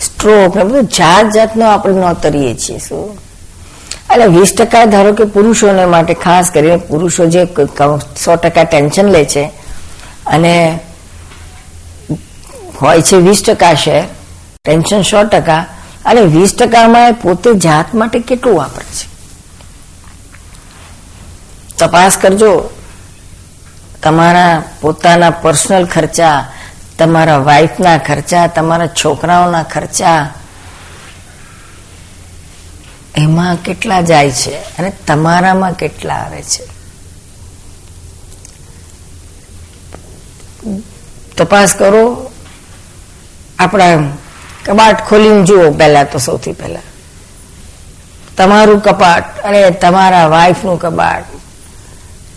સ્ટ્રોક 0.00 0.54
ને, 0.54 0.64
બધું 0.64 0.88
જાત 0.98 1.26
જાતનો 1.34 1.64
આપણે 1.66 2.00
નોતરીએ 2.00 2.54
છીએ, 2.54 2.78
શું? 2.78 3.18
એટલે 4.12 4.26
વીસ 4.36 4.52
ટકા 4.58 4.84
ધારો 4.86 5.12
કે 5.12 5.24
પુરુષોને 5.34 5.84
માટે 5.86 6.14
ખાસ 6.14 6.50
કરીને 6.50 6.78
પુરુષો 6.90 7.26
જે 7.26 7.42
સો 8.16 8.36
ટકા 8.36 8.64
ટેન્શન 8.64 9.08
લે 9.16 9.22
છે 9.24 9.44
અને 10.26 10.54
હોય 12.80 13.02
છે 13.02 13.16
વીસ 13.28 13.40
ટકા 13.42 13.74
છે 13.74 13.96
ટેન્શન 14.64 15.02
સો 15.02 15.22
ટકા, 15.24 15.62
અને 16.04 16.22
વીસ 16.36 16.52
ટકામાં 16.54 17.14
પોતે 17.22 17.50
જાત 17.66 17.94
માટે 17.94 18.18
કેટલું 18.20 18.56
વાપરે 18.56 18.84
છે? 18.96 19.09
તપાસ 21.80 22.18
કરજો. 22.18 22.70
તમારા 24.02 24.62
પોતાના 24.80 25.30
પર્સનલ 25.30 25.84
ખર્ચા, 25.84 26.36
તમારા 26.98 27.38
વાઈફના 27.38 27.98
ખર્ચા, 27.98 28.46
તમારા 28.46 28.86
છોકરાઓના 28.86 29.62
ખર્ચા, 29.62 30.20
એમાં 33.16 33.56
કેટલા 33.56 34.00
જાય 34.00 34.30
છે 34.30 34.54
અને 34.78 34.90
તમારામાં 35.06 35.74
કેટલા 35.74 36.14
આવે 36.14 36.42
છે? 36.42 36.64
તપાસ 41.36 41.74
કરો. 41.74 42.04
આપણા 43.58 43.96
કબાટ 44.66 45.08
ખોલીને 45.08 45.44
જુઓ 45.44 45.70
પહેલા 45.72 46.04
તો 46.04 46.18
સૌથી 46.18 46.52
પહેલા. 46.52 46.86
તમારું 48.36 48.80
કપાટ 48.80 49.38
અને 49.38 49.70
તમારા 49.70 50.26
વાઈફનું 50.26 50.80
કબાટ. 50.80 51.39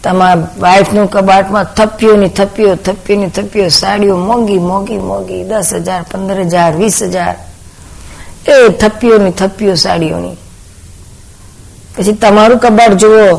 તમારા 0.04 0.48
વાઇફનું 0.60 1.10
કબાટમાં 1.10 1.64
થપ્પીઓ 1.64 2.16
ની 2.16 2.30
થપ્પીઓ 2.30 2.76
થપ્પીઓ 2.76 3.16
ની 3.16 3.30
થપ્પીઓ, 3.30 3.70
સાડીઓ 3.70 4.18
મોંઘી 4.18 4.58
મોંઘી 4.58 4.98
મોંઘી, 4.98 5.44
દસ 5.44 5.74
હજાર, 5.74 6.06
પંદર 6.12 6.40
હજાર, 6.40 6.76
વીસ 6.76 7.04
હજાર. 7.04 7.36
એ 8.48 8.70
થપ્પીઓ 8.70 9.18
ની 9.18 9.32
થપ્પીઓ 9.32 9.76
સાડીઓની 9.76 10.36
પછી 11.98 12.14
તમારું 12.14 12.58
કબાટ 12.58 12.94
જુઓ, 12.94 13.38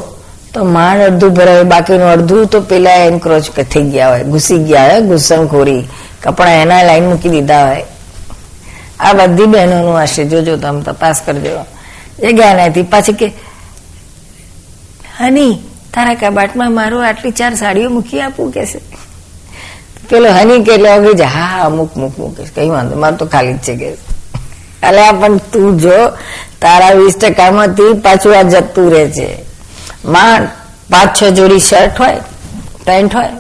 તો 0.55 0.65
માંડ 0.65 1.01
અડધું 1.01 1.35
ભરાય, 1.35 1.63
બાકીનું 1.63 2.07
અડધું 2.07 2.47
તો 2.47 2.61
પેલા 2.61 2.91
એન્ક્રોચ 2.91 3.51
થઈ 3.51 3.83
ગયા 3.83 4.09
હોય. 4.09 4.25
ઘૂસી 4.25 4.59
ગયા 4.59 4.91
હોય, 4.91 5.01
ઘૂસણખોરી. 5.01 5.89
કપડા 6.23 6.53
એના 6.53 6.83
લાઈન 6.83 7.05
મૂકી 7.05 7.29
દીધા 7.29 7.67
હોય. 7.67 7.85
આ 9.01 9.13
બધી 9.13 9.47
બહેનોનું 9.47 10.03
હશે 10.03 10.25
જોજો, 10.25 10.57
તમે 10.57 10.83
તપાસ 10.83 11.21
કરજો. 11.27 11.67
એ 12.19 12.33
ગયા 12.33 12.67
નથી 12.67 12.83
પાછી 12.83 13.13
કે, 13.13 13.27
હની 15.19 15.59
તારા 15.95 16.15
કબાટમાં 16.15 16.73
મારું 16.73 17.07
આટલી 17.07 17.31
ચાર 17.31 17.55
સાડીઓ 17.55 17.91
મૂકી 17.91 18.21
આપું 18.21 18.53
કે 18.53 18.67
છે? 18.67 18.81
પેલો 20.09 20.29
હની 20.29 20.65
કે 20.65 20.75
એટલે 20.75 20.89
અગી 20.89 21.15
જા 21.15 21.27
હા 21.27 21.65
અમુક 21.67 21.97
મૂક 21.97 22.19
મૂકીશ 22.19 22.51
કઈ 22.55 22.69
વાંધો 22.69 22.97
મારું 22.97 23.19
તો 23.19 23.27
ખાલી 23.27 23.55
જ 23.55 23.59
છે 23.59 23.75
કે 23.77 23.97
અલ્યા 24.83 25.13
પણ 25.13 25.37
તું 25.37 25.79
જો, 25.79 25.99
તારા 26.61 26.91
વીસ 26.91 27.17
ટકામાંથી 27.17 27.95
પાછું 27.95 28.39
આ 28.39 28.43
જતું 28.43 28.93
રહે 28.93 29.09
છે. 29.09 29.29
માં, 30.05 30.49
પાંચ, 30.91 31.17
છ 31.17 31.23
જોડી 31.23 31.59
શર્ટ 31.59 32.01
હોય, 32.01 32.21
પેન્ટ 32.87 33.15
હોય, 33.15 33.31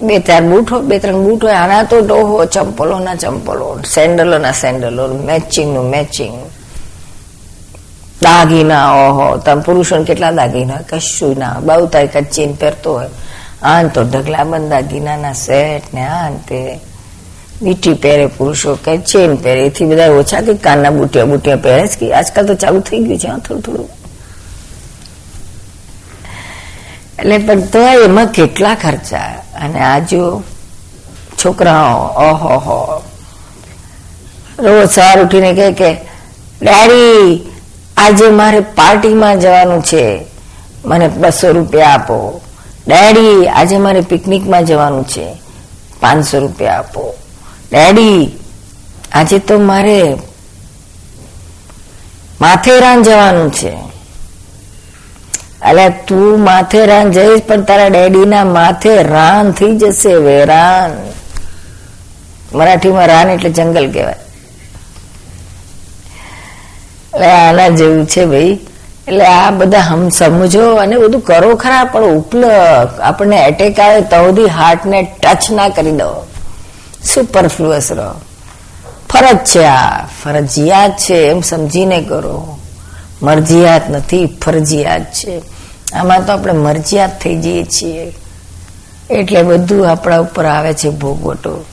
બે, 0.00 0.20
ચાર 0.20 0.42
બૂટ 0.42 0.72
હોય, 0.72 0.82
બે, 0.82 0.98
ત્રણ 0.98 1.24
બૂટ 1.24 1.44
હોય, 1.44 1.52
આના 1.52 1.82
તો 1.82 2.00
ડોહો 2.00 2.44
ચંપલો 2.44 2.98
ના 2.98 3.14
ચંપલો 3.14 3.78
સેન્ડલો 3.84 4.38
ના 4.38 4.52
સેન્ડલો 4.52 5.08
મેચિંગનું 5.08 5.90
મેચિંગ 5.90 6.34
દાગીના, 8.22 8.92
ઓહો, 8.92 9.36
તમે 9.36 9.62
પુરુષોને 9.62 10.04
કેટલા 10.04 10.30
દાગીના? 10.30 10.74
કશું 10.88 11.38
ના 11.38 11.60
બહુ 11.60 11.86
તારી 11.86 12.06
કચ્ચીન 12.06 12.52
પહેરતો 12.52 12.92
હોય. 12.92 13.08
આન 13.62 13.88
તો 13.88 14.02
ઢગલા 14.02 14.44
બંધ 14.44 14.70
દાગીનાના 14.70 15.32
સેટ 15.32 15.94
ને 15.94 16.06
આન 16.06 16.36
તે. 16.36 16.80
મીઠી 17.62 17.94
પહેરે 17.94 18.26
પુરુષો, 18.26 18.74
કે 18.74 18.98
ચેન 18.98 19.36
પહેરે. 19.36 19.60
એથી 19.60 19.84
બધા 19.84 20.10
ઓછા 20.10 20.40
કે 20.40 20.54
કાનના 20.54 20.90
બુટિયા 20.90 21.24
બુટિયા 21.24 21.56
પહેરે? 21.56 21.86
કે 21.86 22.12
આજકાલ 22.12 22.46
તો 22.46 22.54
ચાલુ 22.54 22.80
થઈ 22.80 22.98
ગયું 22.98 23.18
છે, 23.18 23.28
હા, 23.28 23.38
થોડું 23.38 23.62
થોડું. 23.62 23.88
એટલે 27.18 27.38
પણ 27.38 27.60
તો 27.60 27.78
એમાં 27.78 28.26
કેટલા 28.26 28.74
ખર્ચા? 28.74 29.18
અને 29.60 29.80
આ 29.80 29.98
જો 29.98 30.42
છોકરાઓ, 31.44 31.96
ઓહો, 31.98 32.58
હો. 32.58 33.02
રોજ 34.58 34.90
સવાર 34.90 35.24
ઉઠીને 35.24 35.52
કહે 35.52 35.72
કે, 35.72 35.92
ડેડી 36.62 37.46
આજે 38.00 38.28
મારે 38.28 38.60
પાર્ટીમાં 38.60 39.40
જવાનું 39.40 39.82
છે. 39.82 40.20
મને 40.84 41.08
બસો 41.08 41.52
રૂપિયા 41.52 41.88
આપો. 41.88 42.40
ડેડી, 42.88 43.48
આજે 43.48 43.76
મારે 43.76 44.00
પિકનિકમાં 44.00 44.64
જવાનું 44.64 45.04
છે. 45.04 45.34
પાંચસો 46.00 46.38
રૂપિયા 46.38 46.78
આપો. 46.78 47.14
ડેડી, 47.72 48.38
આજે 49.12 49.38
તો 49.38 49.58
મારે 49.58 50.16
માથેરાન 52.40 53.02
જવાનું 53.02 53.52
છે. 53.52 53.90
એટલે 55.68 55.88
તું 55.88 56.40
માથેરાન 56.44 57.10
જઈશ, 57.10 57.42
પણ 57.42 57.62
તારા 57.62 57.86
ડેડીના 57.86 58.44
માથે 58.44 59.02
રાન 59.02 59.52
થઈ 59.52 59.76
જશે, 59.76 60.14
વેરાન. 60.14 60.96
મરાઠીમાં 62.58 63.06
રાન 63.06 63.30
એટલે 63.30 63.50
જંગલ 63.50 63.92
કહેવાય. 63.92 64.16
આના 67.24 67.68
જેવું 67.68 68.06
છે 68.06 68.24
ભાઈ. 68.24 68.58
એટલે 69.08 69.24
આ 69.24 69.50
બધા 69.50 69.78
હમ 69.78 70.08
સમજો 70.08 70.74
અને 70.74 70.96
બધું 70.96 71.20
કરો 71.20 71.54
ખરા, 71.54 71.84
પણ 71.84 72.04
ઉપલ 72.04 72.44
આપણને 73.00 73.36
એટેક 73.36 73.80
આવે 73.80 74.00
તો 74.00 74.26
સુધી 74.26 74.46
હાર્ટને 74.46 75.02
ટચ 75.02 75.50
ના 75.50 75.68
કરી 75.68 75.90
દો. 75.90 76.26
સુપરફ્લુઅસ 77.14 77.92
રહો. 77.92 78.20
ફરજ 79.10 79.36
છે 79.36 79.64
આ, 79.64 80.04
ફરજિયાત 80.22 80.90
છે, 80.90 81.14
એમ 81.14 81.40
સમજીને 81.40 82.02
કરો. 82.02 82.58
મરજિયાત 83.22 83.90
નથી, 83.90 84.26
ફરજિયાત 84.26 85.02
છે. 85.02 85.42
આમાં 85.94 86.26
તો 86.26 86.32
આપણે 86.32 86.52
મરજિયાત 86.52 87.20
થઈ 87.20 87.36
જઈએ 87.36 87.64
છીએ. 87.64 88.16
એટલે 89.10 89.42
બધું 89.42 89.90
આપણા 89.90 90.18
ઉપર 90.18 90.46
આવે 90.46 90.74
છે 90.74 90.88
ભોગવટો. 90.88 91.64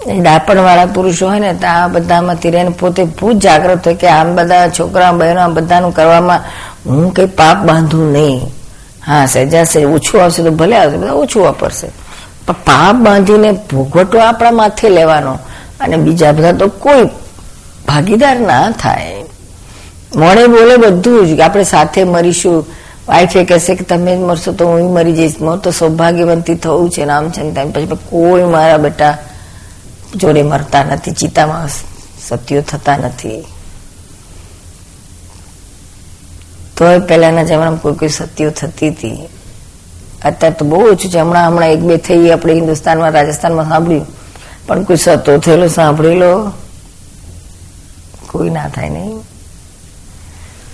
ડાપણ 0.00 0.58
વાળા 0.58 0.86
પુરુષો 0.86 1.28
હોય 1.28 1.38
ને, 1.38 1.52
તો 1.54 1.66
આ 1.66 1.88
બધામાંથી 1.88 2.50
રહીને 2.50 2.72
પોતે 2.80 3.04
ભૂત 3.04 3.36
જાગ્રત 3.36 3.86
હોય 3.86 3.94
કે 3.94 4.08
આમ 4.08 4.28
બધા 4.36 4.68
છોકરા 4.68 5.12
બહેનો 5.12 5.40
આ 5.40 5.48
બધાનું 5.48 5.94
કરવામાં 5.94 6.40
હું 6.86 7.14
કઈ 7.14 7.26
પાપ 7.26 7.64
બાંધું 7.66 8.12
નહીં. 8.12 8.40
હા 9.06 9.26
સહેજ 9.26 9.54
ઓછું 9.84 10.22
આવશે 10.22 10.42
તો 10.42 10.50
ભલે 10.50 10.76
આવશે, 10.76 10.96
બધા 10.96 11.12
ઓછું 11.12 11.42
વાપરશે. 11.44 11.88
પણ 12.46 12.56
પાપ 12.66 12.96
બાંધીને 12.96 13.50
ભોગવટો 13.52 14.18
આપણા 14.18 14.50
માથે 14.50 14.88
લેવાનો 14.88 15.32
અને 15.80 15.96
બીજા 15.96 16.32
બધા 16.32 16.52
તો 16.52 16.66
કોઈ 16.68 17.04
ભાગીદાર 17.88 18.36
ના 18.40 18.70
થાય. 18.70 19.24
મોડે 20.16 20.46
બોલે 20.46 20.76
બધું 20.76 21.26
જ 21.26 21.40
આપણે 21.40 21.64
સાથે 21.64 22.04
મરીશું. 22.04 22.66
વાઈફે 23.08 23.44
કહેશે 23.44 23.74
કે 23.74 23.84
તમે 23.84 24.16
જ 24.16 24.20
મરશો 24.20 24.52
તો 24.52 24.64
હું 24.66 24.92
મરી 24.92 25.12
જઈશ. 25.12 25.36
મોર 25.40 25.56
તો 25.56 25.70
સૌભાગ્યવંતી 25.70 26.54
થવું 26.54 26.90
છે, 26.90 27.04
નામ 27.04 27.30
છે 27.30 27.42
પછી 27.64 27.86
કોઈ 28.10 28.44
મારા 28.44 28.78
બેટા 28.78 29.14
જોડે 30.16 30.42
મરતા 30.42 30.84
નથી, 30.84 31.10
ચિતામાં 31.10 31.68
સત્યો 32.28 32.62
થતા 32.62 32.96
નથી. 32.96 33.44
તોય 36.76 36.98
પહેલાના 36.98 37.42
જમાનામાં 37.42 37.80
કોઈ 37.80 37.94
કોઈ 37.94 38.08
સત્યો 38.08 38.50
થતી 38.50 38.88
હતી. 38.88 39.28
અત્યારે 40.24 40.50
તો 40.50 40.64
બહુ 40.64 40.80
ઓછું 40.80 41.10
છે. 41.10 41.18
હમણાં 41.18 41.46
હમણાં 41.46 41.68
એક 41.68 41.80
બે 41.80 41.96
થઈ 41.96 42.30
આપણે 42.30 42.54
હિન્દુસ્તાનમાં, 42.54 43.10
રાજસ્થાનમાં 43.10 43.68
સાંભળ્યું. 43.68 44.06
પણ 44.66 44.82
કોઈ 44.82 44.96
સતો 44.96 45.38
થયેલો 45.38 45.68
સાંભળેલો 45.68 46.52
કોઈ 48.26 48.50
ના 48.50 48.68
થાય 48.68 48.88
નહીં. 48.88 49.18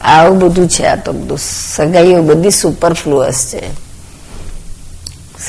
આવું 0.01 0.39
બધું 0.39 0.68
છે 0.68 0.85
આ 0.85 0.97
તો 0.97 1.12
બધું. 1.12 1.39
સગાઈઓ 1.76 2.22
બધી 2.22 2.51
સુપરફ્લુઅસ 2.51 3.47
છે. 3.53 3.62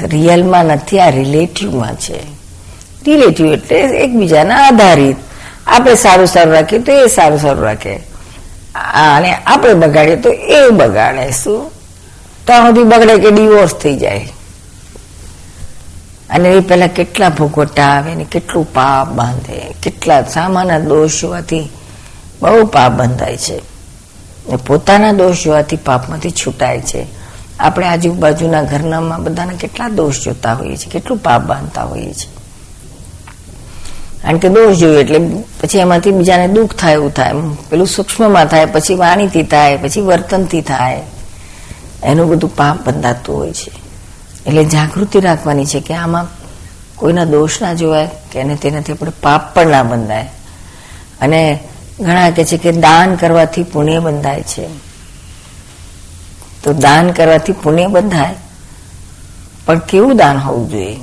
રિયલમાં 0.08 0.66
નથી, 0.66 1.00
આ 1.00 1.10
રિલેટિવમાં 1.10 1.96
છે. 1.96 2.45
રિલેટિવ 3.06 3.54
એટલે 3.54 3.78
એકબીજાના 3.78 4.56
આધારિત 4.56 5.16
આપણે 5.68 5.96
સારું 5.96 6.28
સારું 6.28 6.54
રાખીએ 6.54 6.80
તો 6.80 6.92
એ 6.92 7.08
સારું 7.08 7.40
સારું 7.40 7.64
રાખે. 7.64 7.96
અને 9.16 9.34
આપણે 9.34 9.74
બગાડીએ 9.74 10.16
તો 10.16 10.30
એ 10.30 10.70
બગાડે, 10.70 11.32
શું? 11.32 11.72
ત્યાં 12.46 12.68
સુધી 12.68 12.84
બગડે 12.84 13.18
કે 13.18 13.32
ડિવોર્સ 13.32 13.74
થઈ 13.74 13.96
જાય. 13.96 14.30
અને 16.30 16.50
એ 16.50 16.60
પેલા 16.60 16.88
કેટલા 16.88 17.30
ભોગવટા 17.30 17.84
આવે 17.84 18.16
ને 18.16 18.24
કેટલું 18.24 18.74
પાપ 18.74 19.08
બાંધે, 19.08 19.74
કેટલા 19.84 20.22
સામાના 20.24 20.80
દોષ 20.80 21.22
જોવાથી 21.22 21.70
બહુ 22.42 22.66
પાપ 22.66 22.92
બંધાય 22.92 23.38
છે. 23.38 23.62
પોતાના 24.68 25.12
દોષ 25.12 25.44
જોવાથી 25.44 25.76
પાપમાંથી 25.76 26.32
છૂટાય 26.32 26.82
છે. 26.82 27.06
આપણે 27.60 27.88
આજુબાજુના 27.88 28.64
ઘરનામાં 28.64 29.24
બધાના 29.24 29.54
કેટલા 29.54 29.90
દોષ 29.90 30.24
જોતા 30.26 30.54
હોઈએ 30.54 30.78
છીએ, 30.78 30.92
કેટલું 30.92 31.18
પાપ 31.18 31.42
બાંધતા 31.42 31.84
હોઈએ 31.84 32.14
છીએ. 32.14 32.35
કારણ 34.26 34.38
કે 34.38 34.50
દોષ 34.50 34.76
જોયું 34.76 35.00
એટલે 35.00 35.20
પછી 35.62 35.78
એમાંથી 35.78 36.12
બીજાને 36.12 36.48
દુઃખ 36.48 36.76
થાય 36.76 36.94
એવું 36.94 37.14
થાય. 37.14 37.32
પેલું 37.70 37.88
સૂક્ષ્મમાં 37.88 38.46
થાય, 38.46 38.66
પછી 38.66 38.96
વાણીથી 38.96 39.44
થાય, 39.44 39.78
પછી 39.78 40.02
વર્તનથી 40.02 40.62
થાય. 40.62 41.02
એનું 42.04 42.30
બધું 42.30 42.56
પાપ 42.56 42.90
બંધાતું 42.90 43.38
હોય 43.38 43.54
છે. 43.54 43.72
એટલે 44.48 44.66
જાગૃતિ 44.66 45.20
રાખવાની 45.20 45.66
છે 45.66 45.80
કે 45.80 45.94
આમાં 45.94 46.28
કોઈના 46.96 47.24
દોષ 47.24 47.62
ના 47.62 47.74
જોવાય, 47.74 48.10
કે 48.32 48.40
એને 48.40 48.56
તેનાથી 48.56 48.94
આપણે 48.94 49.12
પાપ 49.22 49.56
પણ 49.56 49.68
ના 49.68 49.84
બંધાય. 49.84 50.30
અને 51.22 51.60
ઘણા 52.00 52.30
કહે 52.30 52.44
છે 52.44 52.58
કે 52.58 52.72
દાન 52.72 53.16
કરવાથી 53.16 53.64
પુણ્ય 53.64 54.00
બંધાય 54.00 54.42
છે. 54.42 54.68
તો 56.64 56.74
દાન 56.74 57.12
કરવાથી 57.12 57.52
પુણ્ય 57.52 57.88
બંધાય. 57.88 58.36
પણ 59.66 59.80
કેવું 59.80 60.18
દાન 60.18 60.38
હોવું 60.38 60.70
જોઈએ? 60.70 61.00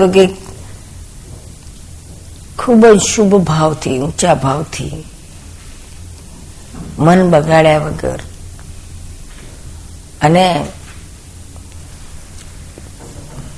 તો 0.00 0.08
કે 0.08 0.24
ખૂબ 2.58 2.82
જ 2.86 3.00
શુભ 3.00 3.34
ભાવથી, 3.44 3.98
ઊંચા 3.98 4.34
ભાવથી 4.34 5.04
મન 6.98 7.20
બગાડ્યા 7.30 7.78
વગર 7.78 8.20
અને 10.22 10.46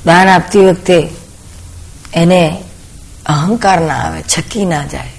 દાન 0.06 0.28
આપતી 0.28 0.64
વખતે 0.64 0.98
એને 2.14 2.42
અહંકાર 3.26 3.80
ના 3.80 3.94
આવે, 3.94 4.20
છકી 4.22 4.64
ના 4.64 4.86
જાય, 4.86 5.18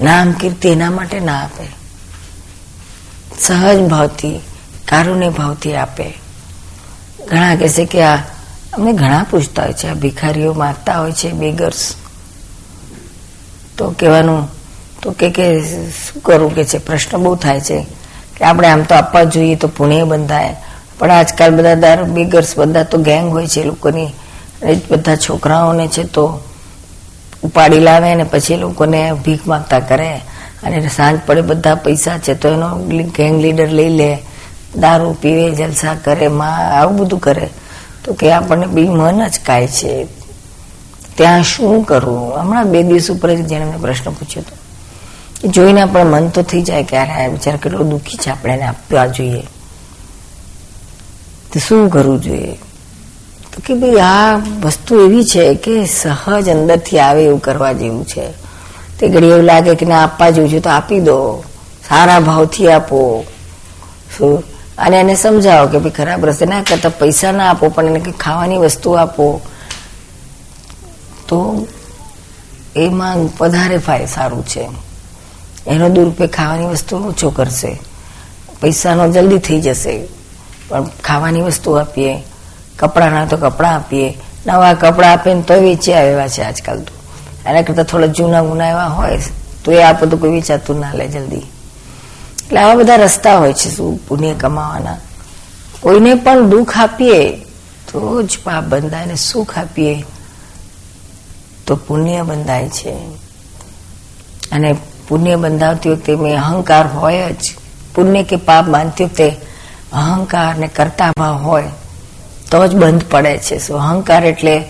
નામ 0.00 0.32
કીર્તિ 0.32 0.68
એના 0.68 0.90
માટે 0.90 1.20
ના 1.20 1.40
આપે, 1.44 1.66
સહજ 3.40 3.80
ભાવથી, 3.88 4.36
કારુણ્ય 4.88 5.30
ભાવથી 5.30 5.76
આપે. 5.76 6.06
ઘણા 7.28 7.56
કહેશે 7.56 7.84
કે 7.84 8.02
આ 8.02 8.18
અમને 8.74 8.92
ઘણા 8.92 9.26
પૂછતા 9.30 9.62
હોય 9.62 9.72
છે, 9.72 9.88
આ 9.88 9.94
ભિખારીઓ 9.94 10.52
માગતા 10.52 11.00
હોય 11.00 11.12
છે 11.12 11.32
બેગર્સ 11.32 11.94
તો 13.78 13.94
કહેવાનું, 14.00 14.48
તો 15.02 15.10
કે 15.10 15.30
કે 15.30 15.60
શું 15.90 16.22
કરવું 16.22 16.54
કે 16.54 16.64
છે? 16.64 16.78
પ્રશ્ન 16.78 17.18
બહુ 17.18 17.36
થાય 17.36 17.60
છે 17.60 17.86
કે 18.36 18.44
આપણે 18.44 18.68
આમ 18.68 18.82
તો 18.82 18.94
આપવા 18.94 19.24
જોઈએ 19.24 19.54
તો 19.54 19.68
પુણ્ય 19.68 20.04
બંધાય. 20.04 20.56
પણ 20.98 21.10
આજકાલ 21.10 21.56
બધા 21.56 21.74
દારૂ 21.74 22.04
બેગર્સ 22.04 22.58
બધા 22.58 22.82
તો 22.82 22.98
ગેંગ 22.98 23.30
હોય 23.30 23.46
છે, 23.46 23.62
લોકોની. 23.62 24.14
બધા 24.90 25.16
છોકરાઓને 25.16 25.88
છે 25.88 26.02
તો 26.02 26.40
ઉપાડી 27.42 27.80
લાવે 27.80 28.14
ને 28.14 28.24
પછી 28.24 28.56
લોકોને 28.56 29.12
ભીખ 29.12 29.46
માગતા 29.46 29.80
કરે. 29.80 30.20
અને 30.62 30.88
સાંજ 30.88 31.20
પડે 31.26 31.40
બધા 31.40 31.74
પૈસા 31.74 32.18
છે 32.18 32.34
તો 32.34 32.48
એનો 32.48 32.78
ગેંગ 33.16 33.40
લીડર 33.40 33.68
લઈ 33.68 33.88
લે, 33.88 34.18
દારૂ 34.76 35.12
પીવે, 35.12 35.50
જલસા 35.50 35.94
કરે, 35.94 36.28
માં, 36.28 36.56
આવું 36.80 36.96
બધું 36.96 37.20
કરે. 37.20 37.50
તો 38.04 38.14
કે 38.14 38.32
આપણને 38.32 38.66
બી 38.66 38.88
મન 38.88 39.28
જ 39.28 39.40
કાય 39.46 39.66
છે. 39.68 40.06
ત્યાં 41.16 41.42
શું 41.42 41.84
કરવું 41.84 42.40
હમણાં 42.40 42.70
બે 42.70 42.82
દિવસ 42.82 43.10
ઉપર 43.10 43.34
જ 43.34 43.46
જેને 43.46 43.64
મેં 43.64 43.80
પ્રશ્ન 43.80 44.10
પૂછ્યો 44.10 44.42
હતો. 44.42 44.64
જોઈને 45.48 45.80
આપણે 45.80 46.04
મન 46.04 46.28
તો 46.28 46.42
થઈ 46.42 46.62
જાય 46.62 46.82
કે 46.82 46.96
અરે 46.96 47.28
બિચારા 47.28 47.56
કેટલો 47.56 47.84
દુઃખી 47.84 48.16
છે 48.16 48.30
આપણે 48.30 48.52
એને 48.52 48.62
આપવા 48.62 49.06
જોઈએ. 49.06 49.42
તો 51.52 51.58
શું 51.58 51.90
કરવું 51.90 52.20
જોઈએ? 52.20 52.52
તો 53.52 53.62
કે 53.66 53.74
ભાઈ 53.74 53.96
આ 53.96 54.36
વસ્તુ 54.62 55.00
એવી 55.00 55.24
છે 55.24 55.54
કે 55.54 55.86
સહજ 55.86 56.48
અંદરથી 56.48 56.98
આવે 56.98 57.24
એવું 57.24 57.42
કરવા 57.42 57.72
જેવું 57.72 58.06
છે. 58.06 58.30
તે 58.98 59.08
ઘડી 59.08 59.26
એવું 59.26 59.42
લાગે 59.42 59.74
કે 59.74 59.86
ના, 59.86 60.02
આપવા 60.04 60.30
જેવું 60.30 60.50
છે 60.50 60.60
તો 60.60 60.70
આપી 60.70 61.00
દો. 61.00 61.44
સારા 61.88 62.20
ભાવથી 62.20 62.70
આપો. 62.72 63.24
શું? 64.18 64.42
અને 64.78 65.00
એને 65.00 65.14
સમજાવો 65.14 65.68
કે 65.68 65.78
ભાઈ 65.78 65.90
ખરાબ 65.90 66.26
રસ્તે 66.26 66.46
ના 66.46 66.62
કરતા 66.62 66.88
પૈસા 66.88 67.32
ના 67.32 67.50
આપો, 67.50 67.68
પણ 67.68 67.86
એને 67.86 68.00
કંઈક 68.00 68.18
ખાવાની 68.18 68.56
વસ્તુ 68.56 68.92
આપો. 68.92 69.40
તો 71.28 71.66
એમાં 72.76 73.18
વધારે 73.40 73.78
ફાય 73.78 74.06
સારું 74.06 74.46
છે. 74.46 74.68
એનો 75.66 75.88
દુરુપયોગ 75.88 76.30
ખાવાની 76.30 76.66
વસ્તુ 76.66 76.96
ઓછો 76.96 77.30
કરશે. 77.30 77.80
પૈસાનો 78.60 79.12
જલ્દી 79.12 79.38
થઈ 79.38 79.60
જશે. 79.60 80.08
પણ 80.68 80.84
ખાવાની 80.84 81.40
વસ્તુ 81.40 81.72
આપીએ, 81.72 82.22
કપડાના 82.78 83.26
તો 83.26 83.36
કપડાં 83.36 83.74
આપીએ. 83.74 84.18
નવા 84.46 84.74
કપડાં 84.74 85.12
આપીને 85.12 85.42
તો 85.42 85.54
વેચ્યા 85.54 86.00
એવા 86.00 86.28
છે 86.28 86.42
આજકાલ 86.42 86.80
તો. 86.80 86.92
એના 87.50 87.62
કરતાં 87.62 87.84
થોડા 87.84 88.06
જૂના 88.06 88.42
ગુના 88.42 88.68
એવા 88.68 88.84
હોય, 88.84 89.18
તો 89.64 89.72
એ 89.72 89.82
આપો 89.82 90.06
તો 90.06 90.16
કોઈ 90.16 90.30
વેચાતું 90.30 90.80
ના 90.80 90.92
લે 90.94 91.08
જલ્દી. 91.08 91.42
એટલે 92.44 92.60
આવા 92.60 92.74
બધા 92.74 92.96
રસ્તા 92.96 93.38
હોય 93.38 93.52
છે 93.52 93.70
શું 93.70 94.08
પુણ્ય 94.08 94.34
કમાવાના? 94.34 94.96
કોઈને 95.80 96.14
પણ 96.14 96.48
દુઃખ 96.48 96.78
આપીએ 96.78 97.36
તો 97.92 98.22
જ 98.22 98.38
પાપ 98.44 98.64
બંધાય 98.64 99.06
ને 99.06 99.14
સુખ 99.14 99.58
આપીએ 99.58 100.04
તો 101.66 101.76
પુણ્ય 101.76 102.22
બંધાય 102.22 102.68
છે. 102.68 102.92
અને 104.52 104.76
પુણ્ય 105.08 105.36
બંધાવતી 105.36 105.90
વખતે 105.90 106.16
મેં 106.16 106.42
અહંકાર 106.42 106.86
હોય 106.86 107.32
જ. 107.32 107.54
પુણ્ય 107.94 108.22
કે 108.22 108.36
પાપ 108.36 108.64
બાંધતી 108.64 109.04
વખતે 109.04 109.28
અહંકાર 109.92 110.54
ને 110.54 110.66
કરતા 110.66 111.10
ભાવ 111.10 111.34
હોય 111.34 111.64
તો 112.50 112.66
જ 112.66 112.74
બંધ 112.74 113.02
પડે 113.10 113.38
છે. 113.38 113.58
શું 113.58 113.78
અહંકાર 113.78 114.24
એટલે 114.24 114.64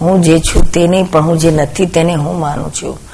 હું 0.00 0.22
જે 0.22 0.38
છું 0.38 0.64
તે 0.64 0.88
નહીં, 0.88 1.04
પણ 1.04 1.22
હું 1.22 1.38
જે 1.38 1.50
નથી 1.50 1.86
તેને 1.86 2.14
હું 2.14 2.40
માનું 2.40 2.72
છું. 2.72 3.05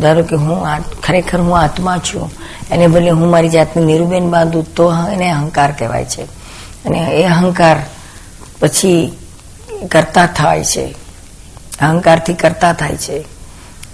ધારો 0.00 0.22
કે 0.22 0.36
હું 0.36 0.66
ખરેખર 1.02 1.40
હું 1.40 1.58
આત્મા 1.58 1.98
છું, 1.98 2.30
એને 2.70 2.86
બદલે 2.86 3.10
હું 3.10 3.30
મારી 3.30 3.48
જાતને 3.48 3.84
નિરૂબેન 3.84 4.30
બાંધું 4.30 4.74
તો 4.74 4.92
એને 5.12 5.30
અહંકાર 5.30 5.72
કહેવાય 5.72 6.04
છે. 6.04 6.22
અને 6.84 6.98
એ 6.98 7.22
અહંકાર 7.22 7.76
પછી 8.60 9.12
કરતા 9.90 10.26
થાય 10.26 10.64
છે. 10.64 10.94
અહંકારથી 11.80 12.34
કરતા 12.34 12.72
થાય 12.72 12.96
છે. 12.96 13.18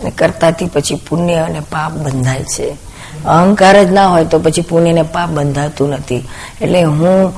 અને 0.01 0.11
કરતાથી 0.11 0.67
પછી 0.67 0.95
પુણ્ય 0.95 1.35
અને 1.35 1.61
પાપ 1.61 1.93
બંધાય 1.93 2.43
છે. 2.43 2.77
અહંકાર 3.25 3.85
જ 3.85 3.93
ના 3.93 4.09
હોય 4.09 4.25
તો 4.25 4.39
પછી 4.39 4.61
પુણ્ય 4.61 4.93
ને 4.93 5.03
પાપ 5.03 5.29
બંધાતું 5.29 5.91
નથી. 5.91 6.29
એટલે 6.61 6.83
હું 6.83 7.33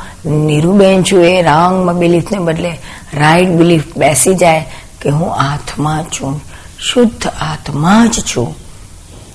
નીરુબેન 0.46 1.03
છું 1.03 1.24
એ 1.24 1.42
રાંગમાં 1.42 1.98
બિલીફને 1.98 2.38
બદલે 2.38 2.70
રાઈટ 3.14 3.48
બિલીફ 3.48 3.82
બેસી 3.96 4.34
જાય 4.34 4.66
કે 5.01 5.11
હું 5.11 5.34
આત્મા 5.34 6.03
છું. 6.03 6.49
શુદ્ધ 6.80 7.26
આત્મા 7.26 8.06
જ 8.06 8.20
છું. 8.20 8.54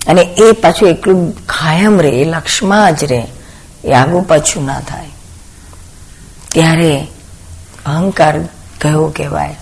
અને 0.07 0.21
એ 0.21 0.51
પાછું 0.51 0.89
એટલું 0.89 1.31
કાયમ 1.45 2.01
રહે 2.01 2.09
એ 2.09 2.25
લક્ષમાં 2.25 2.95
જ 2.95 3.03
રહે 3.03 3.23
એ 3.85 3.91
આગું 3.91 4.27
પાછું 4.27 4.65
ના 4.65 4.79
થાય. 4.79 5.07
ત્યારે 6.51 7.07
અહંકાર 7.85 8.39
કયો 8.81 9.13
કહેવાય. 9.15 9.55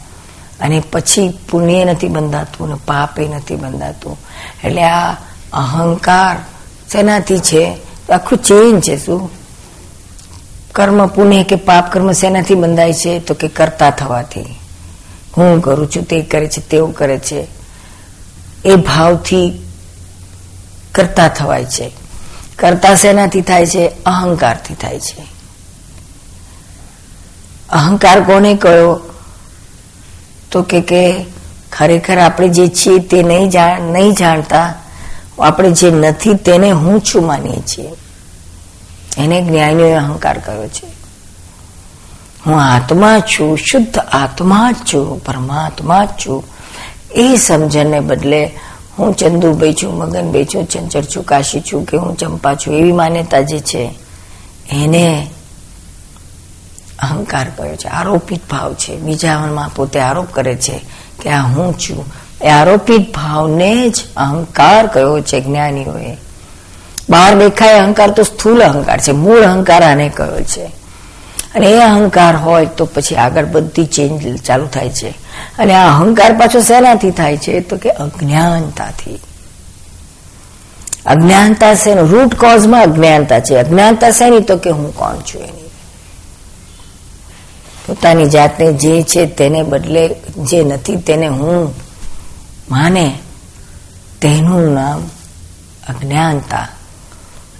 અને 0.59 0.79
પછી 0.79 1.39
પુણ્ય 1.49 1.85
નથી 1.85 2.07
બંધાતું 2.07 2.69
ને 2.69 2.75
પાપે 2.87 3.27
નથી 3.27 3.55
બંધાતું. 3.55 4.17
એટલે 4.63 4.83
આ 4.83 5.13
અહંકાર 5.53 6.35
શેનાથી 6.91 7.37
છે 7.37 7.77
આખું 8.09 8.37
ચેન 8.37 8.79
છે 8.79 9.05
શું? 9.05 9.29
કર્મ 10.71 11.07
પુણ્ય 11.07 11.43
કે 11.43 11.55
પાપ 11.55 11.93
કર્મ 11.93 12.11
શેનાથી 12.11 12.55
બંધાય 12.55 12.93
છે, 12.93 13.19
તો 13.19 13.33
કે 13.33 13.47
કરતા 13.47 13.89
થવાથી. 13.89 14.59
હું 15.37 15.61
કરું 15.61 15.91
છું, 15.91 16.03
તે 16.03 16.21
કરે 16.21 16.47
છે, 16.47 16.61
તેવું 16.61 16.93
કરે 16.93 17.17
છે. 17.17 17.62
એ 18.65 18.75
ભાવથી 18.75 19.61
કરતા 20.95 21.27
થવાય 21.27 21.65
છે. 21.65 21.91
કરતા 22.59 22.95
શેનાથી 22.95 23.41
થાય 23.41 23.65
છે? 23.65 23.87
અહંકારથી 24.05 24.73
થાય 24.73 24.99
છે. 24.99 25.33
અહંકાર 27.69 28.21
કોને 28.21 28.55
કયો 28.55 28.99
તો 30.51 30.63
કે 30.63 30.81
કે 30.81 31.25
ખરેખર 31.71 32.17
આપણે 32.17 32.47
જે 32.47 32.67
છીએ 32.67 32.99
તે 32.99 33.23
નહીં 33.23 33.51
નહીં 33.79 34.13
જાણતા, 34.13 34.73
આપણે 35.39 35.71
જે 35.71 35.91
નથી 35.91 36.33
તેને 36.33 36.71
હું 36.71 37.01
છું 37.01 37.25
માનીએ 37.25 37.61
છીએ. 37.61 37.91
એને 39.17 39.41
જ્ઞાનીઓએ 39.41 39.93
અહંકાર 39.93 40.37
કર્યો 40.37 40.67
છે. 40.67 40.87
હું 42.45 42.61
આત્મા 42.61 43.19
છું, 43.19 43.57
શુદ્ધ 43.57 43.97
આત્મા 43.97 44.71
જ 44.71 44.75
છું, 44.75 45.23
પરમાત્મા 45.23 46.05
જ 46.05 46.07
છું. 46.07 46.52
એ 47.13 47.35
સમજણને 47.35 47.99
બદલે 47.99 48.51
હું 48.99 49.13
ચંદુભાઈ 49.13 49.73
છું, 49.73 49.97
મગનભાઈ 49.97 50.45
છું, 50.45 50.65
ચંચળ 50.65 51.01
છું, 51.01 51.23
કાશી 51.23 51.61
છું 51.61 51.85
કે 51.85 51.97
હું 51.97 52.17
ચંપા 52.17 52.55
છું, 52.55 52.75
એવી 52.75 52.91
માન્યતા 52.91 53.41
જે 53.41 53.59
છે, 53.59 53.89
એને 54.71 55.27
અહંકાર 56.99 57.47
કયો 57.57 57.75
છે, 57.75 57.87
આરોપિત 57.87 58.49
ભાવ 58.49 58.73
છે. 58.73 58.97
બીજામાં 58.97 59.69
પોતે 59.75 59.99
આરોપ 59.99 60.27
કરે 60.31 60.55
છે 60.55 60.81
કે 61.21 61.29
આ 61.29 61.41
હું 61.41 61.79
છું. 61.79 62.05
એ 62.41 62.47
આરોપિત 62.47 63.15
ભાવને 63.15 63.89
જ 63.89 64.03
અહંકાર 64.17 64.87
કયો 64.87 65.21
છે 65.21 65.41
જ્ઞાનીઓએ. 65.41 66.17
બહાર 67.09 67.39
દેખાય 67.39 67.79
અહંકાર 67.79 68.11
તો 68.11 68.23
સ્થૂલ 68.23 68.63
અહંકાર 68.63 68.99
છે, 68.99 69.11
મૂળ 69.11 69.41
અહંકાર 69.41 69.83
આને 69.83 70.09
કયો 70.09 70.41
છે? 70.41 70.82
અને 71.55 71.67
એ 71.67 71.77
અહંકાર 71.77 72.35
હોય 72.35 72.65
તો 72.65 72.85
પછી 72.85 73.15
આગળ 73.15 73.45
બધી 73.45 73.85
ચેન્જ 73.85 74.41
ચાલુ 74.41 74.67
થાય 74.67 74.89
છે. 74.89 75.09
અને 75.57 75.73
આ 75.73 75.99
અહંકાર 75.99 76.37
પાછો 76.37 76.61
શેનાથી 76.61 77.11
થાય 77.11 77.37
છે? 77.37 77.59
તો 77.59 77.77
કે 77.77 77.89
અજ્ઞાનતાથી. 77.89 79.19
અજ્ઞાનતા 81.05 81.75
છે 81.75 81.93
રૂટ 81.93 82.35
કોઝમાં 82.35 82.81
અજ્ઞાનતા 82.81 83.39
છે. 83.39 83.55
અજ્ઞાનતા 83.55 84.11
શેની? 84.11 84.39
તો 84.39 84.57
કે 84.57 84.69
હું 84.69 84.95
કોણ 84.95 85.15
છું 85.15 85.41
એની? 85.41 85.69
પોતાની 87.87 88.29
જાતને 88.29 88.73
જે 88.73 89.03
છે 89.03 89.25
તેને 89.25 89.63
બદલે 89.63 90.15
જે 90.37 90.63
નથી 90.63 90.95
તેને 90.95 91.27
હું 91.27 91.73
માને. 92.71 93.19
તેનું 94.21 94.73
નામ 94.73 95.07
અજ્ઞાનતા. 95.89 96.67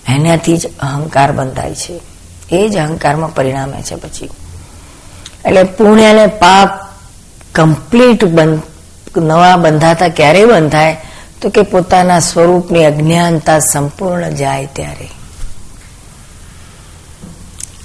એનાથી 0.08 0.58
જ 0.58 0.68
અહંકાર 0.80 1.32
બંધાય 1.32 1.76
છે. 1.76 2.13
એ 2.52 2.70
જ 2.70 2.78
અહંકારમાં 2.78 3.34
પરિણામે 3.34 3.82
છે 3.82 3.96
પછી. 3.96 4.30
એટલે 5.46 5.64
પુણ્ય 5.64 6.28
પાપ 6.28 6.70
કમ્પ્લીટ 7.56 8.24
નવા 9.18 9.56
બંધાતા 9.56 10.08
ક્યારે 10.08 10.46
બંધાય? 10.46 10.98
તો 11.42 11.50
કે 11.50 11.62
પોતાના 11.62 12.20
સ્વરૂપની 12.20 12.86
અજ્ઞાનતા 12.86 13.60
સંપૂર્ણ 13.60 14.30
જાય 14.30 14.66
ત્યારે. 14.74 15.10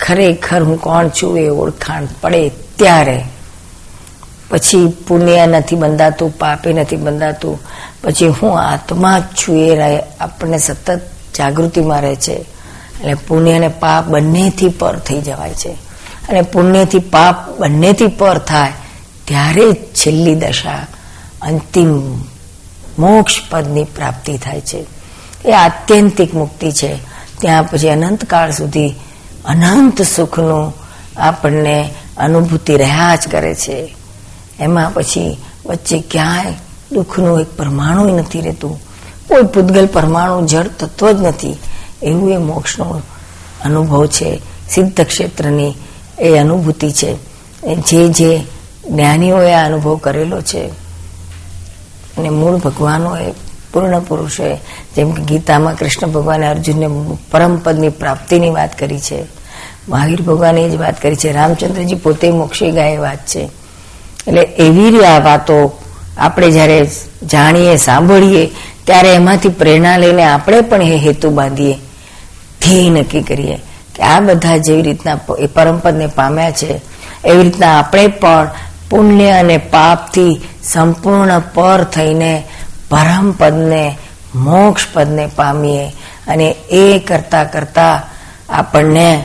ખરેખર 0.01 0.63
હું 0.63 0.81
કોણ 0.81 1.09
છું 1.09 1.39
એ 1.39 1.49
ઓળખાણ 1.49 2.07
પડે 2.21 2.49
ત્યારે. 2.49 3.25
પછી 4.51 4.97
પુણ્ય 5.09 5.47
નથી 5.47 5.77
બંધાતું, 5.77 6.39
પાપે 6.39 6.73
નથી 6.73 6.97
બંધાતું. 6.97 7.61
પછી 8.03 8.29
હું 8.29 8.61
આત્મા 8.61 9.19
જ 9.19 9.23
છું 9.23 9.57
એ 9.57 10.01
આપણને 10.21 10.59
સતત 10.59 11.01
જાગૃતિમાં 11.39 12.03
રહે 12.03 12.15
છે. 12.15 12.58
એટલે 13.01 13.15
પુણ્ય 13.15 13.53
અને 13.53 13.69
પાપ 13.69 14.07
બંનેથી 14.07 14.69
પર 14.69 14.99
થઈ 14.99 15.21
જવાય 15.21 15.55
છે. 15.55 15.71
અને 16.29 16.43
પુણ્યથી 16.43 16.99
પાપ 16.99 17.61
બંનેથી 17.61 18.07
પર 18.07 18.39
થાય 18.39 18.73
ત્યારે 19.25 19.73
છેલ્લી 19.73 20.35
દશા 20.35 20.87
અંતિમ 21.43 22.19
મોક્ષ 22.99 23.35
પદની 23.51 23.85
પ્રાપ્તિ 23.85 24.37
થાય 24.37 24.61
છે. 24.61 24.87
એ 25.45 25.53
આત્યંતિક 25.53 26.35
મુક્તિ 26.35 26.73
છે. 26.73 26.97
ત્યાં 27.41 27.65
પછી 27.65 27.89
અનંતકાળ 27.89 28.51
સુધી 28.51 28.89
અનંત 29.45 30.03
સુખનું 30.03 30.75
આપણને 31.17 31.95
અનુભૂતિ 32.17 32.77
રહ્યા 32.77 33.17
જ 33.17 33.29
કરે 33.29 33.55
છે. 33.55 33.95
એમાં 34.61 34.91
પછી 34.95 35.37
વચ્ચે 35.67 36.05
ક્યાંય 36.11 36.53
દુઃખનું 36.93 37.41
એક 37.41 37.47
પરમાણુ 37.57 38.19
નથી 38.19 38.41
રહેતું. 38.41 38.81
કોઈ 39.29 39.43
પૂતગલ 39.43 39.87
પરમાણુ 39.87 40.47
જળ 40.47 40.63
તત્વ 40.63 41.13
જ 41.13 41.23
નથી. 41.23 41.57
એવું 42.03 42.33
એ 42.33 42.37
મોક્ષનો 42.37 43.03
અનુભવ 43.65 44.07
છે. 44.07 44.41
સિદ્ધ 44.71 45.01
ક્ષેત્રની 45.01 45.75
એ 46.19 46.39
અનુભૂતિ 46.39 46.91
છે. 46.91 47.17
જે 47.75 48.09
જે 48.09 48.45
જ્ઞાનીઓએ 48.91 49.53
આ 49.53 49.67
અનુભવ 49.67 49.97
કરેલો 49.97 50.41
છે 50.41 50.69
અને 52.19 52.29
મૂળ 52.29 52.57
ભગવાનોએ 52.57 53.33
પૂર્ણ 53.73 54.01
પુરુષોએ 54.01 54.57
જેમ 54.97 55.11
કે 55.11 55.23
ગીતામાં 55.23 55.75
કૃષ્ણ 55.75 56.07
ભગવાને 56.07 56.47
અર્જુનને 56.47 57.17
પરમપદની 57.31 57.89
પ્રાપ્તિની 57.89 58.51
વાત 58.51 58.79
કરી 58.79 58.99
છે. 58.99 59.25
મહાવીર 59.89 60.23
ભગવાને 60.23 60.71
જ 60.71 60.77
વાત 60.77 61.03
કરી 61.03 61.17
છે. 61.17 61.33
રામચંદ્રજી 61.33 61.95
પોતે 61.95 62.31
મોક્ષી 62.31 62.71
ગાય 62.71 62.97
વાત 62.97 63.27
છે. 63.27 63.49
એટલે 64.27 64.41
એવી 64.41 65.05
આ 65.05 65.19
વાતો 65.19 65.79
આપણે 66.19 66.51
જ્યારે 66.51 66.91
જાણીએ, 67.33 67.77
સાંભળીએ, 67.77 68.51
ત્યારે 68.85 69.15
એમાંથી 69.15 69.49
પ્રેરણા 69.49 69.97
લઈને 69.97 70.25
આપણે 70.25 70.61
પણ 70.61 70.83
એ 70.83 70.97
હેતુ 70.97 71.31
બાંધીએ. 71.31 71.77
ધ્યેય 72.63 72.91
નક્કી 72.91 73.23
કરીએ 73.23 73.57
કે 73.95 74.03
આ 74.03 74.21
બધા 74.21 74.57
જેવી 74.57 74.83
રીતના 74.83 75.19
એ 75.39 75.47
પરમપદને 75.47 76.07
પામ્યા 76.07 76.51
છે, 76.51 76.81
એવી 77.25 77.43
રીતના 77.43 77.79
આપણે 77.79 78.07
પણ 78.07 78.49
પુણ્ય 78.91 79.31
અને 79.31 79.59
પાપથી 79.59 80.41
સંપૂર્ણ 80.63 81.39
પર 81.55 81.85
થઈને 81.85 82.45
પરમપદને 82.91 83.99
મોક્ષ 84.35 84.87
પદને 84.93 85.27
પામીએ 85.37 85.87
અને 86.29 86.57
એ 86.71 86.99
કરતા 86.99 87.45
કરતા 87.45 88.03
આપણને 88.49 89.25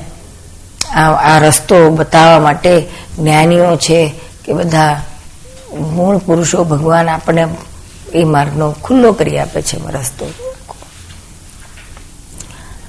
આ 0.96 1.40
રસ્તો 1.40 1.90
બતાવવા 1.90 2.40
માટે 2.40 2.82
જ્ઞાનીઓ 3.20 3.76
છે 3.76 4.14
કે 4.46 4.54
બધા 4.54 5.02
મૂળ 5.80 6.18
પુરુષો 6.18 6.64
ભગવાન 6.64 7.10
આપણને 7.10 7.48
એ 8.14 8.24
માર્ગનો 8.24 8.76
ખુલ્લો 8.84 9.12
કરી 9.12 9.38
આપે 9.38 9.62
છે 9.62 9.78
રસ્તો. 9.92 10.53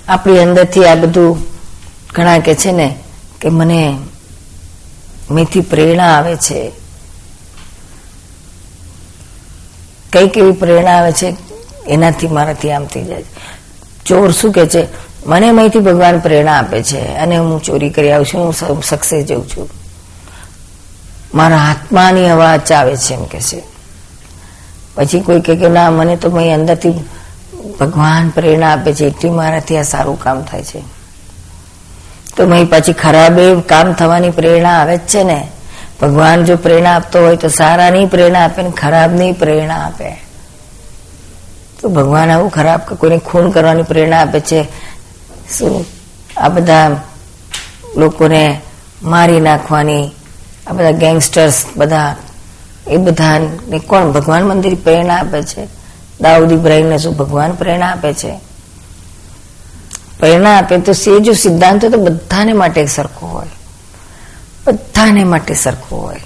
આપણી 0.09 0.39
અંદરથી 0.39 0.85
આ 0.85 0.95
બધું 0.95 1.39
ઘણા 2.15 2.39
કે 2.39 2.55
છે 2.55 2.73
ને 2.73 2.97
કે 3.41 3.49
મને 3.49 3.99
મેથી 5.31 5.61
પ્રેરણા 5.61 6.15
આવે 6.15 6.37
છે. 6.37 6.73
કઈ 10.13 10.29
કેવી 10.29 10.53
પ્રેરણા 10.53 10.91
આવે 10.91 11.13
છે 11.13 11.37
એનાથી 11.87 12.29
મારાથી 12.29 12.71
આમ 12.71 12.85
થઈ 12.85 13.05
જાય 13.05 13.25
ચોર 14.07 14.33
શું 14.33 14.53
કે 14.53 14.67
છે? 14.67 14.87
મને 15.27 15.53
મહીથી 15.53 15.79
ભગવાન 15.79 16.19
પ્રેરણા 16.19 16.59
આપે 16.59 16.83
છે 16.83 17.01
અને 17.01 17.37
હું 17.37 17.63
ચોરી 17.63 17.91
કરી 17.91 18.13
આવું 18.13 18.27
છું, 18.27 18.55
હું 18.69 18.83
સક્સેસ 18.83 19.27
જઉં 19.27 19.49
છું. 19.49 19.71
મારા 21.35 21.57
આત્માની 21.57 22.29
અવાજ 22.29 22.73
આવે 22.73 22.97
છે 22.97 23.15
એમ 23.15 23.25
કે 23.25 23.41
છે. 23.41 23.63
પછી 24.95 25.21
કોઈ 25.21 25.41
કે 25.41 25.69
ના, 25.69 25.91
મને 25.91 26.17
તો 26.17 26.31
અહીં 26.31 26.55
અંદરથી 26.55 26.95
ભગવાન 27.81 28.29
પ્રેરણા 28.29 28.73
આપે 28.73 28.93
છે, 28.95 29.05
એટલી 29.05 29.31
મારાથી 29.31 29.77
આ 29.77 29.83
સારું 29.83 30.19
કામ 30.23 30.43
થાય 30.43 30.63
છે. 30.63 30.81
તો 32.37 32.47
પછી 32.71 32.93
ખરાબ 32.93 33.39
એ 33.39 33.61
કામ 33.61 33.93
થવાની 33.93 34.31
પ્રેરણા 34.31 34.71
આવે 34.71 34.97
જ 34.97 35.01
છે 35.01 35.23
ને. 35.23 35.49
ભગવાન 36.01 36.45
જો 36.45 36.57
પ્રેરણા 36.57 36.97
આપતો 36.97 37.19
હોય 37.19 37.37
તો 37.37 37.49
સારાની 37.49 38.07
પ્રેરણા 38.07 38.45
આપે 38.45 38.63
ને 38.63 38.71
ખરાબની 38.71 39.33
પ્રેરણા 39.33 39.75
આપે. 39.75 40.25
તો 41.81 41.89
ભગવાન 41.89 42.31
આવું 42.31 42.51
ખરાબ 42.51 42.81
કોઈને 42.81 43.19
ખૂન 43.19 43.51
કરવાની 43.51 43.83
પ્રેરણા 43.83 44.21
આપે 44.21 44.41
છે, 44.41 44.63
શું? 45.59 45.85
આ 46.37 46.49
બધા 46.49 46.97
લોકોને 47.97 48.61
મારી 49.03 49.41
નાખવાની, 49.41 50.11
આ 50.67 50.73
બધા 50.73 50.91
ગેંગસ્ટર્સ 50.91 51.65
બધા, 51.77 52.17
એ 52.89 52.97
બધાને 52.97 53.79
કોણ? 53.79 54.13
ભગવાન 54.13 54.43
મંદિર 54.45 54.75
પ્રેરણા 54.75 55.17
આપે 55.17 55.43
છે. 55.43 55.84
દાઉદ 56.21 56.53
ઇબ્રાહીમને 56.53 56.99
શું 56.99 57.17
ભગવાન 57.17 57.53
પ્રેરણા 57.53 57.91
આપે 57.91 58.15
છે? 58.15 58.41
પ્રેરણા 60.19 60.59
આપે 60.59 60.79
તો 60.79 60.93
એ 60.93 61.21
જો 61.21 61.33
સિદ્ધાંત 61.33 61.85
તો 61.85 61.99
બધાને 61.99 62.53
માટે 62.53 62.87
સરખો 62.87 63.27
હોય. 63.27 63.47
બધાને 64.67 65.25
માટે 65.25 65.55
સરખો 65.55 65.97
હોય. 65.97 66.21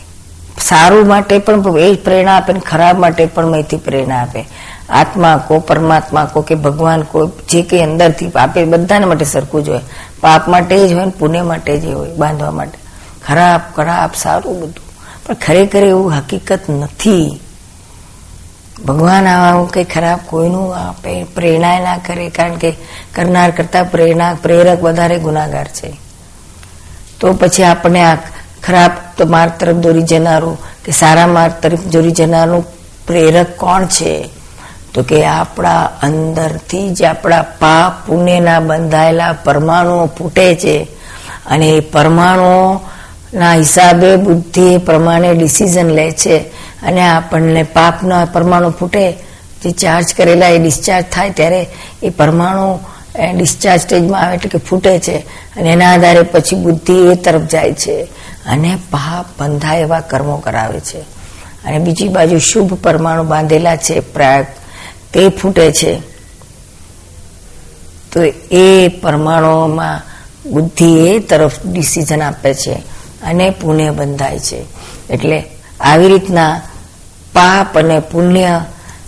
સારું 0.60 1.06
માટે 1.06 1.38
પણ 1.38 1.64
એ 1.78 1.94
પ્રેરણા 1.94 2.36
આપે 2.36 2.52
ને 2.52 2.60
ખરાબ 2.60 2.98
માટે 2.98 3.26
પણ 3.26 3.46
માહિતી 3.46 3.76
પ્રેરણા 3.76 4.22
આપે. 4.22 4.48
આત્મા 4.88 5.44
કો 5.48 5.58
પરમાત્મા 5.58 6.24
કો 6.24 6.40
કે 6.42 6.54
ભગવાન 6.54 7.02
કો, 7.02 7.30
જે 7.48 7.62
કંઈ 7.62 7.80
અંદરથી 7.80 8.30
આપે, 8.30 8.64
બધાને 8.64 9.06
માટે 9.06 9.24
સરખું 9.24 9.64
જ 9.64 9.68
હોય. 9.68 9.80
પાપ 10.20 10.48
માટે 10.48 10.88
જ 10.88 10.92
હોય 10.92 11.04
ને 11.04 11.12
પુણ્ય 11.18 11.42
માટે 11.42 11.80
જ 11.80 11.86
હોય, 11.86 12.14
બાંધવા 12.14 12.50
માટે. 12.50 12.78
ખરાબ 13.26 13.60
ખરાબ, 13.76 14.10
સારું 14.16 14.60
બધું. 14.60 14.88
પણ 15.26 15.34
ખરેખર 15.34 15.78
એવું 15.78 16.18
હકીકત 16.18 16.60
નથી. 16.68 17.40
ભગવાન 18.86 19.26
આવું 19.26 19.70
કંઈ 19.70 19.84
ખરાબ 19.84 20.18
કોઈનું 20.26 20.74
પ્રેરણા 21.34 21.80
ના 21.80 21.96
કરે, 21.96 22.28
કારણ 22.28 22.54
કે 22.54 22.76
કરનાર 23.14 23.50
કરતા 23.50 23.82
પ્રેરણા, 23.82 24.34
પ્રેરક 24.34 24.82
વધારે 24.82 25.18
ગુનાગાર 25.18 25.68
છે. 25.68 25.96
તો 27.20 27.32
પછી 27.32 27.62
આપણે 27.62 28.00
આ 28.02 28.14
ખરાબ 28.62 28.90
માર્ગ 29.24 29.52
તરફ 29.52 29.76
દોરી 29.76 30.02
જનારું, 30.02 30.58
કે 30.84 30.92
સારા 30.92 31.26
માર્ગ 31.26 31.52
તરફ 31.62 31.84
દોરી 31.84 32.10
જનારું 32.10 32.64
પ્રેરક 33.06 33.56
કોણ 33.56 33.84
છે? 33.86 34.30
તો 34.94 35.02
કે 35.02 35.24
આપણા 35.26 35.84
અંદરથી 35.84 36.94
જ 36.94 37.04
આપણા 37.04 37.42
પાપ 37.42 38.06
પુણ્યના 38.06 38.60
બંધાયેલા 38.60 39.32
પરમાણુઓ 39.32 40.06
ફૂટે 40.06 40.54
છે. 40.54 40.88
અને 41.46 41.66
એ 41.66 41.80
પરમાણુઓના 43.32 43.58
હિસાબે 43.58 44.16
બુદ્ધિ 44.16 44.74
એ 44.74 44.78
પ્રમાણે 44.78 45.34
ડિસિઝન 45.34 45.88
લે 45.88 46.10
છે 46.10 46.38
અને 46.82 47.00
આપણને 47.00 47.62
પાપના 47.62 48.24
પરમાણુ 48.24 48.70
ફૂટે, 48.70 49.12
જે 49.62 49.70
ચાર્જ 49.70 50.14
કરેલા 50.16 50.48
એ 50.48 50.58
ડિસ્ચાર્જ 50.58 51.04
થાય 51.12 51.30
ત્યારે 51.30 51.66
એ 52.02 52.10
પરમાણુ 52.10 52.78
ડિસ્ચાર્જ 53.36 53.80
સ્ટેજમાં 53.80 54.22
આવે 54.22 54.34
એટલે 54.34 54.48
કે 54.48 54.58
ફૂટે 54.58 54.98
છે 54.98 55.16
અને 55.56 55.72
એના 55.72 55.92
આધારે 55.92 56.22
પછી 56.22 56.56
બુદ્ધિ 56.56 57.12
એ 57.12 57.14
તરફ 57.14 57.42
જાય 57.42 57.72
છે 57.72 58.02
અને 58.46 58.78
પાપ 58.90 59.42
બંધાય 59.42 59.80
એવા 59.80 60.00
કર્મો 60.00 60.36
કરાવે 60.36 60.80
છે. 60.80 61.00
અને 61.64 61.78
બીજી 61.78 62.08
બાજુ 62.08 62.38
શુભ 62.38 62.74
પરમાણુ 62.74 63.22
બાંધેલા 63.22 63.76
છે, 63.76 64.00
પ્રાગ, 64.00 64.46
તે 65.14 65.28
ફૂટે 65.28 65.72
છે. 65.72 66.00
તો 68.12 68.22
એ 68.50 68.88
પરમાણુમાં 68.88 70.00
બુદ્ધિ 70.50 71.06
એ 71.06 71.18
તરફ 71.18 71.52
ડિસિઝન 71.64 72.22
આપે 72.22 72.54
છે. 72.54 72.97
અને 73.22 73.50
પુણ્ય 73.50 73.90
બંધાય 73.90 74.38
છે. 74.38 74.64
એટલે 75.10 75.44
આવી 75.80 76.08
રીતના 76.08 76.60
પાપ 77.32 77.78
અને 77.78 77.98
પુણ્ય 77.98 78.60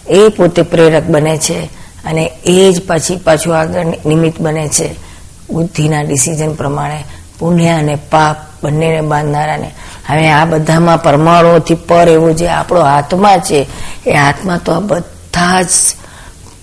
એ 0.08 0.28
પોતે 0.28 0.62
પ્રેરક 0.62 1.04
બને 1.04 1.38
છે 1.38 1.64
અને 2.04 2.32
એ 2.44 2.72
જ 2.72 2.82
પછી 2.86 3.16
પાછું 3.16 3.58
આગળ 3.58 3.84
નિમિત્ત 3.84 4.40
બને 4.40 4.68
છે. 4.68 5.10
બુદ્ધિના 5.50 6.02
ડિસિઝન 6.02 6.54
પ્રમાણે 6.54 7.04
પુણ્ય 7.38 7.68
અને 7.68 7.94
પાપ 7.94 8.36
બંનેને 8.62 9.00
બાંધનારાને. 9.00 9.70
હવે 10.08 10.28
આ 10.28 10.44
બધામાં 10.44 11.02
પરમાણુઓથી 11.02 11.74
પર 11.74 12.08
એવો 12.08 12.32
જે 12.32 12.48
આપણો 12.48 12.80
આત્મા 12.80 13.38
છે, 13.38 13.66
એ 14.06 14.12
આત્મા 14.12 14.58
તો 14.58 14.72
આ 14.72 14.80
બધા 14.80 15.62
જ 15.62 15.66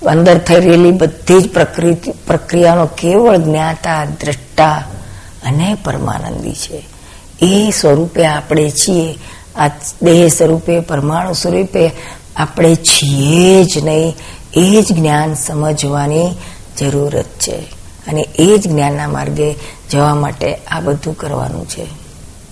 અંદર 0.08 0.38
થઈ 0.38 0.56
રહેલી 0.56 0.92
બધી 0.92 1.42
જ 1.42 1.50
પ્રકૃતિ, 1.54 2.12
પ્રક્રિયાનો 2.12 2.86
કેવળ 2.86 3.38
જ્ઞાતા, 3.38 4.06
દ્રષ્ટા 4.06 4.84
અને 5.44 5.78
પરમાનંદી 5.84 6.54
છે. 6.54 6.97
એ 7.42 7.70
સ્વરૂપે 7.70 8.26
આપણે 8.26 8.70
છીએ. 8.70 9.16
આ 9.56 9.68
દેહ 10.02 10.28
સ્વરૂપે, 10.28 10.80
પરમાણુ 10.80 11.34
સ્વરૂપે 11.34 11.92
આપણે 12.36 12.76
છીએ 12.76 13.64
જ 13.64 13.84
નહીં. 13.84 14.16
એ 14.54 14.82
જ 14.82 14.94
જ્ઞાન 14.94 15.34
સમજવાની 15.34 16.32
જરૂરત 16.78 17.26
છે. 17.26 17.58
અને 18.08 18.28
એ 18.40 18.58
જ 18.58 18.68
જ્ઞાનના 18.68 19.08
માર્ગે 19.08 19.56
જવા 19.92 20.16
માટે 20.16 20.56
આ 20.56 20.80
બધું 20.80 21.18
કરવાનું 21.18 21.70
છે. 21.70 21.97